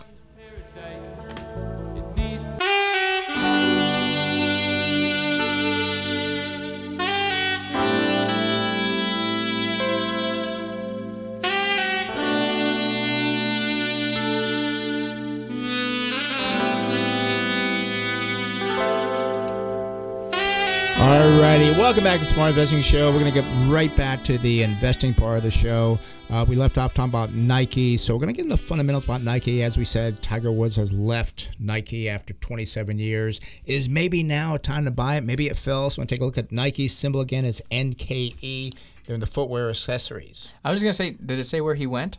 Welcome 21.90 22.05
back 22.05 22.20
to 22.20 22.24
the 22.24 22.33
Smart 22.33 22.50
Investing 22.50 22.83
Show. 22.83 23.11
We're 23.11 23.18
going 23.18 23.35
to 23.35 23.42
get 23.42 23.68
right 23.68 23.94
back 23.96 24.22
to 24.22 24.38
the 24.38 24.62
investing 24.62 25.12
part 25.12 25.38
of 25.38 25.42
the 25.42 25.50
show. 25.50 25.98
Uh, 26.31 26.44
we 26.48 26.55
left 26.55 26.79
off 26.79 26.94
talking 26.94 27.11
about 27.11 27.35
Nike, 27.35 27.96
so 27.96 28.14
we're 28.14 28.20
going 28.20 28.33
to 28.33 28.33
get 28.33 28.44
into 28.44 28.55
the 28.55 28.62
fundamentals 28.62 29.03
about 29.03 29.22
Nike. 29.22 29.64
As 29.64 29.76
we 29.76 29.85
said, 29.85 30.22
Tiger 30.22 30.53
Woods 30.53 30.76
has 30.76 30.92
left 30.92 31.50
Nike 31.59 32.09
after 32.09 32.33
27 32.35 32.96
years. 33.00 33.40
Is 33.64 33.88
maybe 33.88 34.22
now 34.22 34.55
a 34.55 34.59
time 34.61 34.85
to 34.85 34.92
buy 34.92 35.16
it? 35.16 35.24
Maybe 35.24 35.48
it 35.48 35.57
fell. 35.57 35.90
So 35.90 35.98
we're 35.98 36.03
going 36.03 36.07
to 36.07 36.14
take 36.14 36.22
a 36.22 36.24
look 36.26 36.38
at 36.38 36.53
Nike's 36.53 36.92
symbol 36.92 37.22
again. 37.22 37.44
It's 37.44 37.61
NKE. 37.72 38.72
They're 39.05 39.14
in 39.14 39.20
the 39.20 39.26
footwear 39.26 39.68
accessories. 39.68 40.53
I 40.64 40.70
was 40.70 40.81
just 40.81 40.85
going 40.85 40.92
to 40.92 41.18
say, 41.18 41.26
did 41.26 41.40
it 41.40 41.46
say 41.48 41.61
where 41.61 41.74
he 41.74 41.88
went? 41.88 42.18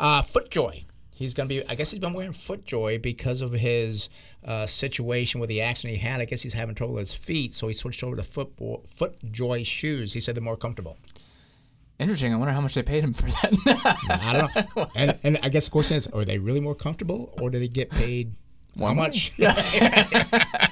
Uh, 0.00 0.22
FootJoy. 0.22 0.86
He's 1.14 1.34
going 1.34 1.48
to 1.48 1.54
be, 1.54 1.68
I 1.68 1.74
guess 1.74 1.90
he's 1.90 2.00
been 2.00 2.14
wearing 2.14 2.32
FootJoy 2.32 3.00
because 3.00 3.42
of 3.42 3.52
his 3.52 4.08
uh, 4.44 4.66
situation 4.66 5.40
with 5.40 5.48
the 5.48 5.60
accident 5.60 5.98
he 5.98 6.06
had. 6.06 6.20
I 6.20 6.24
guess 6.24 6.42
he's 6.42 6.54
having 6.54 6.74
trouble 6.74 6.94
with 6.94 7.02
his 7.02 7.14
feet, 7.14 7.52
so 7.52 7.68
he 7.68 7.74
switched 7.74 8.02
over 8.02 8.16
to 8.16 8.22
foot, 8.22 8.56
FootJoy 8.58 9.66
shoes. 9.66 10.14
He 10.14 10.20
said 10.20 10.34
they're 10.34 10.42
more 10.42 10.56
comfortable. 10.56 10.96
Interesting. 11.98 12.32
I 12.32 12.36
wonder 12.36 12.52
how 12.52 12.60
much 12.60 12.74
they 12.74 12.82
paid 12.82 13.04
him 13.04 13.12
for 13.12 13.26
that. 13.26 14.00
I 14.08 14.32
don't 14.32 14.76
know. 14.76 14.90
And, 14.96 15.18
and 15.22 15.38
I 15.42 15.48
guess 15.50 15.66
the 15.66 15.70
question 15.70 15.96
is, 15.96 16.06
are 16.08 16.24
they 16.24 16.38
really 16.38 16.60
more 16.60 16.74
comfortable, 16.74 17.32
or 17.40 17.50
do 17.50 17.60
they 17.60 17.68
get 17.68 17.90
paid 17.90 18.34
how 18.78 18.94
much? 18.94 19.32
but 19.38 19.56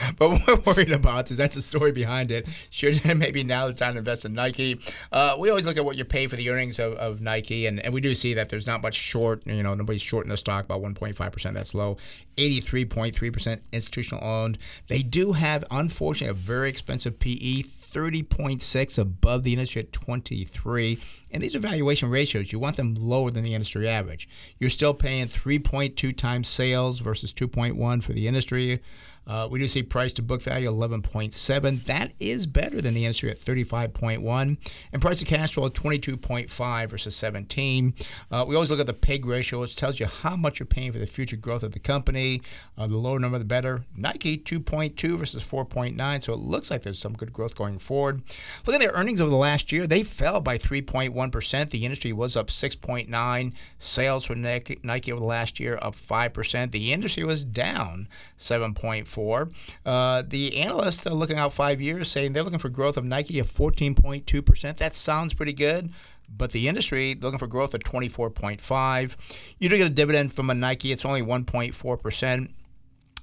but 0.16 0.30
what 0.30 0.46
we're 0.46 0.74
worried 0.74 0.92
about 0.92 1.30
is 1.30 1.38
that's 1.38 1.54
the 1.54 1.62
story 1.62 1.92
behind 1.92 2.30
it. 2.30 2.48
Should 2.70 3.04
maybe 3.16 3.44
now 3.44 3.66
the 3.68 3.74
time 3.74 3.94
to 3.94 3.98
invest 3.98 4.24
in 4.24 4.34
Nike? 4.34 4.80
Uh, 5.12 5.36
we 5.38 5.48
always 5.50 5.66
look 5.66 5.76
at 5.76 5.84
what 5.84 5.96
you 5.96 6.04
pay 6.04 6.26
for 6.26 6.36
the 6.36 6.50
earnings 6.50 6.78
of, 6.78 6.94
of 6.94 7.20
Nike, 7.20 7.66
and, 7.66 7.80
and 7.80 7.92
we 7.92 8.00
do 8.00 8.14
see 8.14 8.34
that 8.34 8.48
there's 8.48 8.66
not 8.66 8.82
much 8.82 8.94
short. 8.94 9.46
You 9.46 9.62
know, 9.62 9.74
nobody's 9.74 10.02
short 10.02 10.26
in 10.26 10.30
the 10.30 10.36
stock, 10.36 10.64
about 10.64 10.82
1.5 10.82 11.32
percent. 11.32 11.54
That's 11.54 11.74
low. 11.74 11.96
83.3 12.36 13.32
percent 13.32 13.62
institutional 13.72 14.24
owned. 14.24 14.58
They 14.88 15.02
do 15.02 15.32
have, 15.32 15.64
unfortunately, 15.70 16.30
a 16.30 16.34
very 16.34 16.68
expensive 16.68 17.18
PE. 17.18 17.64
30.6 17.92 18.98
above 18.98 19.42
the 19.42 19.52
industry 19.52 19.82
at 19.82 19.92
23. 19.92 20.98
And 21.32 21.42
these 21.42 21.54
are 21.54 21.60
valuation 21.60 22.08
ratios. 22.08 22.52
You 22.52 22.58
want 22.58 22.76
them 22.76 22.94
lower 22.94 23.30
than 23.30 23.44
the 23.44 23.54
industry 23.54 23.88
average. 23.88 24.28
You're 24.58 24.70
still 24.70 24.94
paying 24.94 25.26
3.2 25.26 26.16
times 26.16 26.48
sales 26.48 27.00
versus 27.00 27.32
2.1 27.32 28.02
for 28.02 28.12
the 28.12 28.28
industry. 28.28 28.80
Uh, 29.26 29.46
we 29.48 29.58
do 29.58 29.68
see 29.68 29.82
price 29.82 30.12
to 30.14 30.22
book 30.22 30.42
value 30.42 30.68
11.7. 30.68 31.84
That 31.84 32.12
is 32.18 32.46
better 32.46 32.80
than 32.80 32.94
the 32.94 33.04
industry 33.04 33.30
at 33.30 33.38
35.1. 33.38 34.56
And 34.92 35.02
price 35.02 35.20
to 35.20 35.24
cash 35.24 35.54
flow 35.54 35.70
22.5 35.70 36.90
versus 36.90 37.14
17. 37.14 37.94
Uh, 38.30 38.44
we 38.48 38.54
always 38.56 38.70
look 38.70 38.80
at 38.80 38.86
the 38.86 38.92
PEG 38.92 39.26
ratio, 39.26 39.60
which 39.60 39.76
tells 39.76 40.00
you 40.00 40.06
how 40.06 40.36
much 40.36 40.58
you're 40.58 40.66
paying 40.66 40.92
for 40.92 40.98
the 40.98 41.06
future 41.06 41.36
growth 41.36 41.62
of 41.62 41.72
the 41.72 41.78
company. 41.78 42.42
Uh, 42.76 42.86
the 42.86 42.96
lower 42.96 43.20
number, 43.20 43.38
the 43.38 43.44
better. 43.44 43.84
Nike 43.96 44.36
2.2 44.36 45.18
versus 45.18 45.42
4.9. 45.44 46.22
So 46.22 46.32
it 46.32 46.40
looks 46.40 46.70
like 46.70 46.82
there's 46.82 46.98
some 46.98 47.14
good 47.14 47.32
growth 47.32 47.54
going 47.54 47.78
forward. 47.78 48.22
Look 48.66 48.74
at 48.74 48.80
their 48.80 48.92
earnings 48.92 49.20
over 49.20 49.30
the 49.30 49.36
last 49.36 49.70
year. 49.70 49.86
They 49.86 50.02
fell 50.02 50.40
by 50.40 50.58
3.1%. 50.58 51.70
The 51.70 51.84
industry 51.84 52.12
was 52.12 52.36
up 52.36 52.48
6.9. 52.48 53.52
Sales 53.78 54.24
for 54.24 54.34
Nike 54.34 55.12
over 55.12 55.20
the 55.20 55.26
last 55.26 55.60
year 55.60 55.78
up 55.80 55.94
5%. 55.94 56.72
The 56.72 56.92
industry 56.92 57.24
was 57.24 57.44
down 57.44 58.08
7.4 58.38 59.19
for. 59.20 59.50
Uh, 59.84 60.22
the 60.26 60.56
analysts 60.56 61.06
are 61.06 61.14
looking 61.14 61.36
out 61.36 61.52
five 61.52 61.78
years, 61.78 62.10
saying 62.10 62.32
they're 62.32 62.42
looking 62.42 62.58
for 62.58 62.70
growth 62.70 62.96
of 62.96 63.04
Nike 63.04 63.38
of 63.38 63.52
14.2%. 63.52 64.76
That 64.78 64.94
sounds 64.94 65.34
pretty 65.34 65.52
good 65.52 65.90
but 66.36 66.52
the 66.52 66.68
industry 66.68 67.18
looking 67.20 67.40
for 67.40 67.48
growth 67.48 67.74
at 67.74 67.82
24.5. 67.82 69.16
You 69.58 69.68
do 69.68 69.76
get 69.76 69.88
a 69.88 69.90
dividend 69.90 70.32
from 70.32 70.48
a 70.48 70.54
Nike; 70.54 70.92
it's 70.92 71.04
only 71.04 71.22
1.4 71.22 72.00
percent. 72.00 72.52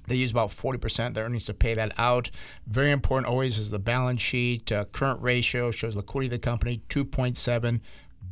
They 0.06 0.16
use 0.16 0.30
about 0.30 0.50
40% 0.50 1.08
of 1.08 1.14
their 1.14 1.24
earnings 1.24 1.46
to 1.46 1.54
pay 1.54 1.72
that 1.74 1.92
out. 1.96 2.30
Very 2.66 2.90
important 2.90 3.30
always 3.30 3.56
is 3.56 3.70
the 3.70 3.78
balance 3.78 4.20
sheet. 4.20 4.70
Uh, 4.70 4.84
current 4.86 5.22
ratio 5.22 5.70
shows 5.70 5.96
liquidity 5.96 6.34
of 6.34 6.40
the 6.40 6.44
company 6.44 6.82
2.7 6.90 7.80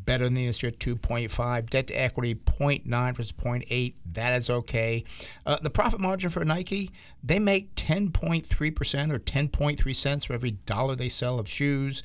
better 0.06 0.24
than 0.24 0.34
the 0.34 0.42
industry 0.42 0.68
at 0.68 0.78
2.5. 0.78 1.68
Debt 1.68 1.88
to 1.88 1.94
equity 1.94 2.34
0.9 2.34 3.16
versus 3.16 3.32
0.8. 3.32 3.94
That 4.12 4.32
is 4.38 4.48
okay. 4.48 5.04
Uh, 5.44 5.58
the 5.60 5.70
profit 5.70 6.00
margin 6.00 6.30
for 6.30 6.44
Nike, 6.44 6.92
they 7.22 7.38
make 7.38 7.74
10.3% 7.74 9.12
or 9.12 9.18
10.3 9.18 9.96
cents 9.96 10.24
for 10.24 10.32
every 10.32 10.52
dollar 10.52 10.96
they 10.96 11.08
sell 11.08 11.38
of 11.38 11.48
shoes. 11.48 12.02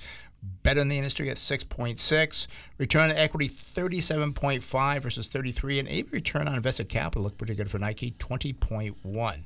Better 0.64 0.80
than 0.80 0.88
the 0.88 0.98
industry 0.98 1.30
at 1.30 1.38
6.6. 1.38 2.48
Return 2.80 3.12
on 3.12 3.16
equity 3.16 3.48
37.5 3.48 5.02
versus 5.02 5.28
33. 5.28 5.80
And 5.80 5.88
even 5.88 6.12
return 6.12 6.48
on 6.48 6.56
invested 6.56 6.90
capital 6.90 7.22
look 7.24 7.38
pretty 7.38 7.54
good 7.54 7.70
for 7.70 7.78
Nike 7.78 8.16
20.1. 8.20 9.44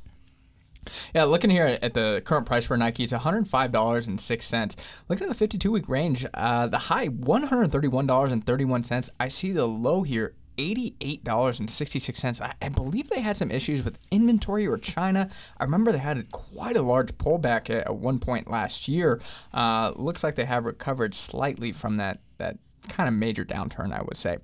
Yeah, 1.14 1.26
looking 1.26 1.50
here 1.50 1.78
at 1.82 1.94
the 1.94 2.22
current 2.26 2.46
price 2.46 2.66
for 2.66 2.78
Nike, 2.78 3.04
it's 3.04 3.12
$105.06. 3.14 4.76
Looking 5.10 5.26
at 5.26 5.30
the 5.30 5.36
52 5.36 5.72
week 5.72 5.90
range, 5.90 6.26
uh, 6.34 6.68
the 6.68 6.78
high 6.78 7.10
$131.31. 7.10 9.10
I 9.20 9.28
see 9.28 9.52
the 9.52 9.66
low 9.66 10.04
here. 10.04 10.36
$88.66. 10.58 12.54
I, 12.62 12.70
believe 12.70 13.10
they 13.10 13.20
had 13.20 13.36
some 13.36 13.52
issues 13.52 13.84
with 13.84 14.00
inventory 14.10 14.66
or 14.66 14.78
China. 14.78 15.30
I 15.58 15.66
remember 15.66 15.92
they 15.92 15.98
had 15.98 16.32
quite 16.32 16.78
a 16.78 16.82
large 16.82 17.12
pullback 17.18 17.70
at, 17.70 17.88
at 17.88 17.96
one 17.96 18.20
point 18.20 18.50
last 18.50 18.88
year. 18.88 19.20
Uh, 19.54 19.92
looks 19.96 20.24
like 20.24 20.36
they 20.36 20.46
have 20.46 20.64
recovered 20.66 21.14
slightly 21.14 21.74
from 21.74 21.98
that, 21.98 22.20
that 22.38 22.58
kind 22.88 23.08
of 23.08 23.16
major 23.16 23.44
downturn, 23.44 23.94
I 23.94 24.02
would 24.02 24.18
say. 24.18 24.38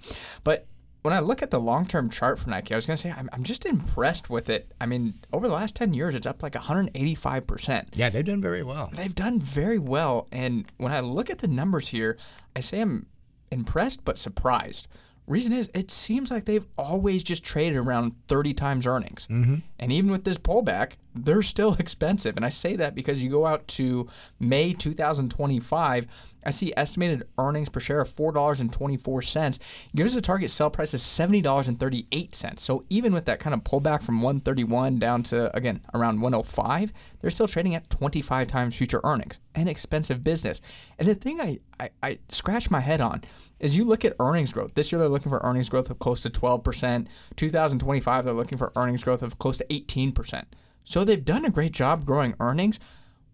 But 0.43 0.67
when 1.01 1.13
I 1.13 1.19
look 1.19 1.41
at 1.41 1.51
the 1.51 1.59
long 1.59 1.85
term 1.85 2.09
chart 2.09 2.39
for 2.39 2.49
Nike, 2.49 2.73
I 2.73 2.77
was 2.77 2.85
going 2.85 2.97
to 2.97 3.01
say 3.01 3.11
I'm, 3.11 3.29
I'm 3.33 3.43
just 3.43 3.65
impressed 3.65 4.29
with 4.29 4.49
it. 4.49 4.71
I 4.79 4.85
mean, 4.85 5.13
over 5.33 5.47
the 5.47 5.53
last 5.53 5.75
10 5.75 5.93
years, 5.93 6.13
it's 6.15 6.27
up 6.27 6.43
like 6.43 6.53
185%. 6.53 7.87
Yeah, 7.93 8.09
they've 8.09 8.25
done 8.25 8.41
very 8.41 8.63
well. 8.63 8.91
They've 8.93 9.13
done 9.13 9.39
very 9.39 9.79
well. 9.79 10.27
And 10.31 10.65
when 10.77 10.91
I 10.91 10.99
look 10.99 11.29
at 11.29 11.39
the 11.39 11.47
numbers 11.47 11.89
here, 11.89 12.17
I 12.55 12.59
say 12.59 12.81
I'm 12.81 13.07
impressed 13.49 14.05
but 14.05 14.19
surprised. 14.19 14.87
Reason 15.27 15.53
is, 15.53 15.69
it 15.73 15.91
seems 15.91 16.29
like 16.29 16.45
they've 16.45 16.65
always 16.77 17.23
just 17.23 17.43
traded 17.43 17.77
around 17.77 18.13
30 18.27 18.53
times 18.53 18.85
earnings. 18.85 19.27
Mm-hmm. 19.29 19.55
And 19.79 19.91
even 19.91 20.11
with 20.11 20.23
this 20.23 20.37
pullback, 20.37 20.93
they're 21.15 21.41
still 21.41 21.73
expensive. 21.79 22.35
And 22.35 22.45
I 22.45 22.49
say 22.49 22.75
that 22.75 22.95
because 22.95 23.23
you 23.23 23.29
go 23.29 23.45
out 23.45 23.67
to 23.69 24.07
May 24.39 24.73
2025, 24.73 26.07
I 26.43 26.49
see 26.49 26.73
estimated 26.75 27.27
earnings 27.37 27.69
per 27.69 27.79
share 27.79 28.01
of 28.01 28.09
$4.24. 28.09 29.59
Gives 29.95 30.15
a 30.15 30.21
target 30.21 30.49
sell 30.49 30.69
price 30.69 30.93
of 30.93 30.99
$70.38. 30.99 32.59
So 32.59 32.85
even 32.89 33.13
with 33.13 33.25
that 33.25 33.39
kind 33.39 33.53
of 33.53 33.63
pullback 33.63 34.01
from 34.01 34.21
131 34.21 34.97
down 34.97 35.23
to, 35.23 35.55
again, 35.55 35.81
around 35.93 36.21
105, 36.21 36.93
they're 37.19 37.29
still 37.29 37.47
trading 37.47 37.75
at 37.75 37.89
25 37.89 38.47
times 38.47 38.75
future 38.75 39.01
earnings. 39.03 39.39
An 39.53 39.67
expensive 39.67 40.23
business. 40.23 40.61
And 40.97 41.07
the 41.07 41.15
thing 41.15 41.39
I, 41.39 41.59
I, 41.79 41.89
I 42.01 42.19
scratch 42.29 42.71
my 42.71 42.79
head 42.79 43.01
on 43.01 43.23
is 43.59 43.77
you 43.77 43.83
look 43.83 44.03
at 44.03 44.15
earnings 44.19 44.51
growth. 44.51 44.73
This 44.73 44.91
year 44.91 44.97
they're 44.97 45.09
looking 45.09 45.29
for 45.29 45.41
earnings 45.43 45.69
growth 45.69 45.89
of 45.91 45.99
close 45.99 46.21
to 46.21 46.29
12%. 46.29 47.07
2025 47.35 48.25
they're 48.25 48.33
looking 48.33 48.57
for 48.57 48.71
earnings 48.75 49.03
growth 49.03 49.21
of 49.21 49.37
close 49.37 49.57
to 49.59 49.65
18%. 49.65 50.45
So 50.83 51.03
they've 51.03 51.23
done 51.23 51.45
a 51.45 51.49
great 51.49 51.71
job 51.71 52.05
growing 52.05 52.35
earnings. 52.39 52.79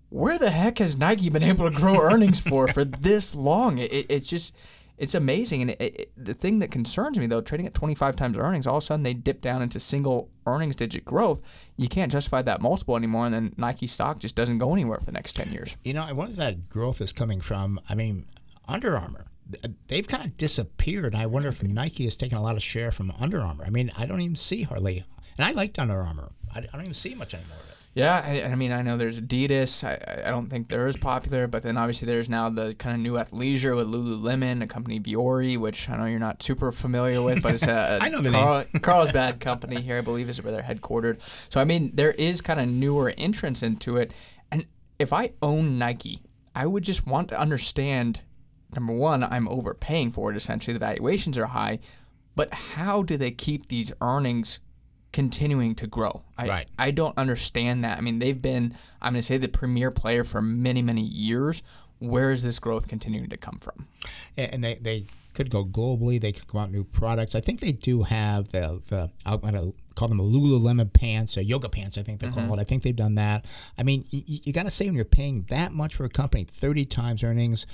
Where 0.09 0.39
the 0.39 0.51
heck 0.51 0.77
has 0.79 0.95
Nike 0.95 1.29
been 1.29 1.43
able 1.43 1.69
to 1.69 1.75
grow 1.75 1.99
earnings 1.99 2.39
for 2.39 2.67
for 2.67 2.85
this 2.85 3.35
long? 3.35 3.77
It, 3.77 3.91
it, 3.91 4.05
it's 4.09 4.29
just 4.29 4.53
it's 4.97 5.13
amazing. 5.13 5.61
And 5.61 5.71
it, 5.71 6.11
the 6.17 6.33
thing 6.33 6.59
that 6.59 6.71
concerns 6.71 7.19
me, 7.19 7.27
though, 7.27 7.41
trading 7.41 7.67
at 7.67 7.73
25 7.73 8.15
times 8.15 8.37
earnings, 8.37 8.65
all 8.65 8.77
of 8.77 8.83
a 8.83 8.85
sudden 8.85 9.03
they 9.03 9.13
dip 9.13 9.41
down 9.41 9.61
into 9.61 9.79
single 9.79 10.29
earnings 10.45 10.75
digit 10.75 11.05
growth. 11.05 11.41
You 11.75 11.87
can't 11.87 12.11
justify 12.11 12.41
that 12.43 12.61
multiple 12.61 12.95
anymore, 12.95 13.25
and 13.25 13.33
then 13.33 13.53
Nike 13.57 13.87
stock 13.87 14.19
just 14.19 14.35
doesn't 14.35 14.57
go 14.57 14.73
anywhere 14.73 14.99
for 14.99 15.05
the 15.05 15.11
next 15.11 15.35
10 15.35 15.51
years. 15.51 15.75
You 15.83 15.93
know, 15.93 16.03
I 16.03 16.13
wonder 16.13 16.31
if 16.31 16.37
that 16.37 16.69
growth 16.69 16.99
is 17.01 17.13
coming 17.13 17.41
from, 17.41 17.79
I 17.87 17.95
mean, 17.95 18.25
Under 18.67 18.97
Armour. 18.97 19.25
Uh, 19.63 19.69
they've 19.87 20.07
kind 20.07 20.25
of 20.25 20.35
disappeared. 20.37 21.15
I 21.15 21.27
wonder 21.27 21.49
if 21.49 21.61
Nike 21.63 22.05
has 22.05 22.17
taken 22.17 22.37
a 22.37 22.43
lot 22.43 22.55
of 22.55 22.63
share 22.63 22.91
from 22.91 23.13
Under 23.19 23.41
Armour. 23.41 23.65
I 23.65 23.69
mean, 23.69 23.91
I 23.95 24.05
don't 24.05 24.21
even 24.21 24.35
see 24.35 24.63
hardly, 24.63 25.05
and 25.37 25.45
I 25.45 25.51
liked 25.51 25.79
Under 25.79 26.01
Armour. 26.01 26.31
I, 26.53 26.59
I 26.59 26.61
don't 26.73 26.81
even 26.81 26.93
see 26.93 27.13
much 27.15 27.33
anymore 27.33 27.57
of 27.57 27.69
it. 27.69 27.77
Yeah, 27.97 28.21
I, 28.23 28.43
I, 28.43 28.53
mean, 28.53 28.71
I 28.71 28.83
know 28.83 28.95
there's 28.95 29.19
Adidas. 29.19 29.83
I, 29.83 30.27
I 30.27 30.29
don't 30.29 30.51
think 30.51 30.69
they're 30.69 30.85
as 30.85 30.95
popular, 30.95 31.47
but 31.47 31.63
then 31.63 31.77
obviously 31.77 32.05
there's 32.05 32.29
now 32.29 32.47
the 32.47 32.75
kind 32.75 32.93
of 32.93 33.01
new 33.01 33.13
athleisure 33.13 33.75
with 33.75 33.87
Lululemon, 33.87 34.61
a 34.61 34.67
company 34.67 34.99
Vuori, 34.99 35.57
which 35.57 35.89
I 35.89 35.97
know 35.97 36.05
you're 36.05 36.19
not 36.19 36.43
super 36.43 36.71
familiar 36.71 37.23
with, 37.23 37.41
but 37.41 37.55
it's 37.55 37.65
a, 37.65 37.97
I 38.03 38.09
know 38.09 38.21
the 38.21 38.29
Carl, 38.29 38.65
Carlsbad 38.81 39.39
company 39.39 39.81
here, 39.81 39.97
I 39.97 40.01
believe, 40.01 40.29
is 40.29 40.43
where 40.43 40.53
they're 40.53 40.61
headquartered. 40.61 41.17
So 41.49 41.59
I 41.59 41.63
mean, 41.63 41.89
there 41.95 42.11
is 42.11 42.39
kind 42.39 42.59
of 42.59 42.67
newer 42.67 43.15
entrance 43.17 43.63
into 43.63 43.97
it, 43.97 44.13
and 44.51 44.67
if 44.99 45.11
I 45.11 45.31
own 45.41 45.79
Nike, 45.79 46.21
I 46.53 46.67
would 46.67 46.83
just 46.83 47.07
want 47.07 47.29
to 47.29 47.39
understand. 47.39 48.21
Number 48.75 48.93
one, 48.93 49.23
I'm 49.23 49.47
overpaying 49.47 50.11
for 50.11 50.29
it. 50.29 50.37
Essentially, 50.37 50.73
the 50.73 50.79
valuations 50.79 51.35
are 51.35 51.47
high, 51.47 51.79
but 52.35 52.53
how 52.53 53.01
do 53.01 53.17
they 53.17 53.31
keep 53.31 53.69
these 53.69 53.91
earnings 54.01 54.59
continuing 55.11 55.75
to 55.75 55.87
grow. 55.87 56.23
I, 56.37 56.47
right. 56.47 56.67
I 56.77 56.91
don't 56.91 57.17
understand 57.17 57.83
that. 57.83 57.97
I 57.97 58.01
mean, 58.01 58.19
they've 58.19 58.41
been, 58.41 58.75
I'm 59.01 59.13
going 59.13 59.21
to 59.21 59.25
say, 59.25 59.37
the 59.37 59.47
premier 59.47 59.91
player 59.91 60.23
for 60.23 60.41
many, 60.41 60.81
many 60.81 61.01
years. 61.01 61.63
Where 61.99 62.31
is 62.31 62.43
this 62.43 62.59
growth 62.59 62.87
continuing 62.87 63.29
to 63.29 63.37
come 63.37 63.59
from? 63.59 63.87
And 64.37 64.63
they, 64.63 64.75
they 64.75 65.05
could 65.33 65.49
go 65.49 65.65
globally. 65.65 66.21
They 66.21 66.31
could 66.31 66.47
come 66.47 66.61
out 66.61 66.71
new 66.71 66.83
products. 66.83 67.33
I 67.33 67.41
think 67.41 67.59
they 67.59 67.71
do 67.71 68.03
have 68.03 68.51
the, 68.51 68.81
the 68.87 69.09
I'm 69.25 69.39
going 69.39 69.53
to 69.53 69.73
call 69.97 70.07
them 70.07 70.19
a 70.19 70.23
Lululemon 70.23 70.93
pants 70.93 71.37
or 71.37 71.41
yoga 71.41 71.67
pants, 71.67 71.97
I 71.97 72.03
think 72.03 72.19
they're 72.19 72.29
mm-hmm. 72.29 72.47
called. 72.47 72.59
I 72.59 72.63
think 72.63 72.83
they've 72.83 72.95
done 72.95 73.15
that. 73.15 73.45
I 73.77 73.83
mean, 73.83 74.05
you, 74.11 74.21
you 74.27 74.53
got 74.53 74.63
to 74.63 74.71
say 74.71 74.85
when 74.85 74.95
you're 74.95 75.05
paying 75.05 75.45
that 75.49 75.73
much 75.73 75.95
for 75.95 76.05
a 76.05 76.09
company, 76.09 76.43
30 76.45 76.85
times 76.85 77.23
earnings, 77.23 77.65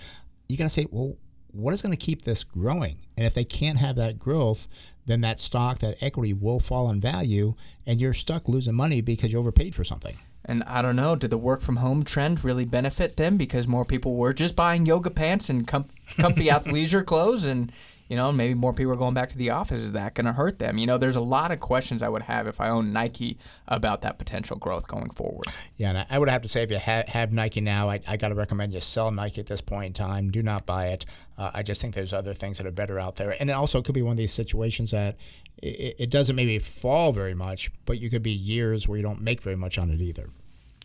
you 0.48 0.58
got 0.58 0.64
to 0.64 0.70
say, 0.70 0.88
well, 0.90 1.16
what 1.54 1.74
is 1.74 1.82
going 1.82 1.96
to 1.96 1.98
keep 1.98 2.24
this 2.24 2.44
growing? 2.44 2.98
And 3.16 3.26
if 3.26 3.34
they 3.34 3.46
can't 3.46 3.80
have 3.80 3.96
that 3.96 4.20
growth, 4.20 4.68
then 5.06 5.22
that 5.22 5.40
stock, 5.40 5.80
that 5.80 6.02
equity 6.02 6.34
will 6.34 6.60
fall 6.60 6.90
in 6.90 7.00
value, 7.00 7.56
and 7.86 8.02
you're 8.02 8.14
stuck 8.14 8.48
losing 8.50 8.76
money 8.76 9.02
because 9.02 9.32
you 9.32 9.40
overpaid 9.40 9.76
for 9.76 9.84
something. 9.84 10.18
And 10.46 10.64
I 10.64 10.82
don't 10.82 10.98
know, 10.98 11.16
did 11.16 11.32
the 11.32 11.38
work 11.38 11.62
from 11.62 11.78
home 11.78 12.04
trend 12.04 12.44
really 12.44 12.66
benefit 12.66 13.16
them 13.16 13.38
because 13.38 13.68
more 13.68 13.86
people 13.86 14.16
were 14.16 14.34
just 14.34 14.56
buying 14.56 14.86
yoga 14.86 15.10
pants 15.10 15.50
and 15.50 15.66
com- 15.66 15.86
comfy 16.18 16.46
athleisure 16.50 17.06
clothes 17.06 17.46
and 17.46 17.72
you 18.08 18.16
know, 18.16 18.32
maybe 18.32 18.54
more 18.54 18.74
people 18.74 18.92
are 18.94 18.98
going 18.98 19.14
back 19.14 19.32
to 19.32 19.38
the 19.38 19.50
office. 19.50 19.80
Is 19.80 19.94
that 19.94 20.14
going 20.14 20.26
to 20.26 20.34
hurt 20.34 20.60
them? 20.60 20.78
You 20.78 20.86
know, 20.86 20.98
there's 20.98 21.16
a 21.16 21.22
lot 21.22 21.52
of 21.52 21.60
questions 21.60 22.04
I 22.04 22.10
would 22.10 22.24
have 22.24 22.48
if 22.48 22.60
I 22.60 22.70
own 22.70 22.92
Nike 22.94 23.38
about 23.68 24.02
that 24.02 24.18
potential 24.18 24.58
growth 24.58 24.88
going 24.88 25.10
forward. 25.12 25.48
Yeah, 25.78 25.90
and 25.90 26.06
I 26.10 26.20
would 26.20 26.30
have 26.30 26.42
to 26.42 26.48
say 26.48 26.64
if 26.64 26.72
you 26.72 26.80
ha- 26.80 27.04
have 27.08 27.32
Nike 27.32 27.62
now, 27.62 27.90
I, 27.90 28.02
I 28.08 28.18
got 28.18 28.30
to 28.30 28.36
recommend 28.36 28.74
you 28.74 28.82
sell 28.82 29.12
Nike 29.12 29.40
at 29.42 29.48
this 29.48 29.62
point 29.62 29.88
in 29.88 29.94
time. 29.94 30.32
Do 30.32 30.44
not 30.44 30.66
buy 30.66 30.88
it. 30.88 31.06
Uh, 31.38 31.52
I 31.54 31.64
just 31.64 31.82
think 31.82 31.96
there's 31.96 32.14
other 32.14 32.34
things 32.34 32.58
that 32.58 32.68
are 32.68 32.72
better 32.72 33.00
out 33.00 33.16
there. 33.16 33.36
And 33.40 33.50
it 33.50 33.54
also 33.54 33.82
could 33.82 33.96
be 33.96 34.02
one 34.02 34.12
of 34.12 34.18
these 34.18 34.34
situations 34.34 34.92
that 34.92 35.18
it, 35.62 35.96
it 36.00 36.10
doesn't 36.10 36.36
maybe 36.36 36.60
fall 36.60 37.14
very 37.14 37.34
much, 37.34 37.72
but 37.86 38.00
you 38.00 38.10
could 38.10 38.24
be 38.24 38.32
years 38.32 38.88
where 38.88 38.98
you 38.98 39.04
don't 39.04 39.22
make 39.22 39.42
very 39.42 39.56
much 39.56 39.78
on 39.78 39.90
it 39.90 40.02
either. 40.02 40.30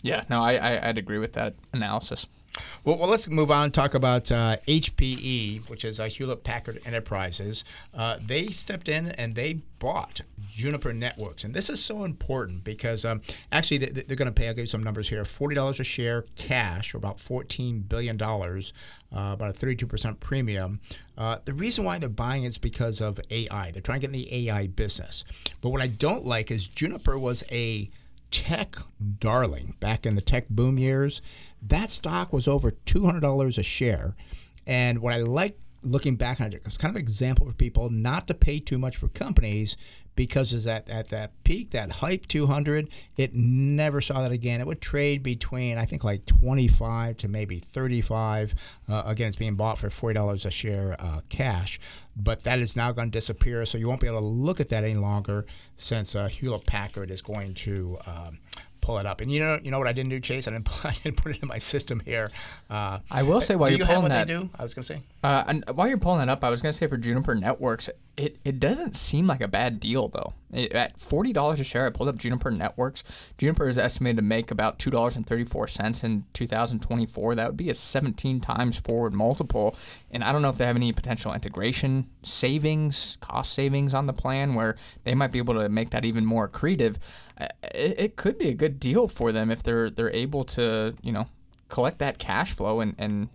Yeah, 0.03 0.25
no, 0.29 0.43
I, 0.43 0.55
I 0.55 0.89
I'd 0.89 0.99
agree 0.99 1.19
with 1.19 1.33
that 1.35 1.55
analysis. 1.73 2.27
Well, 2.85 2.97
well, 2.97 3.09
let's 3.09 3.29
move 3.29 3.51
on 3.51 3.65
and 3.65 3.75
talk 3.75 3.95
about 3.95 4.31
uh, 4.33 4.57
HPE, 4.67 5.69
which 5.69 5.85
is 5.85 6.01
uh, 6.01 6.05
Hewlett 6.05 6.45
Packard 6.45 6.81
Enterprises. 6.85 7.65
Uh, 7.95 8.19
they 8.25 8.49
stepped 8.49 8.89
in 8.89 9.09
and 9.13 9.35
they 9.35 9.61
bought 9.79 10.21
Juniper 10.51 10.93
Networks. 10.93 11.45
And 11.45 11.55
this 11.55 11.71
is 11.71 11.83
so 11.83 12.05
important 12.05 12.65
because 12.65 13.05
um, 13.05 13.21
actually 13.53 13.79
they, 13.79 14.13
are 14.13 14.17
going 14.17 14.27
to 14.27 14.33
pay, 14.33 14.49
I'll 14.49 14.55
give 14.55 14.65
you 14.65 14.67
some 14.67 14.83
numbers 14.83 15.09
here 15.09 15.23
$40 15.25 15.81
a 15.81 15.85
share 15.85 16.25
cash, 16.37 16.94
or 16.94 16.99
about 16.99 17.19
$14 17.19 17.88
billion, 17.88 18.21
uh, 18.21 18.33
about 19.11 19.51
a 19.51 19.53
32% 19.53 20.19
premium. 20.21 20.81
Uh, 21.17 21.38
the 21.44 21.55
reason 21.55 21.85
why 21.85 21.99
they're 21.99 22.09
buying 22.09 22.44
is 22.44 22.59
because 22.59 23.01
of 23.01 23.21
AI. 23.31 23.71
They're 23.71 23.83
trying 23.83 24.01
to 24.01 24.07
get 24.07 24.15
in 24.15 24.21
the 24.21 24.49
AI 24.49 24.69
business. 24.69 25.25
But 25.61 25.71
what 25.71 25.83
I 25.83 25.88
don't 25.88 26.25
like 26.25 26.51
is 26.51 26.67
Juniper 26.67 27.19
was 27.19 27.44
a 27.51 27.90
tech 28.31 28.76
darling 29.18 29.74
back 29.81 30.06
in 30.06 30.14
the 30.14 30.20
tech 30.20 30.48
boom 30.48 30.79
years. 30.79 31.22
That 31.62 31.90
stock 31.90 32.33
was 32.33 32.48
over 32.48 32.72
$200 32.72 33.58
a 33.58 33.62
share. 33.62 34.14
And 34.66 34.98
what 35.00 35.14
I 35.14 35.18
like 35.18 35.58
looking 35.83 36.16
back 36.16 36.40
on 36.40 36.52
it, 36.52 36.62
it's 36.64 36.76
kind 36.76 36.90
of 36.90 36.96
an 36.96 37.02
example 37.02 37.46
for 37.46 37.52
people 37.52 37.90
not 37.90 38.26
to 38.29 38.35
pay 38.35 38.60
too 38.60 38.79
much 38.79 38.96
for 38.96 39.08
companies 39.08 39.76
because 40.19 40.52
is 40.52 40.64
that 40.64 40.90
at 40.90 41.10
that 41.10 41.31
peak, 41.44 41.71
that 41.71 41.92
hype 41.92 42.27
200, 42.27 42.88
it 43.16 43.35
never 43.35 44.00
saw 44.00 44.21
that 44.21 44.33
again. 44.33 44.60
It 44.60 44.66
would 44.66 44.81
trade 44.81 45.23
between 45.23 45.79
I 45.79 45.85
think 45.85 46.02
like 46.02 46.27
25 46.27 47.19
to 47.19 47.29
maybe 47.29 47.60
35. 47.60 48.52
Uh, 48.88 49.04
again, 49.06 49.29
it's 49.29 49.37
being 49.37 49.54
bought 49.54 49.79
for 49.79 49.90
$40 49.90 50.44
a 50.44 50.50
share 50.50 50.96
uh, 50.98 51.21
cash, 51.29 51.79
but 52.16 52.42
that 52.42 52.58
is 52.58 52.75
now 52.75 52.90
going 52.90 53.12
to 53.12 53.16
disappear. 53.16 53.64
So 53.64 53.79
you 53.79 53.87
won't 53.87 54.00
be 54.00 54.08
able 54.08 54.19
to 54.19 54.27
look 54.27 54.58
at 54.58 54.71
that 54.71 54.83
any 54.83 54.96
longer 54.96 55.46
since 55.77 56.16
uh, 56.16 56.27
Hewlett 56.27 56.66
Packard 56.66 57.12
is 57.12 57.23
going 57.23 57.54
to. 57.54 57.98
Um, 58.04 58.40
pull 58.81 58.98
it 58.98 59.04
up. 59.04 59.21
And 59.21 59.31
you 59.31 59.38
know, 59.38 59.58
you 59.62 59.71
know 59.71 59.79
what 59.79 59.87
I 59.87 59.92
didn't 59.92 60.08
do, 60.10 60.19
Chase? 60.19 60.48
I 60.48 60.52
didn't, 60.52 60.64
put, 60.64 60.87
I 60.87 60.94
didn't 61.04 61.19
put 61.19 61.33
it 61.33 61.42
in 61.42 61.48
my 61.48 61.58
system 61.58 62.00
here. 62.00 62.31
Uh, 62.71 63.00
I 63.10 63.23
will 63.23 63.42
say 63.42 63.54
while 63.54 63.69
do 63.69 63.77
you're 63.77 63.81
you 63.81 63.85
pulling 63.85 64.10
have 64.10 64.27
what 64.27 64.27
that, 64.27 64.27
they 64.29 64.33
do? 64.33 64.50
I 64.58 64.62
was 64.62 64.73
going 64.73 64.85
to 64.85 64.94
say. 64.94 65.02
Uh, 65.23 65.44
and 65.46 65.64
while 65.75 65.88
you're 65.88 65.98
pulling 65.98 66.21
that 66.21 66.31
up, 66.31 66.42
I 66.42 66.48
was 66.48 66.62
going 66.62 66.73
to 66.73 66.79
say 66.79 66.87
for 66.87 66.96
Juniper 66.96 67.35
Networks, 67.35 67.90
it, 68.19 68.37
it 68.44 68.58
doesn't 68.58 68.96
seem 68.96 69.29
like 69.29 69.40
a 69.40 69.48
bad 69.48 69.79
deal 69.79 70.08
though. 70.08 70.35
It, 70.52 70.73
at 70.73 71.00
forty 71.00 71.33
dollars 71.33 71.60
a 71.60 71.64
share, 71.64 71.87
I 71.87 71.90
pulled 71.90 72.08
up 72.08 72.16
Juniper 72.16 72.50
Networks. 72.50 73.04
Juniper 73.38 73.69
is 73.69 73.79
estimated 73.79 74.16
to 74.16 74.23
make 74.23 74.50
about 74.50 74.79
two 74.81 74.90
dollars 74.90 75.14
and 75.14 75.25
thirty 75.25 75.44
four 75.44 75.69
cents 75.69 76.02
in 76.02 76.25
2024. 76.33 77.37
That 77.37 77.46
would 77.46 77.56
be 77.56 77.71
a 77.71 77.75
17 77.75 78.40
times 78.40 78.79
forward 78.79 79.14
multiple. 79.14 79.77
And 80.10 80.25
I 80.25 80.33
don't 80.33 80.42
know 80.42 80.48
if 80.48 80.58
they 80.58 80.66
have 80.66 80.75
any 80.75 80.92
potential 80.92 81.33
integration 81.33 82.08
savings, 82.25 83.16
cost 83.21 83.54
savings 83.54 83.94
on 83.94 84.06
the 84.06 84.12
plan 84.12 84.54
where 84.54 84.75
they 85.04 85.14
might 85.14 85.31
be 85.31 85.38
able 85.38 85.54
to 85.54 85.69
make 85.69 85.90
that 85.90 86.04
even 86.04 86.27
more 86.27 86.48
accretive. 86.48 86.96
Uh, 87.40 87.46
it, 87.62 88.00
it 88.00 88.16
could 88.16 88.37
be 88.37 88.48
a 88.48 88.54
good 88.54 88.81
deal 88.81 89.06
for 89.06 89.31
them 89.31 89.50
if 89.50 89.62
they're 89.62 89.90
they're 89.90 90.12
able 90.12 90.44
to 90.44 90.94
you 91.02 91.12
know 91.12 91.29
collect 91.69 91.98
that 91.98 92.19
cash 92.19 92.52
flow 92.52 92.81
and, 92.81 92.94
and 92.98 93.29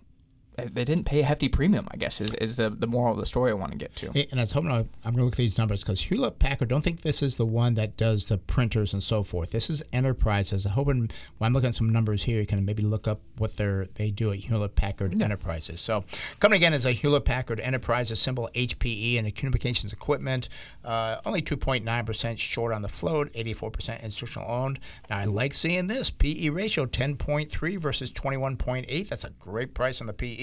they 0.58 0.84
didn't 0.84 1.06
pay 1.06 1.22
a 1.22 1.24
hefty 1.24 1.50
premium. 1.50 1.88
I 1.92 1.98
guess 1.98 2.22
is, 2.22 2.34
is 2.36 2.56
the, 2.58 2.70
the 2.70 2.88
moral 2.88 3.14
of 3.14 3.20
the 3.20 3.26
story 3.26 3.52
I 3.52 3.54
want 3.56 3.72
to 3.72 3.78
get 3.78 3.96
to. 3.98 4.12
And 4.32 4.40
I 4.40 4.44
was 4.44 4.52
hoping 4.52 4.72
I, 4.72 4.80
am 4.80 4.88
going 5.04 5.18
to 5.18 5.24
look 5.24 5.34
at 5.34 5.38
these 5.38 5.58
numbers 5.58 5.82
because 5.82 6.00
Hewlett 6.00 6.40
Packard. 6.40 6.70
Don't 6.70 6.84
think 6.84 7.02
this 7.02 7.22
is 7.22 7.38
the 7.38 7.46
one 7.46 7.74
that 7.76 7.98
does 7.98 8.28
the 8.28 8.38
printers 8.38 8.94
and 8.94 9.02
so 9.02 9.24
forth. 9.24 9.52
This 9.52 9.70
is 9.70 9.84
enterprises. 9.94 10.66
I'm 10.66 10.74
hoping 10.74 11.10
when 11.38 11.48
I'm 11.48 11.54
looking 11.54 11.70
at 11.70 11.76
some 11.76 11.90
numbers 11.90 12.24
here, 12.24 12.40
you 12.40 12.46
can 12.46 12.64
maybe 12.64 12.84
look 12.84 13.08
up 13.08 13.20
what 13.38 13.56
they 13.58 13.88
they 13.96 14.12
do 14.12 14.32
at 14.32 14.40
Hewlett 14.40 14.76
Packard 14.76 15.18
yeah. 15.18 15.26
Enterprises. 15.26 15.82
So 15.82 16.04
coming 16.40 16.58
again 16.58 16.74
is 16.74 16.86
a 16.86 16.92
Hewlett 16.92 17.26
Packard 17.26 17.60
Enterprises 17.60 18.20
symbol 18.20 18.50
HPE 18.54 19.18
and 19.18 19.28
the 19.28 19.32
communications 19.32 19.94
equipment. 19.94 20.50
Uh, 20.84 21.18
only 21.26 21.42
2.9 21.42 22.06
percent 22.06 22.40
short 22.40 22.74
on 22.74 22.82
the 22.82 22.90
float, 22.90 23.32
84 23.34 23.72
percent 23.72 24.04
institutional 24.04 24.50
owned. 24.50 24.80
Now 25.10 25.18
I 25.20 25.26
like 25.26 25.54
seeing 25.54 25.88
this 25.88 26.10
PE 26.10 26.50
ratio 26.50 26.86
10.3 26.86 27.78
versus 27.80 28.12
21.8. 28.12 29.10
That's 29.10 29.24
a 29.24 29.30
great 29.32 29.74
price 29.74 30.02
on 30.02 30.08
the 30.08 30.14
PE. 30.14 30.43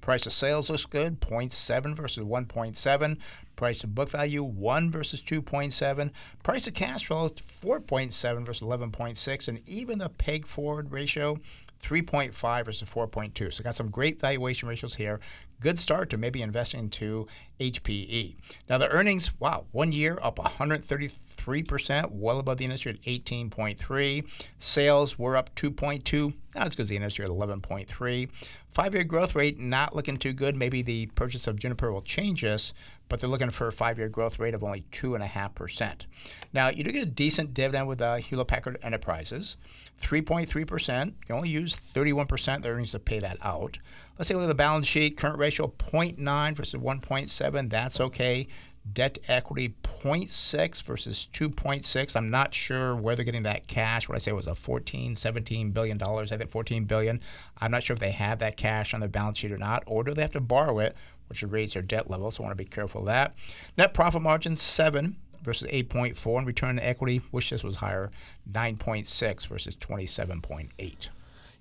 Price 0.00 0.26
of 0.26 0.34
sales 0.34 0.68
looks 0.68 0.84
good, 0.84 1.18
0.7 1.20 1.96
versus 1.96 2.24
1.7. 2.24 3.16
Price 3.56 3.84
of 3.84 3.94
book 3.94 4.10
value, 4.10 4.42
1 4.42 4.90
versus 4.90 5.22
2.7. 5.22 6.10
Price 6.42 6.66
of 6.66 6.74
cash 6.74 7.06
flow, 7.06 7.30
4.7 7.62 8.44
versus 8.44 8.62
11.6. 8.66 9.48
And 9.48 9.60
even 9.66 9.98
the 9.98 10.10
PEG 10.10 10.46
forward 10.46 10.92
ratio, 10.92 11.38
3.5 11.82 12.64
versus 12.64 12.88
4.2. 12.88 13.52
So 13.52 13.64
got 13.64 13.74
some 13.74 13.90
great 13.90 14.20
valuation 14.20 14.68
ratios 14.68 14.94
here. 14.94 15.20
Good 15.60 15.78
start 15.78 16.10
to 16.10 16.18
maybe 16.18 16.42
investing 16.42 16.80
into 16.80 17.26
HPE. 17.60 18.36
Now 18.68 18.78
the 18.78 18.88
earnings, 18.88 19.30
wow, 19.38 19.64
one 19.72 19.92
year 19.92 20.18
up 20.22 20.36
133%, 20.36 22.10
well 22.10 22.38
above 22.38 22.58
the 22.58 22.64
industry 22.64 22.92
at 22.92 23.02
18.3. 23.02 24.24
Sales 24.58 25.18
were 25.18 25.36
up 25.36 25.54
2.2. 25.54 26.34
That's 26.52 26.74
because 26.76 26.88
the 26.88 26.96
industry 26.96 27.24
at 27.24 27.30
11.3. 27.30 28.28
Five-year 28.74 29.04
growth 29.04 29.36
rate 29.36 29.60
not 29.60 29.94
looking 29.94 30.16
too 30.16 30.32
good. 30.32 30.56
Maybe 30.56 30.82
the 30.82 31.06
purchase 31.14 31.46
of 31.46 31.56
Juniper 31.56 31.92
will 31.92 32.02
change 32.02 32.42
this, 32.42 32.74
but 33.08 33.20
they're 33.20 33.30
looking 33.30 33.50
for 33.50 33.68
a 33.68 33.72
five-year 33.72 34.08
growth 34.08 34.40
rate 34.40 34.52
of 34.52 34.64
only 34.64 34.84
two 34.90 35.14
and 35.14 35.22
a 35.22 35.28
half 35.28 35.54
percent. 35.54 36.06
Now 36.52 36.70
you 36.70 36.82
do 36.82 36.90
get 36.90 37.04
a 37.04 37.06
decent 37.06 37.54
dividend 37.54 37.86
with 37.86 38.02
uh, 38.02 38.16
Hewlett 38.16 38.48
Packard 38.48 38.78
Enterprises. 38.82 39.56
3.3%. 40.02 41.12
You 41.28 41.34
only 41.36 41.50
use 41.50 41.76
31% 41.76 42.56
of 42.56 42.62
the 42.62 42.68
earnings 42.68 42.90
to 42.90 42.98
pay 42.98 43.20
that 43.20 43.38
out. 43.42 43.78
Let's 44.18 44.28
take 44.28 44.34
a 44.34 44.38
look 44.38 44.46
at 44.46 44.48
the 44.48 44.54
balance 44.54 44.88
sheet. 44.88 45.16
Current 45.16 45.38
ratio 45.38 45.72
0.9 45.78 46.56
versus 46.56 46.80
1.7. 46.80 47.70
That's 47.70 48.00
okay. 48.00 48.48
Debt 48.92 49.14
to 49.14 49.32
equity 49.32 49.74
0.6 49.82 50.82
versus 50.82 51.28
2.6. 51.32 52.16
I'm 52.16 52.30
not 52.30 52.54
sure 52.54 52.94
where 52.94 53.16
they're 53.16 53.24
getting 53.24 53.44
that 53.44 53.66
cash. 53.66 54.08
What 54.08 54.16
I 54.16 54.18
say 54.18 54.32
was 54.32 54.46
a 54.46 54.54
14, 54.54 55.16
17 55.16 55.70
billion 55.70 55.96
dollars. 55.96 56.30
I 56.30 56.36
think 56.36 56.50
14 56.50 56.84
billion. 56.84 57.20
I'm 57.58 57.70
not 57.70 57.82
sure 57.82 57.94
if 57.94 58.00
they 58.00 58.10
have 58.10 58.38
that 58.40 58.56
cash 58.56 58.92
on 58.92 59.00
their 59.00 59.08
balance 59.08 59.38
sheet 59.38 59.52
or 59.52 59.58
not, 59.58 59.82
or 59.86 60.04
do 60.04 60.12
they 60.12 60.22
have 60.22 60.32
to 60.32 60.40
borrow 60.40 60.80
it, 60.80 60.94
which 61.28 61.42
would 61.42 61.52
raise 61.52 61.72
their 61.72 61.82
debt 61.82 62.10
level. 62.10 62.30
So 62.30 62.42
I 62.42 62.46
want 62.46 62.58
to 62.58 62.64
be 62.64 62.68
careful 62.68 63.00
of 63.00 63.06
that. 63.06 63.34
Net 63.78 63.94
profit 63.94 64.22
margin 64.22 64.56
seven 64.56 65.16
versus 65.42 65.68
8.4, 65.70 66.38
and 66.38 66.46
return 66.46 66.76
to 66.76 66.86
equity, 66.86 67.20
wish 67.30 67.50
this 67.50 67.62
was 67.62 67.76
higher, 67.76 68.10
9.6 68.52 69.46
versus 69.46 69.76
27.8. 69.76 71.08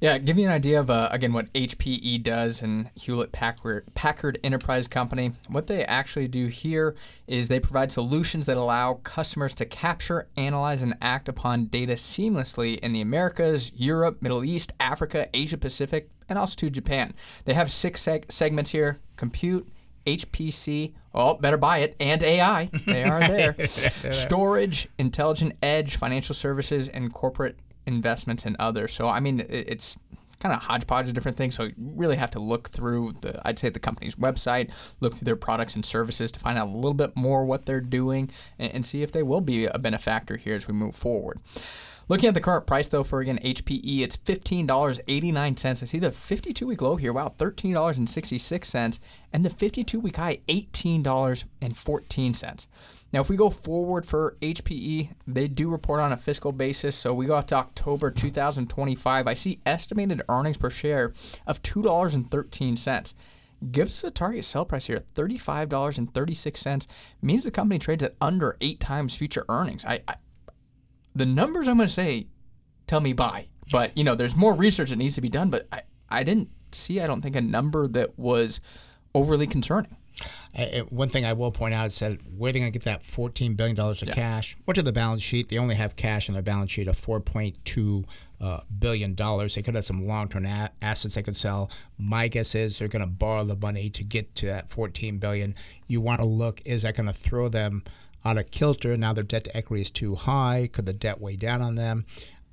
Yeah, 0.04 0.18
give 0.18 0.38
you 0.38 0.46
an 0.46 0.52
idea 0.52 0.82
of 0.82 0.90
uh, 0.90 1.08
again 1.14 1.32
what 1.32 1.54
HPE 1.54 2.24
does 2.24 2.62
and 2.62 2.90
Hewlett 2.94 3.32
Packard, 3.32 3.86
Packard 3.94 4.38
Enterprise 4.44 4.90
Company. 4.90 5.32
What 5.48 5.68
they 5.68 5.86
actually 5.86 6.28
do 6.28 6.48
here 6.48 6.94
is 7.26 7.48
they 7.48 7.62
provide 7.62 7.90
solutions 7.90 8.46
that 8.48 8.58
allow 8.58 8.96
customers 9.06 9.54
to 9.54 9.66
capture, 9.66 10.28
analyze, 10.36 10.82
and 10.82 10.96
act 11.02 11.30
upon 11.30 11.68
data 11.68 11.94
seamlessly 11.94 12.80
in 12.80 12.92
the 12.92 13.00
Americas, 13.00 13.72
Europe, 13.78 14.22
Middle 14.22 14.44
East, 14.44 14.74
Africa, 14.78 15.30
Asia 15.34 15.58
Pacific, 15.58 16.10
and 16.28 16.38
also 16.38 16.58
to 16.58 16.70
Japan. 16.70 17.14
They 17.46 17.54
have 17.54 17.72
six 17.72 18.04
seg- 18.04 18.30
segments 18.30 18.72
here: 18.72 19.00
compute, 19.16 19.72
HPC, 20.06 20.92
oh, 21.16 21.36
better 21.36 21.56
buy 21.56 21.78
it, 21.78 21.96
and 22.02 22.22
AI. 22.22 22.70
They 22.86 23.06
are 23.06 23.20
there. 23.26 23.56
Storage, 24.12 24.90
intelligent 24.98 25.56
edge, 25.64 25.96
financial 25.96 26.36
services, 26.36 26.90
and 26.90 27.14
corporate 27.14 27.58
investments 27.86 28.46
and 28.46 28.56
others. 28.60 28.94
So, 28.94 29.08
I 29.08 29.20
mean, 29.20 29.46
it's 29.50 29.98
kind 30.44 30.54
of 30.54 30.62
hodgepodge 30.64 31.08
of 31.08 31.14
different 31.14 31.38
things. 31.38 31.56
So 31.56 31.64
you 31.64 31.74
really 31.78 32.18
have 32.18 32.32
to 32.32 32.40
look 32.40 32.70
through 32.70 33.14
the, 33.22 33.42
I'd 33.48 33.58
say 33.58 33.70
the 33.70 33.80
company's 33.80 34.16
website, 34.16 34.70
look 35.00 35.16
through 35.16 35.26
their 35.26 35.38
products 35.38 35.76
and 35.76 35.86
services 35.86 36.34
to 36.34 36.40
find 36.40 36.58
out 36.58 36.68
a 36.68 36.72
little 36.72 36.94
bit 36.94 37.16
more 37.16 37.46
what 37.46 37.66
they're 37.66 37.80
doing 37.80 38.30
and, 38.60 38.74
and 38.74 38.86
see 38.86 39.04
if 39.04 39.14
they 39.14 39.24
will 39.24 39.40
be 39.40 39.66
a 39.66 39.80
benefactor 39.80 40.36
here 40.36 40.56
as 40.56 40.68
we 40.68 40.74
move 40.74 40.96
forward. 40.96 41.40
Looking 42.10 42.28
at 42.28 42.34
the 42.34 42.42
current 42.42 42.68
price 42.68 42.90
though 42.90 43.04
for 43.04 43.22
again 43.22 43.40
HPE, 43.40 44.02
it's 44.02 44.18
$15.89. 44.18 45.66
I 45.66 45.74
see 45.74 46.00
the 46.00 46.12
52 46.12 46.68
week 46.68 46.82
low 46.82 46.98
here, 46.98 47.14
wow, 47.14 47.34
$13.66, 47.38 49.00
and 49.32 49.46
the 49.46 49.50
52 49.50 50.00
week 50.00 50.18
high, 50.18 50.40
$18.14. 50.50 52.68
Now, 53.14 53.22
if 53.22 53.30
we 53.30 53.36
go 53.36 53.50
forward 53.52 54.06
for 54.06 54.36
HPE, 54.42 55.12
they 55.28 55.48
do 55.48 55.70
report 55.70 56.02
on 56.02 56.12
a 56.12 56.18
fiscal 56.18 56.52
basis. 56.52 56.96
So 56.96 57.14
we 57.14 57.28
go 57.28 57.36
out 57.36 57.48
to 57.50 57.56
October 57.56 58.10
2025. 58.10 59.28
I 59.28 59.34
see 59.36 59.60
estimated 59.66 60.24
earnings 60.28 60.58
per 60.58 60.70
share 60.70 61.14
of 61.46 61.62
$2.13 61.62 63.14
gives 63.72 64.04
us 64.04 64.04
a 64.04 64.12
target 64.12 64.44
sell 64.44 64.66
price 64.66 64.88
here 64.88 65.02
$35.36 65.16 66.88
means 67.22 67.46
the 67.46 67.52
company 67.52 67.80
trades 67.80 68.04
at 68.04 68.14
under 68.20 68.58
eight 68.60 68.78
times 68.82 69.16
future 69.16 69.46
earnings 69.48 69.86
I, 69.86 70.02
I 70.06 70.16
the 71.16 71.26
numbers 71.26 71.70
I'm 71.70 71.78
going 71.78 71.88
to 71.88 71.94
say 71.94 72.28
tell 72.88 73.00
me 73.00 73.14
buy. 73.14 73.48
But, 73.72 73.98
you 73.98 74.04
know, 74.04 74.16
there's 74.16 74.36
more 74.36 74.54
research 74.54 74.90
that 74.90 74.98
needs 74.98 75.16
to 75.16 75.22
be 75.22 75.30
done, 75.30 75.50
but 75.50 75.68
I, 75.72 75.82
I 76.10 76.24
didn't 76.24 76.50
see, 76.72 77.00
I 77.00 77.08
don't 77.08 77.22
think, 77.22 77.36
a 77.36 77.42
number 77.42 77.88
that 77.88 78.18
was 78.20 78.60
overly 79.16 79.48
concerning. 79.48 79.96
One 80.90 81.10
thing 81.10 81.26
I 81.26 81.34
will 81.34 81.52
point 81.52 81.74
out 81.74 81.88
is 81.88 82.00
that 82.00 82.20
where 82.38 82.52
they're 82.52 82.62
going 82.62 82.72
to 82.72 82.78
get 82.78 82.86
that 82.86 83.04
$14 83.04 83.58
billion 83.58 83.80
of 83.80 84.04
yeah. 84.04 84.14
cash, 84.14 84.56
what 84.66 84.76
to 84.76 84.84
the 84.84 84.92
balance 84.92 85.24
sheet? 85.24 85.50
They 85.50 85.58
only 85.58 85.76
have 85.76 85.96
cash 85.96 86.30
on 86.30 86.34
their 86.34 86.44
balance 86.44 86.72
sheet 86.72 86.88
of 86.88 87.00
$4.2 87.00 88.06
uh, 88.42 88.60
billion 88.80 89.16
dollars. 89.16 89.56
They 89.56 89.62
could 89.62 89.76
have 89.76 89.86
some 89.86 90.06
long-term 90.06 90.46
a- 90.46 90.72
assets 90.82 91.16
they 91.16 91.24
could 91.24 91.38
sell. 91.38 91.72
My 91.98 92.28
guess 92.28 92.56
is 92.56 92.78
they're 92.78 92.90
going 92.90 93.02
to 93.02 93.08
borrow 93.08 93.46
the 93.46 93.56
money 93.56 93.90
to 93.92 94.04
get 94.04 94.36
to 94.36 94.48
that 94.48 94.70
14 94.70 95.18
billion. 95.18 95.56
You 95.88 96.02
want 96.02 96.20
to 96.20 96.28
look: 96.28 96.62
is 96.66 96.82
that 96.82 96.98
going 96.98 97.08
to 97.08 97.14
throw 97.14 97.48
them 97.48 97.84
out 98.26 98.38
of 98.38 98.52
kilter. 98.52 98.98
Now 98.98 99.14
their 99.14 99.24
debt 99.24 99.46
to 99.46 99.56
equity 99.56 99.82
is 99.82 99.92
too 99.92 100.16
high. 100.16 100.70
Could 100.72 100.86
the 100.86 100.94
debt 100.94 101.22
weigh 101.22 101.38
down 101.38 101.62
on 101.62 101.76
them? 101.76 102.06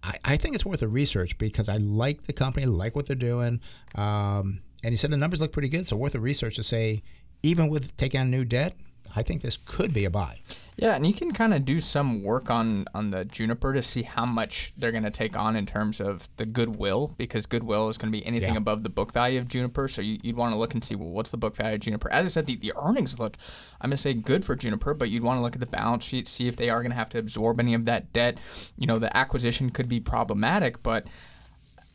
I, 0.02 0.18
I 0.24 0.36
think 0.36 0.54
it's 0.54 0.64
worth 0.64 0.82
a 0.82 0.88
research 0.88 1.36
because 1.38 1.68
I 1.68 1.76
like 1.76 2.22
the 2.22 2.32
company, 2.32 2.66
like 2.66 2.96
what 2.96 3.06
they're 3.06 3.16
doing. 3.16 3.60
Um, 3.94 4.60
and 4.82 4.92
he 4.92 4.96
said 4.96 5.10
the 5.10 5.16
numbers 5.16 5.40
look 5.40 5.52
pretty 5.52 5.68
good, 5.68 5.86
so 5.86 5.96
worth 5.96 6.14
a 6.14 6.20
research 6.20 6.56
to 6.56 6.62
say, 6.62 7.02
even 7.42 7.68
with 7.68 7.96
taking 7.96 8.20
on 8.20 8.30
new 8.30 8.44
debt, 8.44 8.74
I 9.16 9.22
think 9.24 9.42
this 9.42 9.56
could 9.64 9.92
be 9.92 10.04
a 10.04 10.10
buy. 10.10 10.40
Yeah, 10.76 10.94
and 10.94 11.04
you 11.06 11.12
can 11.12 11.32
kind 11.32 11.52
of 11.52 11.64
do 11.66 11.78
some 11.80 12.22
work 12.22 12.48
on 12.48 12.86
on 12.94 13.10
the 13.10 13.24
Juniper 13.24 13.72
to 13.74 13.82
see 13.82 14.02
how 14.02 14.24
much 14.24 14.72
they're 14.78 14.92
going 14.92 15.02
to 15.02 15.10
take 15.10 15.36
on 15.36 15.54
in 15.56 15.66
terms 15.66 16.00
of 16.00 16.28
the 16.36 16.46
goodwill, 16.46 17.14
because 17.18 17.44
goodwill 17.44 17.88
is 17.90 17.98
going 17.98 18.10
to 18.10 18.16
be 18.18 18.24
anything 18.24 18.52
Yeah. 18.54 18.58
above 18.58 18.82
the 18.82 18.88
book 18.88 19.12
value 19.12 19.38
of 19.40 19.48
Juniper. 19.48 19.88
So 19.88 20.00
you, 20.00 20.18
you'd 20.22 20.36
want 20.36 20.52
to 20.54 20.58
look 20.58 20.72
and 20.72 20.82
see, 20.82 20.94
well, 20.94 21.08
what's 21.10 21.30
the 21.30 21.36
book 21.36 21.56
value 21.56 21.74
of 21.74 21.80
Juniper? 21.80 22.10
As 22.10 22.24
I 22.24 22.28
said, 22.30 22.46
the, 22.46 22.56
the 22.56 22.72
earnings 22.80 23.18
look, 23.18 23.36
I'm 23.80 23.90
going 23.90 23.96
to 23.96 24.02
say 24.02 24.14
good 24.14 24.44
for 24.44 24.54
Juniper, 24.56 24.94
but 24.94 25.10
you'd 25.10 25.22
want 25.24 25.38
to 25.38 25.42
look 25.42 25.54
at 25.54 25.60
the 25.60 25.66
balance 25.66 26.04
sheet, 26.04 26.28
see 26.28 26.46
if 26.48 26.56
they 26.56 26.70
are 26.70 26.80
going 26.80 26.92
to 26.92 26.96
have 26.96 27.10
to 27.10 27.18
absorb 27.18 27.58
any 27.60 27.74
of 27.74 27.84
that 27.86 28.12
debt. 28.14 28.38
You 28.78 28.86
know, 28.86 28.98
the 28.98 29.14
acquisition 29.14 29.70
could 29.70 29.88
be 29.88 30.00
problematic, 30.00 30.82
but 30.82 31.06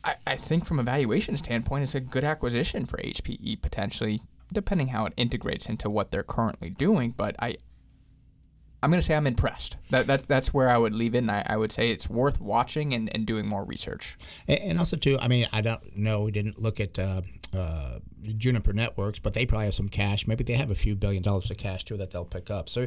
I, 0.04 0.14
I 0.26 0.36
think 0.36 0.64
from 0.64 0.78
a 0.78 0.84
valuation 0.84 1.36
standpoint, 1.38 1.82
it's 1.82 1.94
a 1.96 2.00
good 2.00 2.24
acquisition 2.24 2.86
for 2.86 2.98
HPE 2.98 3.62
potentially, 3.62 4.22
depending 4.52 4.88
how 4.88 5.06
it 5.06 5.12
integrates 5.16 5.66
into 5.66 5.90
what 5.90 6.10
they're 6.10 6.22
currently 6.22 6.70
doing. 6.70 7.12
But 7.16 7.36
I, 7.38 7.56
I'm 8.82 8.90
going 8.90 9.00
to 9.00 9.06
say 9.06 9.14
I'm 9.14 9.26
impressed. 9.26 9.76
That, 9.90 10.06
that 10.06 10.28
that's 10.28 10.54
where 10.54 10.68
I 10.68 10.78
would 10.78 10.94
leave 10.94 11.14
it, 11.14 11.18
and 11.18 11.30
I, 11.30 11.44
I 11.46 11.56
would 11.56 11.72
say 11.72 11.90
it's 11.90 12.08
worth 12.08 12.40
watching 12.40 12.92
and, 12.92 13.14
and 13.14 13.26
doing 13.26 13.46
more 13.46 13.64
research. 13.64 14.16
And, 14.46 14.60
and 14.60 14.78
also, 14.78 14.96
too, 14.96 15.18
I 15.20 15.28
mean, 15.28 15.48
I 15.52 15.60
don't 15.60 15.96
know. 15.96 16.22
We 16.22 16.30
didn't 16.30 16.60
look 16.60 16.78
at 16.78 16.98
uh, 16.98 17.22
uh, 17.56 17.98
Juniper 18.36 18.72
Networks, 18.72 19.18
but 19.18 19.32
they 19.32 19.46
probably 19.46 19.66
have 19.66 19.74
some 19.74 19.88
cash. 19.88 20.26
Maybe 20.26 20.44
they 20.44 20.54
have 20.54 20.70
a 20.70 20.74
few 20.74 20.94
billion 20.94 21.22
dollars 21.22 21.50
of 21.50 21.56
cash 21.56 21.84
too 21.84 21.96
that 21.96 22.10
they'll 22.10 22.24
pick 22.24 22.50
up. 22.50 22.68
So, 22.68 22.86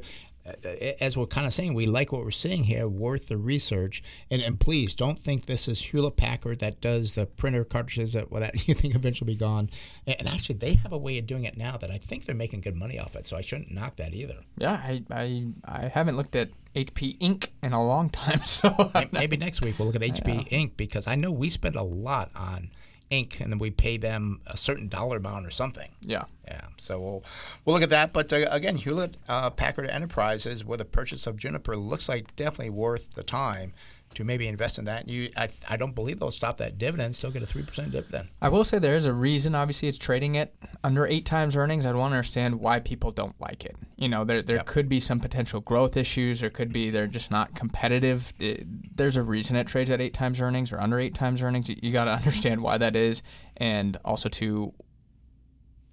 as 0.99 1.15
we're 1.17 1.25
kind 1.27 1.45
of 1.45 1.53
saying, 1.53 1.73
we 1.73 1.85
like 1.85 2.11
what 2.11 2.23
we're 2.23 2.31
seeing 2.31 2.63
here. 2.63 2.87
Worth 2.87 3.27
the 3.27 3.37
research. 3.37 4.01
And 4.31 4.41
and 4.41 4.59
please 4.59 4.95
don't 4.95 5.19
think 5.19 5.45
this 5.45 5.67
is 5.67 5.81
Hewlett 5.81 6.17
Packard 6.17 6.59
that 6.59 6.81
does 6.81 7.13
the 7.13 7.25
printer 7.25 7.63
cartridges 7.63 8.13
that 8.13 8.31
well, 8.31 8.41
that 8.41 8.67
you 8.67 8.73
think 8.73 8.95
eventually 8.95 9.33
be 9.33 9.37
gone. 9.37 9.69
And, 10.07 10.27
actually, 10.27 10.55
they 10.55 10.73
have 10.75 10.91
a 10.91 10.97
way 10.97 11.17
of 11.17 11.27
doing 11.27 11.43
it 11.45 11.57
now 11.57 11.77
that 11.77 11.91
I 11.91 11.97
think 11.97 12.25
they're 12.25 12.35
making 12.35 12.61
good 12.61 12.75
money 12.75 12.99
off 12.99 13.15
it. 13.15 13.25
So 13.25 13.37
I 13.37 13.41
shouldn't 13.41 13.71
knock 13.71 13.97
that 13.97 14.13
either. 14.13 14.37
Yeah, 14.57 14.73
I, 14.73 15.03
I 15.11 15.47
I 15.65 15.87
haven't 15.87 16.17
looked 16.17 16.35
at 16.35 16.49
HP 16.75 17.17
Inc. 17.19 17.47
in 17.63 17.73
a 17.73 17.83
long 17.85 18.09
time, 18.09 18.43
so 18.45 18.91
May- 18.93 19.09
Maybe 19.11 19.37
next 19.37 19.61
week 19.61 19.77
we'll 19.79 19.87
look 19.87 19.95
at 19.95 20.01
HP 20.01 20.49
Inc. 20.49 20.77
because 20.77 21.07
I 21.07 21.15
know 21.15 21.31
we 21.31 21.49
spend 21.49 21.75
a 21.75 21.83
lot 21.83 22.31
on 22.35 22.71
Inc. 23.11 23.39
and 23.41 23.51
then 23.51 23.59
we 23.59 23.71
pay 23.71 23.97
them 23.97 24.41
a 24.45 24.55
certain 24.55 24.87
dollar 24.87 25.17
amount 25.17 25.45
or 25.45 25.51
something. 25.51 25.89
yeah. 26.01 26.25
Yeah, 26.47 26.61
so 26.77 26.99
we'll 26.99 27.23
we'll 27.63 27.75
look 27.75 27.83
at 27.83 27.91
that. 27.91 28.11
But 28.11 28.33
uh, 28.33 28.47
again, 28.49 28.75
Hewlett 28.77 29.17
uh, 29.27 29.51
Packard 29.51 29.87
Enterprises, 29.87 30.65
with 30.65 30.79
the 30.79 30.85
purchase 30.85 31.27
of 31.27 31.37
Juniper, 31.37 31.77
looks 31.77 32.09
like 32.09 32.35
definitely 32.35 32.71
worth 32.71 33.13
the 33.13 33.21
time 33.21 33.73
to 34.15 34.23
maybe 34.23 34.47
invest 34.47 34.77
in 34.79 34.85
that. 34.85 35.01
And 35.03 35.11
you, 35.11 35.29
I, 35.37 35.49
I 35.67 35.77
don't 35.77 35.93
believe 35.95 36.19
they'll 36.19 36.31
stop 36.31 36.57
that 36.57 36.77
dividend. 36.77 37.15
Still 37.15 37.31
get 37.31 37.43
a 37.43 37.45
three 37.47 37.63
percent 37.63 37.91
dividend. 37.91 38.29
I 38.41 38.49
will 38.49 38.63
say 38.63 38.79
there 38.79 38.95
is 38.95 39.05
a 39.05 39.13
reason. 39.13 39.55
Obviously, 39.55 39.87
it's 39.87 39.97
trading 39.97 40.37
at 40.37 40.53
under 40.83 41.05
eight 41.05 41.25
times 41.25 41.55
earnings. 41.55 41.85
I'd 41.85 41.95
want 41.95 42.11
to 42.11 42.15
understand 42.17 42.59
why 42.59 42.79
people 42.79 43.11
don't 43.11 43.39
like 43.39 43.65
it. 43.65 43.75
You 43.97 44.09
know, 44.09 44.23
there 44.25 44.41
there 44.41 44.57
Yep. 44.57 44.65
could 44.65 44.89
be 44.89 44.99
some 44.99 45.19
potential 45.19 45.61
growth 45.61 45.95
issues. 45.97 46.39
There 46.41 46.49
could 46.49 46.73
be 46.73 46.89
they're 46.89 47.07
just 47.07 47.31
not 47.31 47.55
competitive. 47.55 48.33
It- 48.39 48.65
there's 48.97 49.15
a 49.15 49.23
reason 49.23 49.55
it 49.55 49.67
trades 49.67 49.89
at 49.89 50.01
eight 50.01 50.13
times 50.13 50.41
earnings 50.41 50.73
or 50.73 50.81
under 50.81 50.99
eight 50.99 51.15
times 51.15 51.41
earnings. 51.41 51.69
You, 51.69 51.77
you 51.81 51.91
got 51.93 52.05
to 52.05 52.11
understand 52.19 52.61
why 52.61 52.77
that 52.77 52.95
is, 52.95 53.23
and 53.57 53.97
also 54.03 54.27
to 54.29 54.73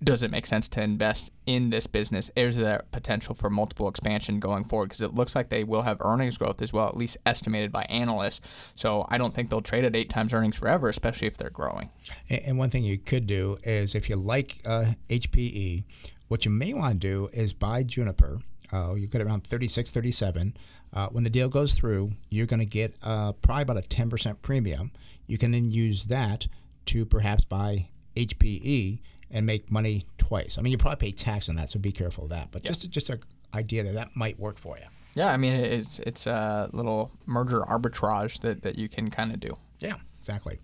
does 0.02 0.22
it 0.22 0.30
make 0.30 0.44
sense 0.44 0.68
to 0.68 0.82
invest 0.82 1.30
in 1.46 1.70
this 1.70 1.86
business? 1.86 2.30
Is 2.36 2.56
there 2.56 2.84
potential 2.92 3.34
for 3.34 3.48
multiple 3.48 3.88
expansion 3.88 4.40
going 4.40 4.64
forward? 4.64 4.90
Because 4.90 5.00
it 5.00 5.14
looks 5.14 5.34
like 5.34 5.48
they 5.48 5.64
will 5.64 5.82
have 5.82 5.98
earnings 6.00 6.36
growth 6.36 6.60
as 6.60 6.72
well, 6.72 6.86
at 6.86 6.96
least 6.96 7.16
estimated 7.24 7.72
by 7.72 7.84
analysts. 7.84 8.40
So 8.74 9.06
I 9.08 9.16
don't 9.16 9.34
think 9.34 9.48
they'll 9.48 9.62
trade 9.62 9.84
at 9.84 9.96
eight 9.96 10.10
times 10.10 10.34
earnings 10.34 10.56
forever, 10.56 10.88
especially 10.88 11.28
if 11.28 11.38
they're 11.38 11.50
growing. 11.50 11.90
And, 12.28 12.58
one 12.58 12.70
thing 12.70 12.84
you 12.84 12.98
could 12.98 13.26
do 13.26 13.58
is 13.64 13.94
if 13.94 14.08
you 14.08 14.16
like 14.16 14.60
uh, 14.64 14.86
HPE, 15.10 15.84
what 16.28 16.44
you 16.44 16.50
may 16.50 16.74
want 16.74 16.94
to 16.94 16.98
do 16.98 17.28
is 17.32 17.52
buy 17.52 17.82
Juniper. 17.82 18.40
Uh, 18.72 18.94
you 18.94 19.06
get 19.06 19.22
around 19.22 19.46
36, 19.46 19.90
37. 19.90 20.56
Uh, 20.92 21.08
when 21.08 21.24
the 21.24 21.30
deal 21.30 21.48
goes 21.48 21.74
through, 21.74 22.10
you're 22.30 22.46
going 22.46 22.60
to 22.60 22.66
get 22.66 22.94
uh, 23.02 23.32
probably 23.32 23.62
about 23.62 23.78
a 23.78 23.82
10% 23.82 24.36
premium. 24.42 24.90
You 25.26 25.38
can 25.38 25.50
then 25.50 25.70
use 25.70 26.06
that 26.06 26.46
to 26.86 27.04
perhaps 27.04 27.44
buy 27.44 27.88
HPE 28.16 29.00
and 29.36 29.44
make 29.44 29.70
money 29.70 30.06
twice. 30.16 30.56
I 30.56 30.62
mean, 30.62 30.72
you 30.72 30.78
probably 30.78 31.10
pay 31.10 31.12
tax 31.12 31.50
on 31.50 31.56
that, 31.56 31.68
so 31.68 31.78
be 31.78 31.92
careful 31.92 32.24
of 32.24 32.30
that. 32.30 32.50
But 32.50 32.62
just 32.62 32.88
just 32.90 33.10
an 33.10 33.20
idea 33.54 33.84
that 33.84 33.94
that 33.94 34.16
might 34.16 34.40
work 34.40 34.58
for 34.58 34.78
you. 34.78 34.84
Yeah, 35.14 35.30
I 35.30 35.36
mean 35.36 35.52
it's 35.52 35.98
it's 36.00 36.26
a 36.26 36.70
little 36.72 37.12
merger 37.26 37.60
arbitrage 37.60 38.40
that, 38.40 38.62
that 38.62 38.78
you 38.78 38.88
can 38.88 39.10
kind 39.10 39.32
of 39.32 39.40
do. 39.40 39.58
Yeah, 39.78 39.96
exactly. 40.18 40.58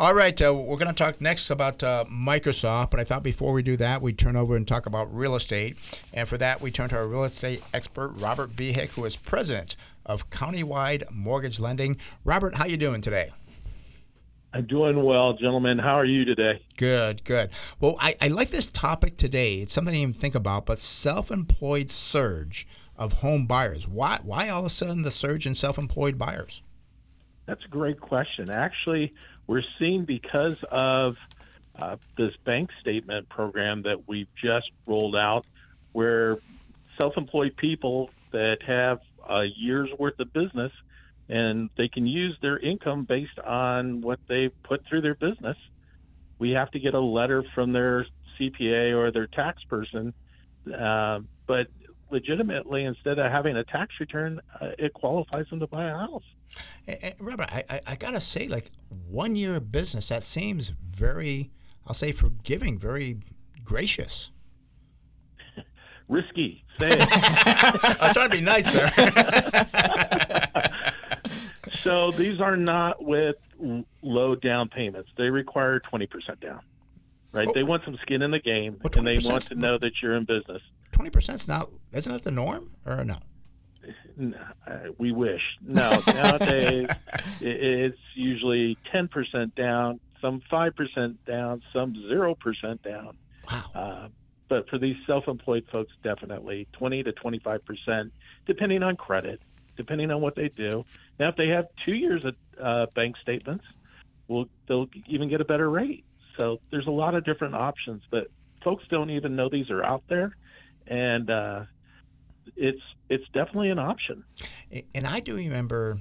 All 0.00 0.14
right, 0.14 0.40
uh, 0.42 0.52
we're 0.52 0.78
going 0.78 0.92
to 0.92 1.04
talk 1.04 1.20
next 1.20 1.50
about 1.50 1.80
uh, 1.84 2.06
Microsoft, 2.10 2.90
but 2.90 2.98
I 2.98 3.04
thought 3.04 3.22
before 3.22 3.52
we 3.52 3.62
do 3.62 3.76
that, 3.76 4.02
we'd 4.02 4.18
turn 4.18 4.34
over 4.34 4.56
and 4.56 4.66
talk 4.66 4.86
about 4.86 5.14
real 5.14 5.36
estate. 5.36 5.76
And 6.12 6.28
for 6.28 6.38
that, 6.38 6.60
we 6.60 6.72
turn 6.72 6.88
to 6.88 6.96
our 6.96 7.06
real 7.06 7.22
estate 7.22 7.62
expert, 7.72 8.08
Robert 8.16 8.56
Behick, 8.56 8.88
who 8.90 9.04
is 9.04 9.14
president 9.14 9.76
of 10.04 10.28
Countywide 10.30 11.08
Mortgage 11.12 11.60
Lending. 11.60 11.98
Robert, 12.24 12.56
how 12.56 12.66
you 12.66 12.76
doing 12.76 13.00
today? 13.00 13.30
I'm 14.52 14.66
doing 14.66 15.02
well, 15.02 15.34
gentlemen. 15.34 15.78
How 15.78 15.94
are 15.94 16.06
you 16.06 16.24
today? 16.24 16.64
Good, 16.76 17.22
good. 17.24 17.50
Well, 17.80 17.96
I, 18.00 18.16
I 18.20 18.28
like 18.28 18.50
this 18.50 18.66
topic 18.66 19.18
today. 19.18 19.56
It's 19.56 19.72
something 19.72 19.92
I 19.92 19.96
didn't 19.96 20.10
even 20.10 20.20
think 20.20 20.34
about, 20.34 20.64
but 20.64 20.78
self-employed 20.78 21.90
surge 21.90 22.66
of 22.96 23.14
home 23.14 23.46
buyers. 23.46 23.86
Why, 23.86 24.20
why 24.22 24.48
all 24.48 24.60
of 24.60 24.66
a 24.66 24.70
sudden 24.70 25.02
the 25.02 25.10
surge 25.10 25.46
in 25.46 25.54
self-employed 25.54 26.16
buyers? 26.16 26.62
That's 27.44 27.64
a 27.64 27.68
great 27.68 28.00
question. 28.00 28.48
Actually, 28.48 29.12
we're 29.46 29.62
seeing 29.78 30.04
because 30.04 30.56
of 30.70 31.16
uh, 31.78 31.96
this 32.16 32.34
bank 32.44 32.70
statement 32.80 33.28
program 33.28 33.82
that 33.82 34.08
we've 34.08 34.34
just 34.42 34.70
rolled 34.86 35.14
out, 35.14 35.44
where 35.92 36.38
self-employed 36.96 37.56
people 37.56 38.10
that 38.32 38.62
have 38.66 39.00
a 39.28 39.44
year's 39.44 39.90
worth 39.98 40.18
of 40.18 40.32
business 40.32 40.72
and 41.28 41.68
they 41.76 41.88
can 41.88 42.06
use 42.06 42.36
their 42.40 42.58
income 42.58 43.04
based 43.04 43.38
on 43.40 44.00
what 44.00 44.18
they 44.28 44.48
put 44.62 44.84
through 44.88 45.02
their 45.02 45.14
business. 45.14 45.56
We 46.38 46.52
have 46.52 46.70
to 46.70 46.78
get 46.78 46.94
a 46.94 47.00
letter 47.00 47.44
from 47.54 47.72
their 47.72 48.06
CPA 48.38 48.96
or 48.96 49.10
their 49.10 49.26
tax 49.26 49.62
person, 49.64 50.14
uh, 50.78 51.20
but 51.46 51.66
legitimately, 52.10 52.84
instead 52.84 53.18
of 53.18 53.30
having 53.30 53.56
a 53.56 53.64
tax 53.64 53.94
return, 54.00 54.40
uh, 54.60 54.70
it 54.78 54.92
qualifies 54.94 55.46
them 55.50 55.60
to 55.60 55.66
buy 55.66 55.84
a 55.84 55.94
house. 55.94 56.22
And, 56.86 57.14
Robert, 57.18 57.48
I, 57.52 57.64
I, 57.68 57.80
I 57.88 57.94
gotta 57.96 58.20
say, 58.20 58.46
like 58.48 58.70
one 59.08 59.36
year 59.36 59.56
of 59.56 59.70
business, 59.70 60.08
that 60.08 60.22
seems 60.22 60.72
very, 60.94 61.50
I'll 61.86 61.94
say, 61.94 62.12
forgiving, 62.12 62.78
very 62.78 63.18
gracious. 63.64 64.30
Risky, 66.08 66.64
say 66.78 66.92
it. 66.92 67.00
I 67.10 67.96
was 68.00 68.12
trying 68.14 68.30
to 68.30 68.36
be 68.36 68.42
nice 68.42 68.72
there. 68.72 68.92
so 71.82 72.10
these 72.12 72.40
are 72.40 72.56
not 72.56 73.02
with 73.02 73.36
low 74.02 74.34
down 74.34 74.68
payments. 74.68 75.10
They 75.16 75.30
require 75.30 75.80
20% 75.80 76.40
down. 76.40 76.60
Right? 77.32 77.48
They 77.52 77.62
want 77.62 77.84
some 77.84 77.98
skin 78.02 78.22
in 78.22 78.30
the 78.30 78.38
game, 78.38 78.78
Well, 78.82 78.90
and 78.96 79.06
they 79.06 79.18
want 79.28 79.44
to 79.44 79.54
know 79.54 79.78
that 79.78 79.92
you're 80.02 80.14
in 80.16 80.24
business. 80.24 80.62
20% 80.92 81.34
is 81.34 81.46
not, 81.48 81.70
isn't 81.92 82.12
that 82.12 82.24
the 82.24 82.30
norm 82.30 82.70
or 82.86 83.04
no? 83.04 83.18
Uh, 84.66 84.78
We 84.98 85.12
wish. 85.12 85.42
No, 85.62 86.02
nowadays 86.06 86.88
it's 87.40 87.98
usually 88.14 88.76
10% 88.94 89.54
down, 89.54 90.00
some 90.20 90.42
5% 90.50 91.14
down, 91.26 91.62
some 91.72 91.94
0% 91.94 92.82
down. 92.82 93.16
Wow. 93.50 93.64
Uh, 93.74 94.08
but 94.48 94.68
for 94.68 94.78
these 94.78 94.96
self-employed 95.06 95.66
folks, 95.70 95.92
definitely 96.02 96.66
20 96.72 97.02
to 97.04 97.12
25 97.12 97.64
percent, 97.64 98.12
depending 98.46 98.82
on 98.82 98.96
credit, 98.96 99.40
depending 99.78 100.10
on 100.10 100.20
what 100.20 100.34
they 100.34 100.50
do. 100.50 100.84
Now, 101.18 101.30
if 101.30 101.36
they 101.36 101.48
have 101.48 101.68
two 101.86 101.94
years 101.94 102.22
of 102.26 102.34
uh, 102.62 102.86
bank 102.94 103.16
statements, 103.22 103.64
well, 104.26 104.44
they'll 104.66 104.88
even 105.06 105.30
get 105.30 105.40
a 105.40 105.44
better 105.46 105.70
rate. 105.70 106.04
So 106.36 106.60
there's 106.70 106.86
a 106.86 106.90
lot 106.90 107.14
of 107.14 107.24
different 107.24 107.54
options, 107.54 108.02
but 108.10 108.26
folks 108.62 108.84
don't 108.90 109.08
even 109.08 109.34
know 109.34 109.48
these 109.48 109.70
are 109.70 109.82
out 109.82 110.02
there, 110.08 110.36
and 110.86 111.30
uh, 111.30 111.64
it's 112.54 112.82
it's 113.08 113.24
definitely 113.32 113.70
an 113.70 113.78
option. 113.78 114.22
And 114.94 115.06
I 115.06 115.20
do 115.20 115.34
remember 115.34 115.98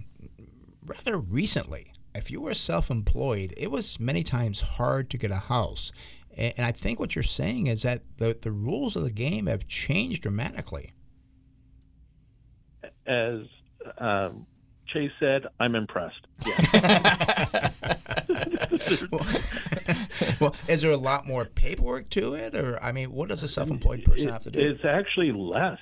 rather 0.85 1.17
recently, 1.17 1.93
if 2.13 2.29
you 2.29 2.41
were 2.41 2.53
self-employed, 2.53 3.53
it 3.55 3.71
was 3.71 3.99
many 3.99 4.23
times 4.23 4.59
hard 4.61 5.09
to 5.11 5.17
get 5.17 5.31
a 5.31 5.35
house. 5.35 5.91
And 6.35 6.53
and 6.57 6.65
I 6.65 6.71
think 6.71 6.99
what 6.99 7.15
you're 7.15 7.23
saying 7.23 7.67
is 7.67 7.81
that 7.83 8.03
the, 8.17 8.37
the 8.39 8.51
rules 8.51 8.95
of 8.95 9.03
the 9.03 9.11
game 9.11 9.47
have 9.47 9.67
changed 9.67 10.21
dramatically. 10.21 10.93
As 13.07 13.41
um, 13.97 14.45
Chase 14.87 15.11
said, 15.19 15.45
I'm 15.59 15.75
impressed. 15.75 16.25
Yeah. 16.45 17.71
well, 19.11 19.25
well, 20.39 20.55
is 20.67 20.81
there 20.81 20.91
a 20.91 20.97
lot 20.97 21.27
more 21.27 21.45
paperwork 21.45 22.09
to 22.11 22.33
it, 22.33 22.55
or 22.55 22.81
I 22.81 22.91
mean, 22.91 23.11
what 23.11 23.29
does 23.29 23.43
a 23.43 23.47
self-employed 23.47 24.03
person 24.05 24.29
It- 24.29 24.31
have 24.31 24.43
to 24.43 24.51
do? 24.51 24.59
It's 24.59 24.85
actually 24.85 25.31
less. 25.31 25.79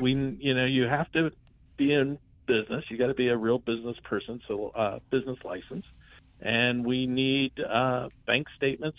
We, 0.00 0.14
you 0.40 0.54
know, 0.54 0.64
you 0.64 0.84
have 0.84 1.10
to 1.12 1.30
be 1.76 1.92
in 1.92 2.18
business. 2.46 2.84
You 2.88 2.96
got 2.98 3.08
to 3.08 3.14
be 3.14 3.28
a 3.28 3.36
real 3.36 3.58
business 3.58 3.96
person, 4.02 4.40
so 4.48 4.68
uh, 4.74 4.98
business 5.10 5.38
license, 5.44 5.84
and 6.40 6.84
we 6.84 7.06
need 7.06 7.52
uh, 7.60 8.08
bank 8.26 8.48
statements 8.56 8.98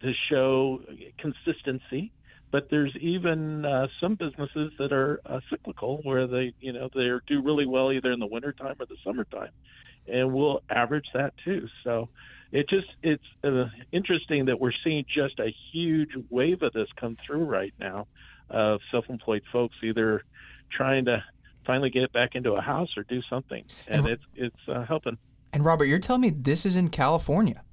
to 0.00 0.12
show 0.30 0.80
consistency. 1.18 2.12
But 2.54 2.70
there's 2.70 2.96
even 3.00 3.64
uh, 3.64 3.88
some 4.00 4.14
businesses 4.14 4.70
that 4.78 4.92
are 4.92 5.20
uh, 5.26 5.40
cyclical, 5.50 5.98
where 6.04 6.28
they, 6.28 6.54
you 6.60 6.72
know, 6.72 6.88
they 6.94 7.10
do 7.26 7.42
really 7.42 7.66
well 7.66 7.90
either 7.90 8.12
in 8.12 8.20
the 8.20 8.28
wintertime 8.28 8.76
or 8.78 8.86
the 8.86 8.94
summertime, 9.02 9.50
and 10.06 10.32
we'll 10.32 10.62
average 10.70 11.06
that 11.14 11.34
too. 11.44 11.66
So 11.82 12.10
it 12.52 12.68
just 12.68 12.86
it's 13.02 13.24
uh, 13.42 13.64
interesting 13.90 14.44
that 14.44 14.60
we're 14.60 14.78
seeing 14.84 15.04
just 15.12 15.40
a 15.40 15.52
huge 15.72 16.10
wave 16.30 16.62
of 16.62 16.72
this 16.74 16.86
come 16.94 17.16
through 17.26 17.44
right 17.44 17.74
now 17.80 18.06
of 18.48 18.78
self-employed 18.92 19.42
folks 19.52 19.74
either 19.82 20.22
trying 20.70 21.06
to 21.06 21.24
finally 21.66 21.90
get 21.90 22.12
back 22.12 22.36
into 22.36 22.52
a 22.52 22.60
house 22.60 22.90
or 22.96 23.02
do 23.02 23.20
something, 23.28 23.64
and 23.88 24.06
it's 24.06 24.22
it's 24.36 24.68
uh, 24.68 24.84
helping. 24.84 25.18
And 25.52 25.64
Robert, 25.64 25.86
you're 25.86 25.98
telling 25.98 26.22
me 26.22 26.30
this 26.30 26.64
is 26.64 26.76
in 26.76 26.90
California? 26.90 27.64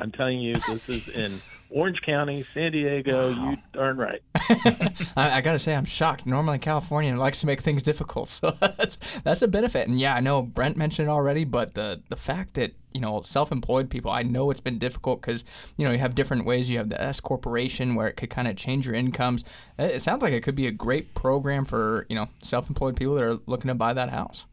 I'm 0.00 0.12
telling 0.12 0.40
you, 0.40 0.54
this 0.68 0.88
is 0.88 1.08
in 1.08 1.40
Orange 1.70 2.00
County, 2.02 2.44
San 2.52 2.72
Diego. 2.72 3.32
Wow. 3.32 3.50
You 3.50 3.56
darn 3.72 3.96
right. 3.96 4.22
I, 4.34 5.38
I, 5.38 5.40
gotta 5.40 5.58
say, 5.58 5.74
I'm 5.74 5.84
shocked. 5.84 6.26
Normally, 6.26 6.58
California 6.58 7.14
likes 7.16 7.40
to 7.40 7.46
make 7.46 7.60
things 7.60 7.82
difficult, 7.82 8.28
so 8.28 8.56
that's 8.60 8.96
that's 9.20 9.42
a 9.42 9.48
benefit. 9.48 9.88
And 9.88 10.00
yeah, 10.00 10.14
I 10.14 10.20
know 10.20 10.42
Brent 10.42 10.76
mentioned 10.76 11.08
it 11.08 11.10
already, 11.10 11.44
but 11.44 11.74
the 11.74 12.02
the 12.08 12.16
fact 12.16 12.54
that 12.54 12.74
you 12.92 13.00
know 13.00 13.22
self-employed 13.22 13.88
people, 13.88 14.10
I 14.10 14.22
know 14.22 14.50
it's 14.50 14.60
been 14.60 14.78
difficult 14.78 15.20
because 15.20 15.44
you 15.76 15.84
know 15.84 15.92
you 15.92 15.98
have 15.98 16.14
different 16.14 16.44
ways. 16.44 16.68
You 16.68 16.78
have 16.78 16.88
the 16.88 17.00
S 17.00 17.20
corporation 17.20 17.94
where 17.94 18.08
it 18.08 18.16
could 18.16 18.30
kind 18.30 18.48
of 18.48 18.56
change 18.56 18.86
your 18.86 18.94
incomes. 18.94 19.44
It 19.78 20.02
sounds 20.02 20.22
like 20.22 20.32
it 20.32 20.42
could 20.42 20.56
be 20.56 20.66
a 20.66 20.72
great 20.72 21.14
program 21.14 21.64
for 21.64 22.06
you 22.08 22.16
know 22.16 22.28
self-employed 22.42 22.96
people 22.96 23.14
that 23.14 23.24
are 23.24 23.38
looking 23.46 23.68
to 23.68 23.74
buy 23.74 23.92
that 23.92 24.10
house 24.10 24.46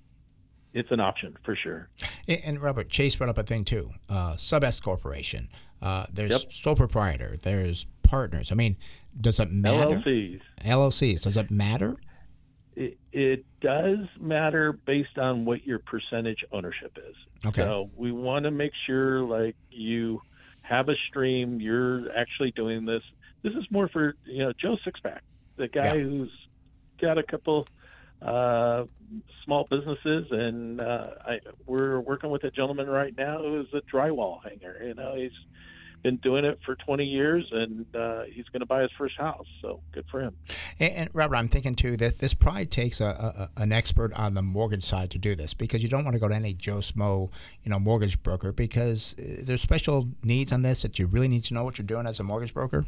it's 0.77 0.91
an 0.91 0.99
option 0.99 1.35
for 1.43 1.55
sure. 1.55 1.89
And, 2.27 2.61
Robert 2.61 2.89
Chase 2.89 3.15
brought 3.15 3.29
up 3.29 3.37
a 3.37 3.43
thing 3.43 3.65
too: 3.65 3.91
uh, 4.09 4.37
sub 4.37 4.63
S 4.63 4.79
corporation. 4.79 5.49
Uh, 5.81 6.05
there's 6.11 6.31
yep. 6.31 6.41
sole 6.51 6.75
proprietor. 6.75 7.37
There's 7.41 7.85
partners. 8.03 8.51
I 8.51 8.55
mean, 8.55 8.77
does 9.19 9.39
it 9.39 9.51
matter? 9.51 9.95
LLCs. 9.95 10.41
LLCs. 10.63 11.21
Does 11.21 11.37
it 11.37 11.49
matter? 11.49 11.97
It, 12.75 12.97
it 13.11 13.45
does 13.59 14.05
matter 14.19 14.71
based 14.71 15.17
on 15.17 15.45
what 15.45 15.65
your 15.65 15.79
percentage 15.79 16.45
ownership 16.51 16.95
is. 17.09 17.15
Okay. 17.45 17.61
So 17.61 17.89
we 17.95 18.11
want 18.11 18.45
to 18.45 18.51
make 18.51 18.71
sure, 18.85 19.21
like, 19.21 19.55
you 19.71 20.21
have 20.61 20.89
a 20.89 20.95
stream. 21.09 21.59
You're 21.59 22.11
actually 22.15 22.51
doing 22.51 22.85
this. 22.85 23.01
This 23.41 23.53
is 23.53 23.65
more 23.71 23.87
for 23.87 24.13
you 24.25 24.43
know 24.43 24.53
Joe 24.53 24.77
Sixpack, 24.85 25.19
the 25.55 25.67
guy 25.67 25.95
yeah. 25.95 26.03
who's 26.03 26.31
got 27.01 27.17
a 27.17 27.23
couple 27.23 27.67
uh, 28.21 28.85
small 29.45 29.67
businesses, 29.69 30.27
and 30.31 30.81
uh, 30.81 31.07
I, 31.25 31.39
we're 31.65 31.99
working 31.99 32.29
with 32.29 32.43
a 32.43 32.51
gentleman 32.51 32.87
right 32.87 33.15
now 33.15 33.39
who's 33.39 33.67
a 33.73 33.81
drywall 33.93 34.39
hanger. 34.43 34.81
You 34.83 34.93
know, 34.93 35.15
he's 35.15 35.31
been 36.03 36.17
doing 36.17 36.45
it 36.45 36.59
for 36.65 36.75
20 36.75 37.03
years, 37.03 37.45
and 37.51 37.85
uh, 37.95 38.23
he's 38.23 38.45
going 38.45 38.59
to 38.59 38.65
buy 38.65 38.81
his 38.81 38.91
first 38.97 39.17
house. 39.17 39.45
So 39.61 39.81
good 39.91 40.05
for 40.09 40.21
him. 40.21 40.35
And, 40.79 40.93
and, 40.93 41.09
Robert, 41.13 41.35
I'm 41.35 41.47
thinking 41.47 41.75
too 41.75 41.97
that 41.97 42.19
this 42.19 42.33
probably 42.33 42.65
takes 42.65 43.01
a, 43.01 43.49
a, 43.57 43.61
an 43.61 43.71
expert 43.71 44.13
on 44.13 44.33
the 44.33 44.41
mortgage 44.41 44.83
side 44.83 45.11
to 45.11 45.17
do 45.17 45.35
this 45.35 45.53
because 45.53 45.83
you 45.83 45.89
don't 45.89 46.03
want 46.03 46.13
to 46.13 46.19
go 46.19 46.27
to 46.27 46.35
any 46.35 46.53
Joe 46.53 46.77
Smo, 46.77 47.29
you 47.63 47.71
know, 47.71 47.79
mortgage 47.79 48.21
broker 48.23 48.51
because 48.51 49.15
uh, 49.19 49.41
there's 49.43 49.61
special 49.61 50.07
needs 50.23 50.51
on 50.51 50.61
this 50.61 50.81
that 50.81 50.99
you 50.99 51.07
really 51.07 51.27
need 51.27 51.43
to 51.45 51.53
know 51.53 51.63
what 51.63 51.77
you're 51.77 51.87
doing 51.87 52.07
as 52.07 52.19
a 52.19 52.23
mortgage 52.23 52.53
broker. 52.53 52.85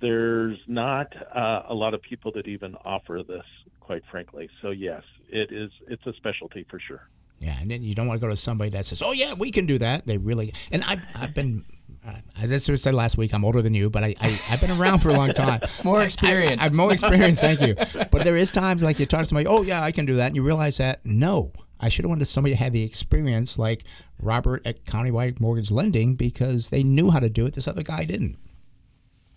there's 0.00 0.58
not 0.66 1.12
uh, 1.34 1.62
a 1.68 1.74
lot 1.74 1.94
of 1.94 2.02
people 2.02 2.32
that 2.32 2.46
even 2.46 2.74
offer 2.84 3.22
this 3.26 3.44
quite 3.86 4.02
frankly. 4.10 4.50
So 4.60 4.70
yes, 4.70 5.02
it 5.28 5.52
is. 5.52 5.70
It's 5.86 6.04
a 6.06 6.12
specialty 6.14 6.66
for 6.68 6.80
sure. 6.80 7.08
Yeah, 7.38 7.56
and 7.60 7.70
then 7.70 7.82
you 7.82 7.94
don't 7.94 8.06
want 8.06 8.20
to 8.20 8.26
go 8.26 8.30
to 8.30 8.36
somebody 8.36 8.70
that 8.70 8.84
says, 8.84 9.00
"Oh 9.00 9.12
yeah, 9.12 9.34
we 9.34 9.50
can 9.50 9.64
do 9.64 9.78
that." 9.78 10.06
They 10.06 10.18
really 10.18 10.52
and 10.70 10.82
I've 10.84 11.00
I've 11.14 11.34
been. 11.34 11.64
Uh, 12.04 12.14
as 12.40 12.52
I 12.52 12.58
said 12.58 12.94
last 12.94 13.16
week, 13.16 13.34
I'm 13.34 13.44
older 13.44 13.62
than 13.62 13.74
you, 13.74 13.90
but 13.90 14.04
I, 14.04 14.14
I, 14.20 14.28
have 14.28 14.60
been 14.60 14.70
around 14.70 15.00
for 15.00 15.08
a 15.08 15.14
long 15.14 15.32
time. 15.32 15.60
more 15.84 16.02
experience. 16.02 16.60
I, 16.60 16.64
have 16.64 16.72
more 16.72 16.92
experience, 16.92 17.40
thank 17.40 17.60
you. 17.60 17.74
But 18.12 18.22
there 18.22 18.36
is 18.36 18.52
times 18.52 18.84
like 18.84 19.00
you 19.00 19.06
talk 19.06 19.20
to 19.20 19.26
somebody, 19.26 19.48
oh, 19.48 19.62
yeah, 19.62 19.82
I 19.82 19.90
can 19.90 20.06
do 20.06 20.14
that. 20.16 20.28
And 20.28 20.36
you 20.36 20.44
realize 20.44 20.76
that, 20.76 21.04
no, 21.04 21.52
I 21.80 21.88
should 21.88 22.04
have 22.04 22.10
wanted 22.10 22.26
somebody 22.26 22.54
that 22.54 22.62
had 22.62 22.72
the 22.72 22.84
experience 22.84 23.58
like 23.58 23.82
Robert 24.20 24.64
at 24.64 24.84
Countywide 24.84 25.40
Mortgage 25.40 25.72
Lending 25.72 26.14
because 26.14 26.68
they 26.68 26.84
knew 26.84 27.10
how 27.10 27.18
to 27.18 27.28
do 27.28 27.44
it. 27.44 27.54
This 27.54 27.66
other 27.66 27.82
guy 27.82 28.04
didn't. 28.04 28.36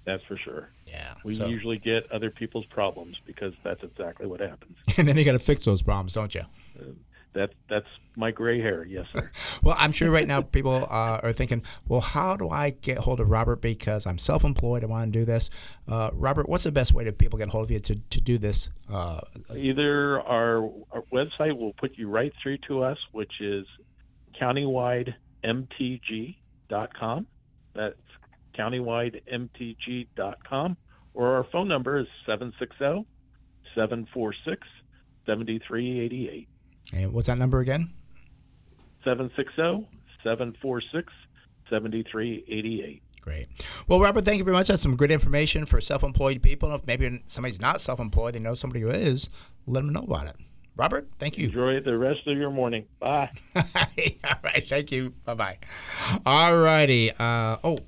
That's 0.05 0.23
for 0.25 0.37
sure. 0.37 0.69
Yeah. 0.89 1.13
We 1.23 1.35
so. 1.35 1.47
usually 1.47 1.77
get 1.77 2.09
other 2.11 2.29
people's 2.29 2.65
problems 2.65 3.17
because 3.25 3.53
that's 3.63 3.83
exactly 3.83 4.27
what 4.27 4.39
happens. 4.39 4.77
and 4.97 5.07
then 5.07 5.17
you 5.17 5.25
got 5.25 5.33
to 5.33 5.39
fix 5.39 5.65
those 5.65 5.81
problems, 5.81 6.13
don't 6.13 6.33
you? 6.33 6.41
Uh, 6.79 6.85
that 7.33 7.51
that's 7.69 7.85
my 8.15 8.31
gray 8.31 8.59
hair, 8.59 8.83
yes, 8.85 9.05
sir. 9.13 9.29
well, 9.63 9.75
I'm 9.77 9.91
sure 9.91 10.09
right 10.09 10.27
now 10.27 10.41
people 10.41 10.87
uh, 10.89 11.19
are 11.21 11.31
thinking, 11.31 11.61
well, 11.87 12.01
how 12.01 12.35
do 12.35 12.49
I 12.49 12.71
get 12.71 12.97
hold 12.97 13.19
of 13.19 13.29
Robert 13.29 13.61
because 13.61 14.07
I'm 14.07 14.17
self-employed, 14.17 14.83
I 14.83 14.87
want 14.87 15.13
to 15.13 15.19
do 15.19 15.25
this. 15.25 15.51
Uh, 15.87 16.09
Robert, 16.13 16.49
what's 16.49 16.63
the 16.63 16.71
best 16.71 16.91
way 16.93 17.03
to 17.03 17.11
people 17.11 17.37
get 17.37 17.49
hold 17.49 17.65
of 17.65 17.71
you 17.71 17.79
to, 17.79 17.95
to 17.95 18.21
do 18.21 18.39
this? 18.39 18.71
Uh, 18.91 19.21
Either 19.55 20.19
our, 20.21 20.63
our 20.91 21.03
website 21.13 21.55
will 21.55 21.73
put 21.73 21.95
you 21.97 22.09
right 22.09 22.33
through 22.41 22.57
to 22.67 22.81
us, 22.83 22.97
which 23.11 23.33
is 23.39 23.67
countywidemtg.com. 24.41 27.27
That's 27.75 27.95
countywidemtg.com, 28.59 30.77
or 31.13 31.35
our 31.35 31.45
phone 31.51 31.67
number 31.67 31.99
is 31.99 32.07
760 32.25 33.05
746 33.75 34.67
7388. 35.25 36.47
And 36.93 37.13
what's 37.13 37.27
that 37.27 37.37
number 37.37 37.59
again? 37.59 37.91
760 39.03 39.87
746 40.23 41.13
7388. 41.69 43.03
Great. 43.21 43.47
Well, 43.87 43.99
Robert, 43.99 44.25
thank 44.25 44.39
you 44.39 44.43
very 44.43 44.55
much. 44.55 44.69
That's 44.69 44.81
some 44.81 44.95
good 44.95 45.11
information 45.11 45.65
for 45.65 45.81
self 45.81 46.03
employed 46.03 46.41
people. 46.41 46.73
If 46.73 46.87
maybe 46.87 47.21
somebody's 47.27 47.61
not 47.61 47.81
self 47.81 47.99
employed, 47.99 48.35
they 48.35 48.39
know 48.39 48.53
somebody 48.53 48.81
who 48.81 48.89
is, 48.89 49.29
let 49.67 49.81
them 49.81 49.93
know 49.93 50.01
about 50.01 50.27
it. 50.27 50.35
Robert, 50.75 51.09
thank 51.19 51.37
you. 51.37 51.47
Enjoy 51.47 51.79
the 51.81 51.97
rest 51.97 52.25
of 52.25 52.37
your 52.37 52.51
morning. 52.51 52.85
Bye. 52.99 53.29
All 53.55 53.63
right. 54.43 54.65
Thank 54.67 54.93
you. 54.93 55.13
Bye 55.25 55.33
bye. 55.33 55.57
All 56.25 56.57
righty. 56.57 57.11
Uh, 57.11 57.57
oh, 57.65 57.79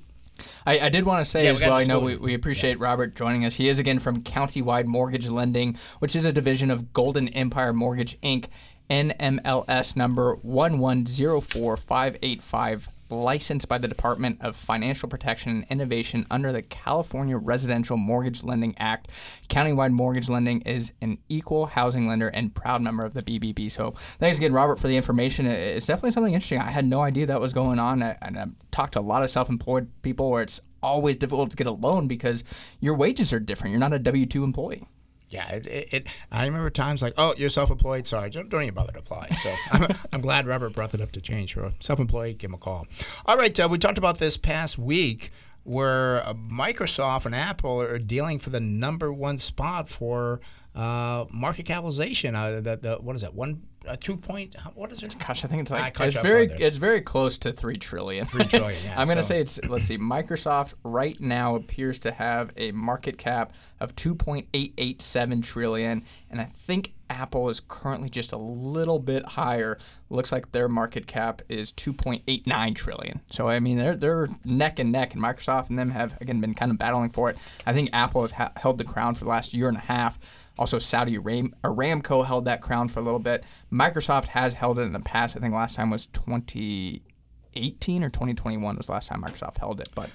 I, 0.65 0.79
I 0.79 0.89
did 0.89 1.05
want 1.05 1.23
to 1.25 1.29
say 1.29 1.45
yeah, 1.45 1.51
as 1.51 1.61
well, 1.61 1.73
I 1.73 1.83
know 1.83 1.99
we, 1.99 2.15
we 2.15 2.33
appreciate 2.33 2.77
yeah. 2.77 2.83
Robert 2.83 3.15
joining 3.15 3.45
us. 3.45 3.55
He 3.55 3.69
is 3.69 3.79
again 3.79 3.99
from 3.99 4.21
Countywide 4.21 4.85
Mortgage 4.85 5.27
Lending, 5.27 5.77
which 5.99 6.15
is 6.15 6.25
a 6.25 6.31
division 6.31 6.71
of 6.71 6.93
Golden 6.93 7.27
Empire 7.29 7.73
Mortgage 7.73 8.19
Inc. 8.21 8.45
NMLS 8.89 9.95
number 9.95 10.37
1104585 10.43 12.89
licensed 13.11 13.67
by 13.67 13.77
the 13.77 13.87
Department 13.87 14.37
of 14.41 14.55
Financial 14.55 15.09
Protection 15.09 15.51
and 15.51 15.65
Innovation 15.69 16.25
under 16.31 16.51
the 16.51 16.61
California 16.61 17.37
Residential 17.37 17.97
Mortgage 17.97 18.43
Lending 18.43 18.75
Act. 18.77 19.09
Countywide 19.49 19.91
Mortgage 19.91 20.29
Lending 20.29 20.61
is 20.61 20.91
an 21.01 21.17
equal 21.29 21.67
housing 21.67 22.07
lender 22.07 22.29
and 22.29 22.55
proud 22.55 22.81
member 22.81 23.05
of 23.05 23.13
the 23.13 23.21
BBB. 23.21 23.71
So 23.71 23.93
thanks 24.19 24.37
again, 24.37 24.53
Robert, 24.53 24.79
for 24.79 24.87
the 24.87 24.97
information. 24.97 25.45
It's 25.45 25.85
definitely 25.85 26.11
something 26.11 26.33
interesting. 26.33 26.59
I 26.59 26.71
had 26.71 26.85
no 26.85 27.01
idea 27.01 27.25
that 27.27 27.41
was 27.41 27.53
going 27.53 27.79
on, 27.79 28.01
and 28.01 28.39
I've 28.39 28.51
talked 28.71 28.93
to 28.93 28.99
a 28.99 29.01
lot 29.01 29.23
of 29.23 29.29
self-employed 29.29 29.89
people 30.01 30.31
where 30.31 30.43
it's 30.43 30.61
always 30.81 31.17
difficult 31.17 31.51
to 31.51 31.57
get 31.57 31.67
a 31.67 31.71
loan 31.71 32.07
because 32.07 32.43
your 32.79 32.95
wages 32.95 33.31
are 33.33 33.39
different. 33.39 33.71
You're 33.71 33.79
not 33.79 33.93
a 33.93 33.99
W 33.99 34.25
two 34.25 34.43
employee. 34.43 34.87
Yeah, 35.31 35.47
it, 35.49 35.65
it, 35.65 35.87
it, 35.91 36.07
I 36.29 36.45
remember 36.45 36.69
times 36.69 37.01
like, 37.01 37.13
oh, 37.17 37.33
you're 37.37 37.49
self-employed. 37.49 38.05
Sorry, 38.05 38.29
don't, 38.29 38.49
don't 38.49 38.63
even 38.63 38.73
bother 38.73 38.91
to 38.91 38.99
apply. 38.99 39.29
So 39.41 39.55
I'm, 39.71 39.87
I'm, 40.11 40.21
glad 40.21 40.45
Robert 40.45 40.73
brought 40.73 40.91
that 40.91 40.99
up 40.99 41.13
to 41.13 41.21
change. 41.21 41.53
For 41.53 41.71
self-employed, 41.79 42.37
give 42.37 42.49
him 42.49 42.55
a 42.55 42.57
call. 42.57 42.85
All 43.25 43.37
right, 43.37 43.57
uh, 43.57 43.67
we 43.71 43.77
talked 43.77 43.97
about 43.97 44.19
this 44.19 44.35
past 44.35 44.77
week 44.77 45.31
where 45.63 46.27
uh, 46.27 46.33
Microsoft 46.33 47.25
and 47.25 47.33
Apple 47.33 47.79
are 47.79 47.97
dealing 47.97 48.39
for 48.39 48.49
the 48.49 48.59
number 48.59 49.13
one 49.13 49.37
spot 49.37 49.87
for 49.87 50.41
uh, 50.75 51.25
market 51.31 51.63
capitalization. 51.63 52.35
Uh, 52.35 52.61
the, 52.61 52.77
the, 52.81 52.97
what 52.99 53.15
is 53.15 53.21
that? 53.21 53.33
One 53.33 53.61
a 53.85 53.97
two 53.97 54.15
point. 54.17 54.55
What 54.75 54.91
is 54.91 55.01
it? 55.03 55.15
Gosh, 55.19 55.43
I 55.43 55.47
think 55.47 55.63
it's 55.63 55.71
like 55.71 55.99
it's 55.99 56.21
very 56.21 56.45
it's 56.59 56.77
very 56.77 57.01
close 57.01 57.37
to 57.39 57.51
three 57.51 57.77
trillion. 57.77 58.25
Three 58.25 58.45
trillion. 58.45 58.81
Yeah, 58.83 58.99
I'm 58.99 59.07
gonna 59.07 59.23
say 59.23 59.39
it's. 59.39 59.59
Let's 59.67 59.85
see. 59.85 59.97
Microsoft 59.97 60.73
right 60.83 61.19
now 61.19 61.55
appears 61.55 61.99
to 61.99 62.11
have 62.11 62.51
a 62.57 62.71
market 62.71 63.17
cap 63.17 63.53
of 63.79 63.95
2.887 63.95 65.43
trillion, 65.43 66.03
and 66.29 66.39
I 66.41 66.45
think 66.45 66.93
Apple 67.09 67.49
is 67.49 67.59
currently 67.67 68.09
just 68.09 68.31
a 68.31 68.37
little 68.37 68.99
bit 68.99 69.25
higher. 69.25 69.77
Looks 70.09 70.31
like 70.31 70.51
their 70.51 70.67
market 70.69 71.07
cap 71.07 71.41
is 71.49 71.71
2.89 71.73 72.75
trillion. 72.75 73.21
So 73.29 73.47
I 73.47 73.59
mean, 73.59 73.77
they're 73.77 73.95
they're 73.95 74.29
neck 74.45 74.79
and 74.79 74.91
neck, 74.91 75.13
and 75.13 75.21
Microsoft 75.21 75.69
and 75.69 75.77
them 75.79 75.91
have 75.91 76.17
again 76.21 76.39
been 76.39 76.53
kind 76.53 76.71
of 76.71 76.77
battling 76.77 77.09
for 77.09 77.29
it. 77.29 77.37
I 77.65 77.73
think 77.73 77.89
Apple 77.93 78.21
has 78.21 78.33
ha- 78.33 78.51
held 78.55 78.77
the 78.77 78.83
crown 78.83 79.15
for 79.15 79.23
the 79.25 79.29
last 79.29 79.53
year 79.53 79.67
and 79.67 79.77
a 79.77 79.81
half. 79.81 80.19
Also, 80.59 80.79
Saudi 80.79 81.15
Aram- 81.15 81.55
Aramco 81.63 82.25
held 82.25 82.45
that 82.45 82.61
crown 82.61 82.87
for 82.87 82.99
a 82.99 83.03
little 83.03 83.19
bit. 83.19 83.43
Microsoft 83.71 84.25
has 84.25 84.53
held 84.53 84.79
it 84.79 84.83
in 84.83 84.93
the 84.93 84.99
past. 84.99 85.35
I 85.35 85.39
think 85.39 85.53
last 85.53 85.75
time 85.75 85.89
was 85.89 86.07
2018 86.07 88.03
or 88.03 88.09
2021 88.09 88.77
was 88.77 88.85
the 88.87 88.91
last 88.91 89.07
time 89.07 89.23
Microsoft 89.23 89.57
held 89.57 89.79
it. 89.79 89.89
But 89.95 90.09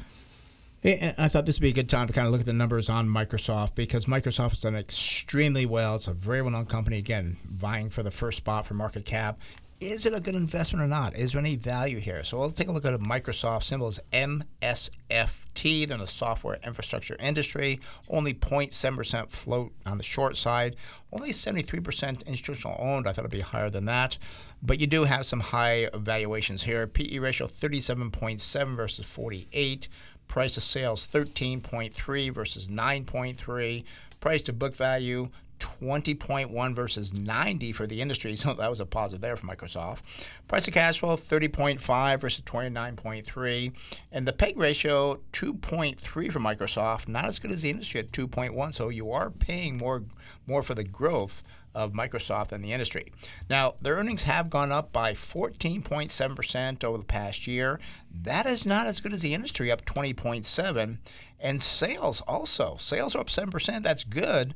I 0.85 1.29
thought 1.29 1.47
this 1.47 1.57
would 1.57 1.63
be 1.63 1.71
a 1.71 1.73
good 1.73 1.89
time 1.89 2.07
to 2.07 2.13
kind 2.13 2.27
of 2.27 2.33
look 2.33 2.41
at 2.41 2.47
the 2.47 2.53
numbers 2.53 2.89
on 2.89 3.09
Microsoft 3.09 3.75
because 3.75 4.05
Microsoft 4.05 4.51
has 4.51 4.61
done 4.61 4.77
extremely 4.77 5.67
well. 5.67 5.97
It's 5.97 6.07
a 6.07 6.13
very 6.13 6.43
well 6.43 6.53
known 6.53 6.67
company, 6.67 6.99
again, 6.99 7.39
vying 7.45 7.91
for 7.91 8.03
the 8.03 8.11
first 8.11 8.39
spot 8.39 8.67
for 8.67 8.75
market 8.75 9.05
cap. 9.05 9.39
Is 9.81 10.07
it 10.07 10.15
a 10.15 10.21
good 10.21 10.35
investment 10.35 10.83
or 10.83 10.89
not? 10.89 11.15
Is 11.17 11.33
there 11.33 11.39
any 11.39 11.57
value 11.57 11.99
here? 11.99 12.25
So 12.25 12.41
let's 12.41 12.55
take 12.55 12.69
a 12.69 12.73
look 12.73 12.87
at 12.87 12.99
Microsoft 12.99 13.65
symbol 13.65 13.89
is 13.89 14.01
MSFT. 14.11 15.87
They're 15.87 15.97
in 15.97 16.01
the 16.01 16.07
software 16.07 16.59
infrastructure 16.65 17.15
industry. 17.21 17.81
Only 18.09 18.33
0.7% 18.33 19.29
float 19.29 19.73
on 19.85 19.99
the 19.99 20.03
short 20.03 20.39
side. 20.39 20.77
Only 21.13 21.31
73% 21.31 22.25
institutional 22.27 22.79
owned. 22.81 23.07
I 23.07 23.13
thought 23.13 23.27
it'd 23.27 23.31
be 23.31 23.41
higher 23.41 23.69
than 23.69 23.85
that. 23.85 24.17
But 24.63 24.81
you 24.81 24.87
do 24.87 25.05
have 25.05 25.27
some 25.27 25.41
high 25.41 25.91
valuations 25.95 26.63
here. 26.63 26.87
PE 26.87 27.19
ratio 27.19 27.47
37.7 27.47 28.77
versus 28.77 29.05
48. 29.05 29.89
Price 30.27 30.55
to 30.55 30.63
sales 30.63 31.07
13.3 31.07 32.33
versus 32.33 32.69
9.3. 32.69 33.85
Price 34.21 34.43
to 34.45 34.55
book 34.55 34.75
value 34.75 35.29
20.1 35.59 36.75
versus 36.75 37.13
90 37.13 37.73
for 37.73 37.87
the 37.87 38.01
industry. 38.01 38.37
So 38.47 38.55
that 38.55 38.71
was 38.71 38.81
a 38.81 38.87
positive 38.87 39.23
there 39.23 39.37
for 39.37 39.47
Microsoft. 39.47 39.99
Price 40.47 40.69
of 40.69 40.75
cash 40.75 41.01
flow 41.01 41.17
30.5 41.17 42.21
versus 42.21 42.43
29.3. 42.45 43.73
And 44.13 44.29
the 44.29 44.33
PEG 44.33 44.59
ratio 44.59 45.21
2.3 45.33 45.99
for 46.01 46.39
Microsoft, 46.39 47.09
not 47.09 47.25
as 47.25 47.39
good 47.39 47.51
as 47.51 47.63
the 47.63 47.71
industry 47.71 48.01
at 48.01 48.13
2.1. 48.13 48.75
So 48.75 48.89
you 48.91 49.11
are 49.11 49.31
paying 49.31 49.79
more 49.79 50.05
more 50.47 50.63
for 50.63 50.75
the 50.75 50.85
growth 50.85 51.43
of 51.75 51.93
Microsoft 51.93 52.49
than 52.49 52.63
the 52.63 52.73
industry. 52.73 53.13
Now, 53.51 53.75
their 53.83 53.97
earnings 53.97 54.23
have 54.23 54.49
gone 54.49 54.73
up 54.73 54.93
by 54.93 55.13
14.7% 55.13 56.85
over 56.85 56.99
the 56.99 57.05
past 57.05 57.47
year. 57.47 57.79
That 58.11 58.47
is 58.47 58.65
not 58.65 58.87
as 58.87 59.01
good 59.01 59.13
as 59.13 59.21
the 59.21 59.35
industry, 59.35 59.71
up 59.71 59.85
20.7. 59.85 60.99
And 61.39 61.63
sales 61.63 62.23
also. 62.23 62.77
Sales 62.81 63.15
are 63.15 63.21
up 63.21 63.29
7%. 63.29 63.83
That's 63.83 64.05
good 64.05 64.55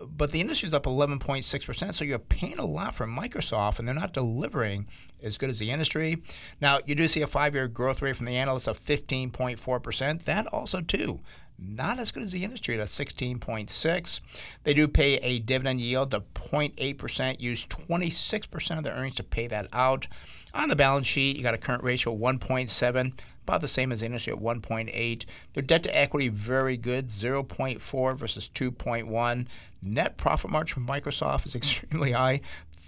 but 0.00 0.30
the 0.30 0.40
industry 0.40 0.68
is 0.68 0.74
up 0.74 0.84
11.6%. 0.84 1.94
So 1.94 2.04
you're 2.04 2.18
paying 2.18 2.58
a 2.58 2.66
lot 2.66 2.94
for 2.94 3.06
Microsoft, 3.06 3.78
and 3.78 3.86
they're 3.86 3.94
not 3.94 4.12
delivering 4.12 4.86
as 5.22 5.38
good 5.38 5.50
as 5.50 5.58
the 5.58 5.70
industry. 5.70 6.22
Now, 6.60 6.80
you 6.86 6.94
do 6.94 7.08
see 7.08 7.22
a 7.22 7.26
five 7.26 7.54
year 7.54 7.68
growth 7.68 8.02
rate 8.02 8.16
from 8.16 8.26
the 8.26 8.36
analysts 8.36 8.68
of 8.68 8.82
15.4%. 8.82 10.24
That 10.24 10.46
also, 10.48 10.80
too, 10.80 11.20
not 11.58 11.98
as 11.98 12.10
good 12.10 12.22
as 12.22 12.32
the 12.32 12.44
industry 12.44 12.80
at 12.80 12.88
16.6. 12.88 14.20
They 14.64 14.74
do 14.74 14.88
pay 14.88 15.14
a 15.16 15.38
dividend 15.40 15.80
yield 15.80 16.14
of 16.14 16.32
0.8%, 16.34 17.40
use 17.40 17.66
26% 17.66 18.78
of 18.78 18.84
their 18.84 18.94
earnings 18.94 19.16
to 19.16 19.22
pay 19.22 19.46
that 19.48 19.68
out. 19.72 20.06
On 20.54 20.68
the 20.68 20.76
balance 20.76 21.06
sheet, 21.06 21.36
you 21.36 21.42
got 21.42 21.54
a 21.54 21.58
current 21.58 21.84
ratio 21.84 22.12
of 22.12 22.18
1.7 22.18 23.12
about 23.42 23.60
the 23.60 23.68
same 23.68 23.92
as 23.92 24.00
the 24.00 24.06
industry 24.06 24.32
at 24.32 24.38
1.8. 24.38 25.24
Their 25.54 25.62
debt 25.62 25.82
to 25.82 25.96
equity 25.96 26.28
very 26.28 26.76
good, 26.76 27.08
0.4 27.08 28.16
versus 28.16 28.50
2.1. 28.54 29.46
Net 29.82 30.16
profit 30.16 30.50
margin 30.50 30.74
for 30.74 30.92
Microsoft 30.92 31.46
is 31.46 31.54
extremely 31.56 32.12
high. 32.12 32.40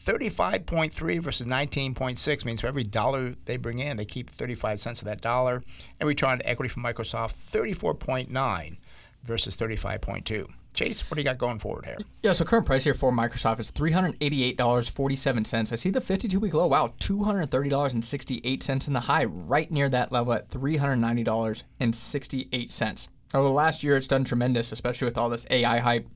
35.3 0.05 1.23
versus 1.23 1.47
19.6 1.47 2.45
means 2.45 2.61
for 2.61 2.67
every 2.67 2.83
dollar 2.83 3.37
they 3.45 3.57
bring 3.57 3.79
in, 3.79 3.97
they 3.97 4.05
keep 4.05 4.29
35 4.31 4.81
cents 4.81 5.01
of 5.01 5.05
that 5.07 5.21
dollar. 5.21 5.63
And 6.01 6.09
return 6.09 6.39
to 6.39 6.49
equity 6.49 6.69
for 6.69 6.81
Microsoft, 6.81 7.35
34.9 7.53 8.79
versus 9.23 9.55
35.2. 9.57 10.49
Chase, 10.75 11.09
what 11.11 11.17
do 11.17 11.21
you 11.21 11.25
got 11.25 11.39
going 11.39 11.59
forward 11.59 11.85
here? 11.85 11.99
Yeah, 12.23 12.33
so 12.33 12.47
current 12.47 12.65
price 12.65 12.85
here 12.85 12.95
for 12.95 13.13
Microsoft 13.13 13.61
is 13.61 13.71
$388.47. 13.73 15.73
I 15.73 15.77
see 15.77 15.91
the 15.91 16.01
52 16.01 16.41
week 16.41 16.55
low, 16.55 16.67
wow, 16.67 16.95
$230.68 16.99 18.87
in 18.87 18.93
the 18.95 19.01
high, 19.01 19.27
right 19.27 19.71
near 19.71 19.91
that 19.91 20.11
level 20.11 20.33
at 20.33 20.49
$390.68. 20.49 23.09
Over 23.35 23.49
the 23.49 23.55
last 23.55 23.85
year, 23.85 23.99
it's 23.99 24.07
done 24.07 24.25
tremendous, 24.25 24.73
especially 24.73 25.05
with 25.05 25.19
all 25.19 25.29
this 25.29 25.45
AI 25.51 25.77
hype 25.79 26.09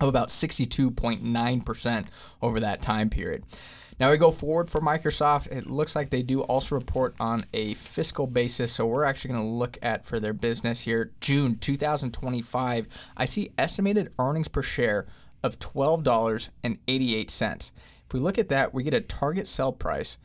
of 0.00 0.08
about 0.08 0.28
62.9% 0.28 2.06
over 2.42 2.60
that 2.60 2.82
time 2.82 3.10
period. 3.10 3.44
Now 3.98 4.10
we 4.10 4.18
go 4.18 4.30
forward 4.30 4.68
for 4.68 4.82
Microsoft. 4.82 5.46
It 5.46 5.70
looks 5.70 5.96
like 5.96 6.10
they 6.10 6.20
do 6.22 6.42
also 6.42 6.74
report 6.74 7.14
on 7.18 7.40
a 7.54 7.72
fiscal 7.74 8.26
basis. 8.26 8.70
So 8.72 8.84
we're 8.86 9.04
actually 9.04 9.32
going 9.32 9.44
to 9.44 9.48
look 9.48 9.78
at 9.80 10.04
for 10.04 10.20
their 10.20 10.34
business 10.34 10.80
here, 10.80 11.12
June 11.22 11.56
2025. 11.58 12.88
I 13.16 13.24
see 13.24 13.52
estimated 13.56 14.12
earnings 14.18 14.48
per 14.48 14.60
share 14.60 15.06
of 15.42 15.58
$12.88. 15.60 17.72
If 18.06 18.12
we 18.12 18.20
look 18.20 18.36
at 18.38 18.50
that, 18.50 18.74
we 18.74 18.82
get 18.82 18.92
a 18.92 19.00
target 19.00 19.48
sell 19.48 19.72
price 19.72 20.18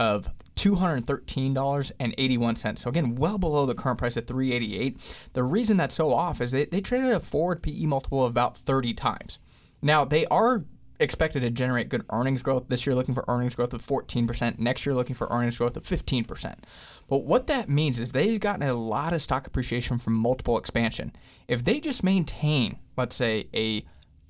of 0.00 0.28
$213.81. 0.56 2.78
So 2.78 2.90
again, 2.90 3.14
well 3.14 3.38
below 3.38 3.66
the 3.66 3.74
current 3.74 3.98
price 3.98 4.16
of 4.16 4.26
388. 4.26 4.96
The 5.32 5.42
reason 5.42 5.76
that's 5.76 5.94
so 5.94 6.12
off 6.12 6.40
is 6.40 6.52
they, 6.52 6.66
they 6.66 6.80
traded 6.80 7.12
a 7.12 7.20
forward 7.20 7.62
PE 7.62 7.86
multiple 7.86 8.24
of 8.24 8.30
about 8.30 8.56
30 8.56 8.94
times. 8.94 9.38
Now 9.80 10.04
they 10.04 10.26
are 10.26 10.64
expected 11.00 11.40
to 11.40 11.50
generate 11.50 11.88
good 11.88 12.04
earnings 12.10 12.42
growth. 12.42 12.64
This 12.68 12.86
year 12.86 12.94
looking 12.94 13.14
for 13.14 13.24
earnings 13.28 13.54
growth 13.54 13.74
of 13.74 13.84
14%, 13.84 14.58
next 14.58 14.86
year 14.86 14.94
looking 14.94 15.16
for 15.16 15.28
earnings 15.30 15.58
growth 15.58 15.76
of 15.76 15.84
15%. 15.84 16.54
But 17.08 17.24
what 17.24 17.46
that 17.48 17.68
means 17.68 17.98
is 17.98 18.10
they've 18.10 18.40
gotten 18.40 18.66
a 18.66 18.74
lot 18.74 19.12
of 19.12 19.20
stock 19.20 19.46
appreciation 19.46 19.98
from 19.98 20.14
multiple 20.14 20.56
expansion. 20.56 21.12
If 21.48 21.64
they 21.64 21.80
just 21.80 22.04
maintain, 22.04 22.78
let's 22.96 23.16
say, 23.16 23.48
a 23.54 23.84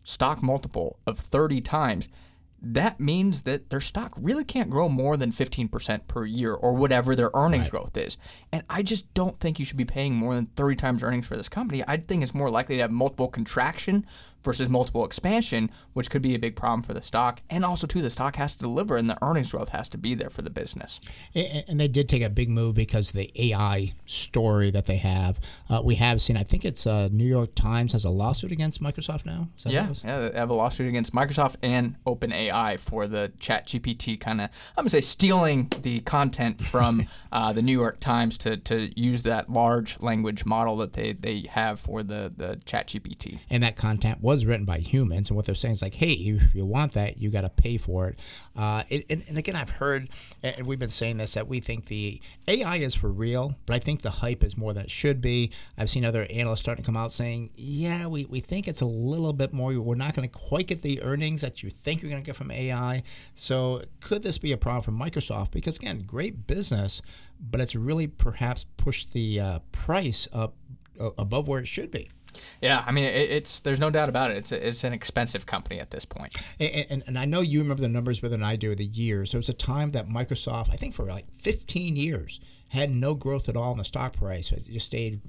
stock 0.04 0.42
multiple 0.42 0.98
of 1.06 1.18
30 1.18 1.60
times, 1.60 2.08
that 2.64 3.00
means 3.00 3.42
that 3.42 3.70
their 3.70 3.80
stock 3.80 4.12
really 4.16 4.44
can't 4.44 4.70
grow 4.70 4.88
more 4.88 5.16
than 5.16 5.32
15% 5.32 6.06
per 6.06 6.24
year 6.24 6.54
or 6.54 6.74
whatever 6.74 7.16
their 7.16 7.30
earnings 7.34 7.64
right. 7.64 7.70
growth 7.72 7.96
is. 7.96 8.16
And 8.52 8.62
I 8.70 8.82
just 8.82 9.12
don't 9.14 9.38
think 9.40 9.58
you 9.58 9.64
should 9.64 9.76
be 9.76 9.84
paying 9.84 10.14
more 10.14 10.36
than 10.36 10.46
30 10.46 10.76
times 10.76 11.02
earnings 11.02 11.26
for 11.26 11.36
this 11.36 11.48
company. 11.48 11.82
I 11.88 11.96
think 11.96 12.22
it's 12.22 12.34
more 12.34 12.50
likely 12.50 12.76
to 12.76 12.82
have 12.82 12.92
multiple 12.92 13.26
contraction 13.26 14.06
versus 14.42 14.68
multiple 14.68 15.04
expansion, 15.04 15.70
which 15.92 16.10
could 16.10 16.22
be 16.22 16.34
a 16.34 16.38
big 16.38 16.56
problem 16.56 16.82
for 16.82 16.94
the 16.94 17.02
stock. 17.02 17.40
And 17.50 17.64
also, 17.64 17.86
too, 17.86 18.02
the 18.02 18.10
stock 18.10 18.36
has 18.36 18.54
to 18.54 18.60
deliver 18.60 18.96
and 18.96 19.08
the 19.08 19.18
earnings 19.22 19.52
growth 19.52 19.70
has 19.70 19.88
to 19.90 19.98
be 19.98 20.14
there 20.14 20.30
for 20.30 20.42
the 20.42 20.50
business. 20.50 21.00
And 21.34 21.78
they 21.78 21.88
did 21.88 22.08
take 22.08 22.22
a 22.22 22.30
big 22.30 22.48
move 22.48 22.74
because 22.74 23.10
of 23.10 23.16
the 23.16 23.30
AI 23.36 23.92
story 24.06 24.70
that 24.70 24.86
they 24.86 24.96
have. 24.96 25.38
Uh, 25.68 25.80
we 25.84 25.94
have 25.96 26.20
seen, 26.20 26.36
I 26.36 26.42
think 26.42 26.64
it's 26.64 26.86
uh, 26.86 27.08
New 27.12 27.26
York 27.26 27.54
Times 27.54 27.92
has 27.92 28.04
a 28.04 28.10
lawsuit 28.10 28.52
against 28.52 28.82
Microsoft 28.82 29.26
now. 29.26 29.48
yeah, 29.64 29.92
yeah, 30.04 30.28
they 30.28 30.38
have 30.38 30.50
a 30.50 30.54
lawsuit 30.54 30.88
against 30.88 31.12
Microsoft 31.12 31.56
and 31.62 31.96
OpenAI 32.06 32.78
for 32.78 33.06
the 33.06 33.32
Chat 33.38 33.66
GPT 33.66 34.18
kind 34.18 34.40
of, 34.40 34.50
I'm 34.76 34.82
going 34.82 34.86
to 34.86 34.90
say, 34.90 35.00
stealing 35.00 35.70
the 35.82 36.00
content 36.00 36.60
from 36.60 37.06
uh, 37.32 37.52
the 37.52 37.62
New 37.62 37.78
York 37.78 38.00
Times 38.00 38.38
to, 38.38 38.56
to 38.56 38.90
use 39.00 39.22
that 39.22 39.50
large 39.50 40.00
language 40.00 40.44
model 40.44 40.76
that 40.78 40.94
they, 40.94 41.12
they 41.12 41.46
have 41.50 41.80
for 41.80 42.02
the, 42.02 42.32
the 42.36 42.60
Chat 42.64 42.88
GPT. 42.88 43.40
And 43.50 43.62
that 43.62 43.76
content 43.76 44.20
was 44.20 44.31
was 44.32 44.46
written 44.46 44.64
by 44.64 44.78
humans, 44.78 45.28
and 45.28 45.36
what 45.36 45.44
they're 45.44 45.54
saying 45.54 45.72
is 45.72 45.82
like, 45.82 45.94
hey, 45.94 46.12
if 46.12 46.54
you 46.54 46.64
want 46.64 46.92
that, 46.92 47.18
you 47.18 47.30
got 47.30 47.42
to 47.42 47.50
pay 47.50 47.76
for 47.76 48.08
it. 48.08 48.18
Uh, 48.56 48.82
and, 48.90 49.24
and, 49.28 49.38
again, 49.38 49.54
I've 49.54 49.70
heard, 49.70 50.08
and 50.42 50.66
we've 50.66 50.78
been 50.78 50.88
saying 50.88 51.18
this, 51.18 51.34
that 51.34 51.46
we 51.46 51.60
think 51.60 51.86
the 51.86 52.20
AI 52.48 52.76
is 52.76 52.94
for 52.94 53.10
real, 53.10 53.54
but 53.66 53.74
I 53.74 53.78
think 53.78 54.02
the 54.02 54.10
hype 54.10 54.42
is 54.42 54.56
more 54.56 54.72
than 54.72 54.84
it 54.84 54.90
should 54.90 55.20
be. 55.20 55.50
I've 55.76 55.90
seen 55.90 56.04
other 56.04 56.26
analysts 56.30 56.60
starting 56.60 56.82
to 56.82 56.86
come 56.86 56.96
out 56.96 57.12
saying, 57.12 57.50
yeah, 57.54 58.06
we, 58.06 58.24
we 58.24 58.40
think 58.40 58.68
it's 58.68 58.80
a 58.80 58.86
little 58.86 59.32
bit 59.32 59.52
more. 59.52 59.78
We're 59.78 59.94
not 59.94 60.14
going 60.14 60.28
to 60.28 60.34
quite 60.34 60.66
get 60.66 60.82
the 60.82 61.02
earnings 61.02 61.42
that 61.42 61.62
you 61.62 61.70
think 61.70 62.02
you're 62.02 62.10
going 62.10 62.22
to 62.22 62.26
get 62.26 62.36
from 62.36 62.50
AI. 62.50 63.02
So 63.34 63.82
could 64.00 64.22
this 64.22 64.38
be 64.38 64.52
a 64.52 64.56
problem 64.56 64.82
for 64.82 65.04
Microsoft? 65.04 65.50
Because 65.50 65.76
again, 65.76 66.04
great 66.06 66.46
business, 66.46 67.02
but 67.50 67.60
it's 67.60 67.76
really 67.76 68.06
perhaps 68.06 68.64
pushed 68.76 69.12
the 69.12 69.40
uh, 69.40 69.58
price 69.72 70.26
up 70.32 70.54
uh, 71.00 71.10
above 71.18 71.48
where 71.48 71.60
it 71.60 71.68
should 71.68 71.90
be. 71.90 72.10
Yeah, 72.60 72.82
I 72.86 72.92
mean, 72.92 73.04
it, 73.04 73.30
it's 73.30 73.60
there's 73.60 73.80
no 73.80 73.90
doubt 73.90 74.08
about 74.08 74.30
it. 74.30 74.38
It's 74.38 74.52
a, 74.52 74.68
it's 74.68 74.84
an 74.84 74.92
expensive 74.92 75.46
company 75.46 75.80
at 75.80 75.90
this 75.90 76.04
point. 76.04 76.36
And, 76.58 76.86
and, 76.90 77.02
and, 77.06 77.18
I 77.18 77.24
know 77.24 77.40
you 77.40 77.60
remember 77.60 77.82
the 77.82 77.88
numbers 77.88 78.20
better 78.20 78.30
than 78.30 78.42
I 78.42 78.56
do. 78.56 78.74
The 78.74 78.84
years. 78.84 79.32
There 79.32 79.38
was 79.38 79.48
a 79.48 79.54
time 79.54 79.90
that 79.90 80.08
Microsoft, 80.08 80.70
I 80.70 80.76
think 80.76 80.94
for 80.94 81.04
like 81.04 81.26
15 81.38 81.96
years, 81.96 82.40
had 82.70 82.90
no 82.90 83.14
growth 83.14 83.48
at 83.48 83.56
all 83.56 83.72
in 83.72 83.78
the 83.78 83.84
stock 83.84 84.14
price. 84.14 84.50
It 84.52 84.66
just 84.70 84.86
stayed 84.86 85.20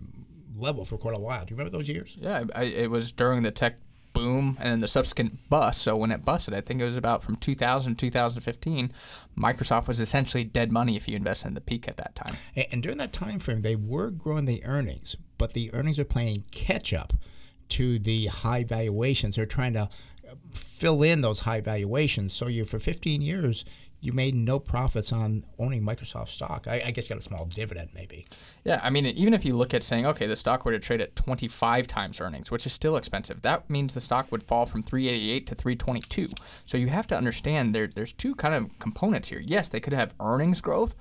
level 0.56 0.86
for 0.86 0.98
quite 0.98 1.18
a 1.18 1.22
while. 1.22 1.46
Do 1.46 1.52
you 1.52 1.58
remember 1.58 1.78
those 1.78 1.90
years? 1.90 2.18
Yeah, 2.20 2.46
I, 2.56 2.64
it 2.64 2.90
was 2.90 3.12
during 3.12 3.44
the 3.44 3.52
tech 3.52 3.80
boom 4.14 4.58
and 4.60 4.72
then 4.72 4.80
the 4.80 4.88
subsequent 4.88 5.50
bust. 5.50 5.82
So 5.82 5.96
when 5.96 6.12
it 6.12 6.24
busted, 6.24 6.54
I 6.54 6.62
think 6.62 6.82
it 6.82 6.86
was 6.86 6.98
about 6.98 7.24
from 7.24 7.36
2000 7.36 7.96
to 7.96 8.06
2015, 8.08 8.92
Microsoft 9.38 9.88
was 9.88 10.00
essentially 10.00 10.44
dead 10.44 10.72
money 10.72 10.96
if 10.96 11.08
you 11.08 11.16
invested 11.16 11.50
in 11.50 11.54
the 11.56 11.62
peak 11.62 11.88
at 11.88 11.98
that 11.98 12.16
time. 12.16 12.38
And, 12.56 12.68
and 12.72 12.84
during 12.84 13.00
that 13.00 13.14
time 13.14 13.40
frame, 13.40 13.62
they 13.62 13.76
were 13.76 14.12
growing 14.12 14.46
the 14.46 14.64
earnings, 14.66 15.16
but 15.38 15.54
the 15.54 15.74
earnings 15.74 16.00
are 16.00 16.06
playing 16.06 16.46
catch 16.52 16.94
up 16.94 17.14
to 17.70 18.00
the 18.00 18.28
high 18.28 18.64
valuations. 18.64 19.36
They're 19.36 19.46
trying 19.46 19.74
to 19.74 19.90
fill 20.54 21.04
in 21.04 21.22
those 21.22 21.40
high 21.40 21.62
valuations. 21.62 22.34
So 22.34 22.48
you 22.48 22.66
for 22.66 22.80
15 22.80 23.22
years 23.22 23.66
you 24.04 24.12
made 24.12 24.36
no 24.36 24.60
profits 24.60 25.14
on 25.14 25.46
owning 25.58 25.82
Microsoft 25.82 26.28
stock. 26.28 26.68
I, 26.68 26.84
I, 26.88 26.92
guess 26.92 27.06
you 27.06 27.16
got 27.16 27.20
a 27.20 27.22
small 27.22 27.46
dividend, 27.46 27.92
maybe. 27.96 28.26
Yeah, 28.66 28.82
I 28.84 28.90
mean, 28.90 29.06
even 29.06 29.34
if 29.34 29.46
you 29.46 29.56
look 29.56 29.74
at 29.74 29.82
saying, 29.82 30.06
okay, 30.06 30.28
the 30.28 30.36
stock 30.36 30.66
were 30.66 30.74
to 30.74 30.80
trade 30.80 31.00
at 31.00 31.16
25 31.16 31.88
times 31.88 32.20
earnings, 32.20 32.52
which 32.52 32.66
is 32.66 32.74
still 32.74 32.98
expensive, 32.98 33.42
that 33.44 33.70
means 33.70 33.94
the 33.94 34.02
stock 34.02 34.30
would 34.30 34.44
fall 34.44 34.66
from 34.66 34.84
388 34.84 35.48
to 35.48 35.56
322. 35.56 36.30
So 36.66 36.78
you 36.78 36.88
have 36.88 37.08
to 37.08 37.16
understand 37.16 37.74
there, 37.74 37.88
there's 37.88 38.12
two 38.12 38.36
kind 38.36 38.54
of 38.54 38.78
components 38.78 39.30
here. 39.30 39.40
Yes, 39.40 39.70
they 39.70 39.80
could 39.80 39.94
have 39.94 40.14
earnings 40.20 40.60
growth, 40.60 40.96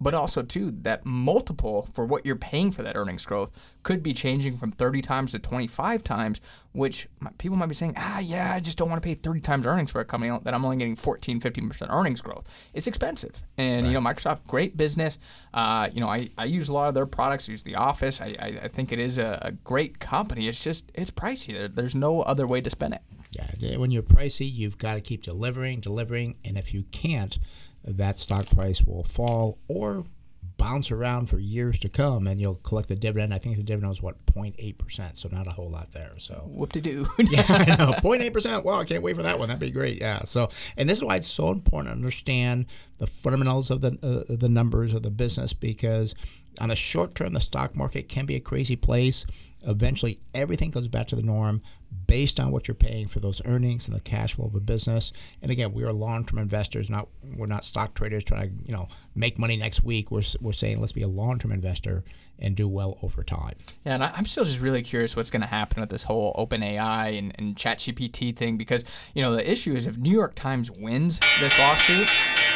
but 0.00 0.14
also 0.14 0.42
too 0.42 0.74
that 0.82 1.06
multiple 1.06 1.88
for 1.92 2.04
what 2.04 2.26
you're 2.26 2.36
paying 2.36 2.70
for 2.70 2.82
that 2.82 2.96
earnings 2.96 3.24
growth 3.24 3.50
could 3.82 4.02
be 4.02 4.12
changing 4.12 4.58
from 4.58 4.72
30 4.72 5.02
times 5.02 5.32
to 5.32 5.38
25 5.38 6.02
times 6.02 6.40
which 6.72 7.06
people 7.38 7.56
might 7.56 7.66
be 7.66 7.74
saying 7.74 7.94
ah 7.96 8.18
yeah 8.18 8.52
i 8.54 8.60
just 8.60 8.76
don't 8.76 8.90
want 8.90 9.00
to 9.00 9.06
pay 9.06 9.14
30 9.14 9.40
times 9.40 9.66
earnings 9.66 9.90
for 9.90 10.00
a 10.00 10.04
company 10.04 10.36
that 10.42 10.52
i'm 10.52 10.64
only 10.64 10.76
getting 10.76 10.96
14 10.96 11.40
15% 11.40 11.90
earnings 11.90 12.20
growth. 12.20 12.46
It's 12.72 12.86
expensive. 12.86 13.44
And 13.56 13.86
right. 13.86 13.92
you 13.92 14.00
know 14.00 14.06
microsoft 14.06 14.46
great 14.46 14.76
business. 14.76 15.18
Uh, 15.52 15.88
you 15.92 16.00
know 16.00 16.08
I, 16.08 16.30
I 16.38 16.44
use 16.44 16.68
a 16.68 16.72
lot 16.72 16.88
of 16.88 16.94
their 16.94 17.06
products. 17.06 17.48
I 17.48 17.52
use 17.52 17.62
the 17.62 17.76
office. 17.76 18.20
I, 18.20 18.34
I, 18.38 18.46
I 18.64 18.68
think 18.68 18.92
it 18.92 18.98
is 18.98 19.18
a, 19.18 19.38
a, 19.42 19.52
great 19.52 19.98
company. 19.98 20.48
It's 20.48 20.62
just 20.62 20.90
it's 20.94 21.10
pricey. 21.10 21.54
There, 21.54 21.68
there's 21.68 21.94
no 21.94 22.22
other 22.22 22.46
way 22.46 22.60
to 22.60 22.70
spend 22.70 22.94
it. 22.94 23.02
Yeah 23.30 23.76
when 23.76 23.90
you're 23.90 24.02
pricey 24.02 24.50
you've 24.50 24.78
got 24.78 24.94
to 24.94 25.00
keep 25.00 25.22
delivering 25.22 25.80
delivering 25.80 26.36
and 26.44 26.56
if 26.56 26.72
you 26.72 26.84
can't 26.92 27.38
that 27.84 28.18
stock 28.18 28.46
price 28.46 28.82
will 28.82 29.04
fall 29.04 29.58
or 29.68 30.04
bounce 30.56 30.90
around 30.90 31.26
for 31.26 31.38
years 31.38 31.78
to 31.80 31.88
come 31.88 32.26
and 32.26 32.40
you'll 32.40 32.54
collect 32.56 32.88
the 32.88 32.94
dividend. 32.94 33.34
I 33.34 33.38
think 33.38 33.56
the 33.56 33.62
dividend 33.62 33.88
was 33.88 34.02
what 34.02 34.24
0.8%, 34.26 35.16
so 35.16 35.28
not 35.30 35.46
a 35.46 35.50
whole 35.50 35.70
lot 35.70 35.92
there. 35.92 36.12
So 36.18 36.42
whoop 36.46 36.72
de 36.72 36.80
doo. 36.80 37.06
yeah, 37.18 37.44
I 37.48 37.64
know. 37.76 37.92
0.8%. 37.92 38.64
Wow, 38.64 38.80
I 38.80 38.84
can't 38.84 39.02
wait 39.02 39.16
for 39.16 39.22
that 39.22 39.38
one. 39.38 39.48
That'd 39.48 39.60
be 39.60 39.70
great. 39.70 40.00
Yeah. 40.00 40.22
So 40.24 40.48
and 40.76 40.88
this 40.88 40.98
is 40.98 41.04
why 41.04 41.16
it's 41.16 41.26
so 41.26 41.50
important 41.50 41.88
to 41.88 41.92
understand 41.92 42.66
the 42.98 43.06
fundamentals 43.06 43.70
of 43.70 43.80
the 43.80 43.98
uh, 44.02 44.36
the 44.36 44.48
numbers 44.48 44.94
of 44.94 45.02
the 45.02 45.10
business 45.10 45.52
because 45.52 46.14
on 46.60 46.68
the 46.68 46.76
short 46.76 47.14
term 47.14 47.32
the 47.32 47.40
stock 47.40 47.74
market 47.74 48.08
can 48.08 48.26
be 48.26 48.36
a 48.36 48.40
crazy 48.40 48.76
place. 48.76 49.26
Eventually 49.66 50.20
everything 50.34 50.70
goes 50.70 50.88
back 50.88 51.08
to 51.08 51.16
the 51.16 51.22
norm 51.22 51.62
based 52.06 52.40
on 52.40 52.50
what 52.50 52.68
you're 52.68 52.74
paying 52.74 53.08
for 53.08 53.20
those 53.20 53.40
earnings 53.44 53.88
and 53.88 53.96
the 53.96 54.00
cash 54.00 54.34
flow 54.34 54.46
of 54.46 54.54
a 54.54 54.60
business. 54.60 55.12
And 55.42 55.50
again, 55.50 55.72
we 55.72 55.84
are 55.84 55.92
long-term 55.92 56.38
investors. 56.38 56.90
Not 56.90 57.08
we're 57.36 57.46
not 57.46 57.64
stock 57.64 57.94
traders 57.94 58.24
trying 58.24 58.48
to 58.48 58.64
you 58.66 58.72
know 58.72 58.88
make 59.14 59.38
money 59.38 59.56
next 59.56 59.84
week. 59.84 60.10
We're 60.10 60.22
we're 60.40 60.52
saying 60.52 60.80
let's 60.80 60.92
be 60.92 61.02
a 61.02 61.08
long-term 61.08 61.52
investor 61.52 62.04
and 62.38 62.56
do 62.56 62.66
well 62.66 62.98
over 63.02 63.22
time. 63.22 63.54
Yeah, 63.84 63.94
and 63.94 64.02
I'm 64.02 64.26
still 64.26 64.44
just 64.44 64.60
really 64.60 64.82
curious 64.82 65.14
what's 65.14 65.30
going 65.30 65.42
to 65.42 65.48
happen 65.48 65.80
with 65.80 65.90
this 65.90 66.02
whole 66.02 66.34
OpenAI 66.34 67.16
and, 67.18 67.32
and 67.38 67.56
ChatGPT 67.56 68.36
thing 68.36 68.56
because 68.56 68.84
you 69.14 69.22
know 69.22 69.34
the 69.34 69.50
issue 69.50 69.74
is 69.74 69.86
if 69.86 69.96
New 69.96 70.12
York 70.12 70.34
Times 70.34 70.70
wins 70.70 71.20
this 71.40 71.58
lawsuit 71.58 72.08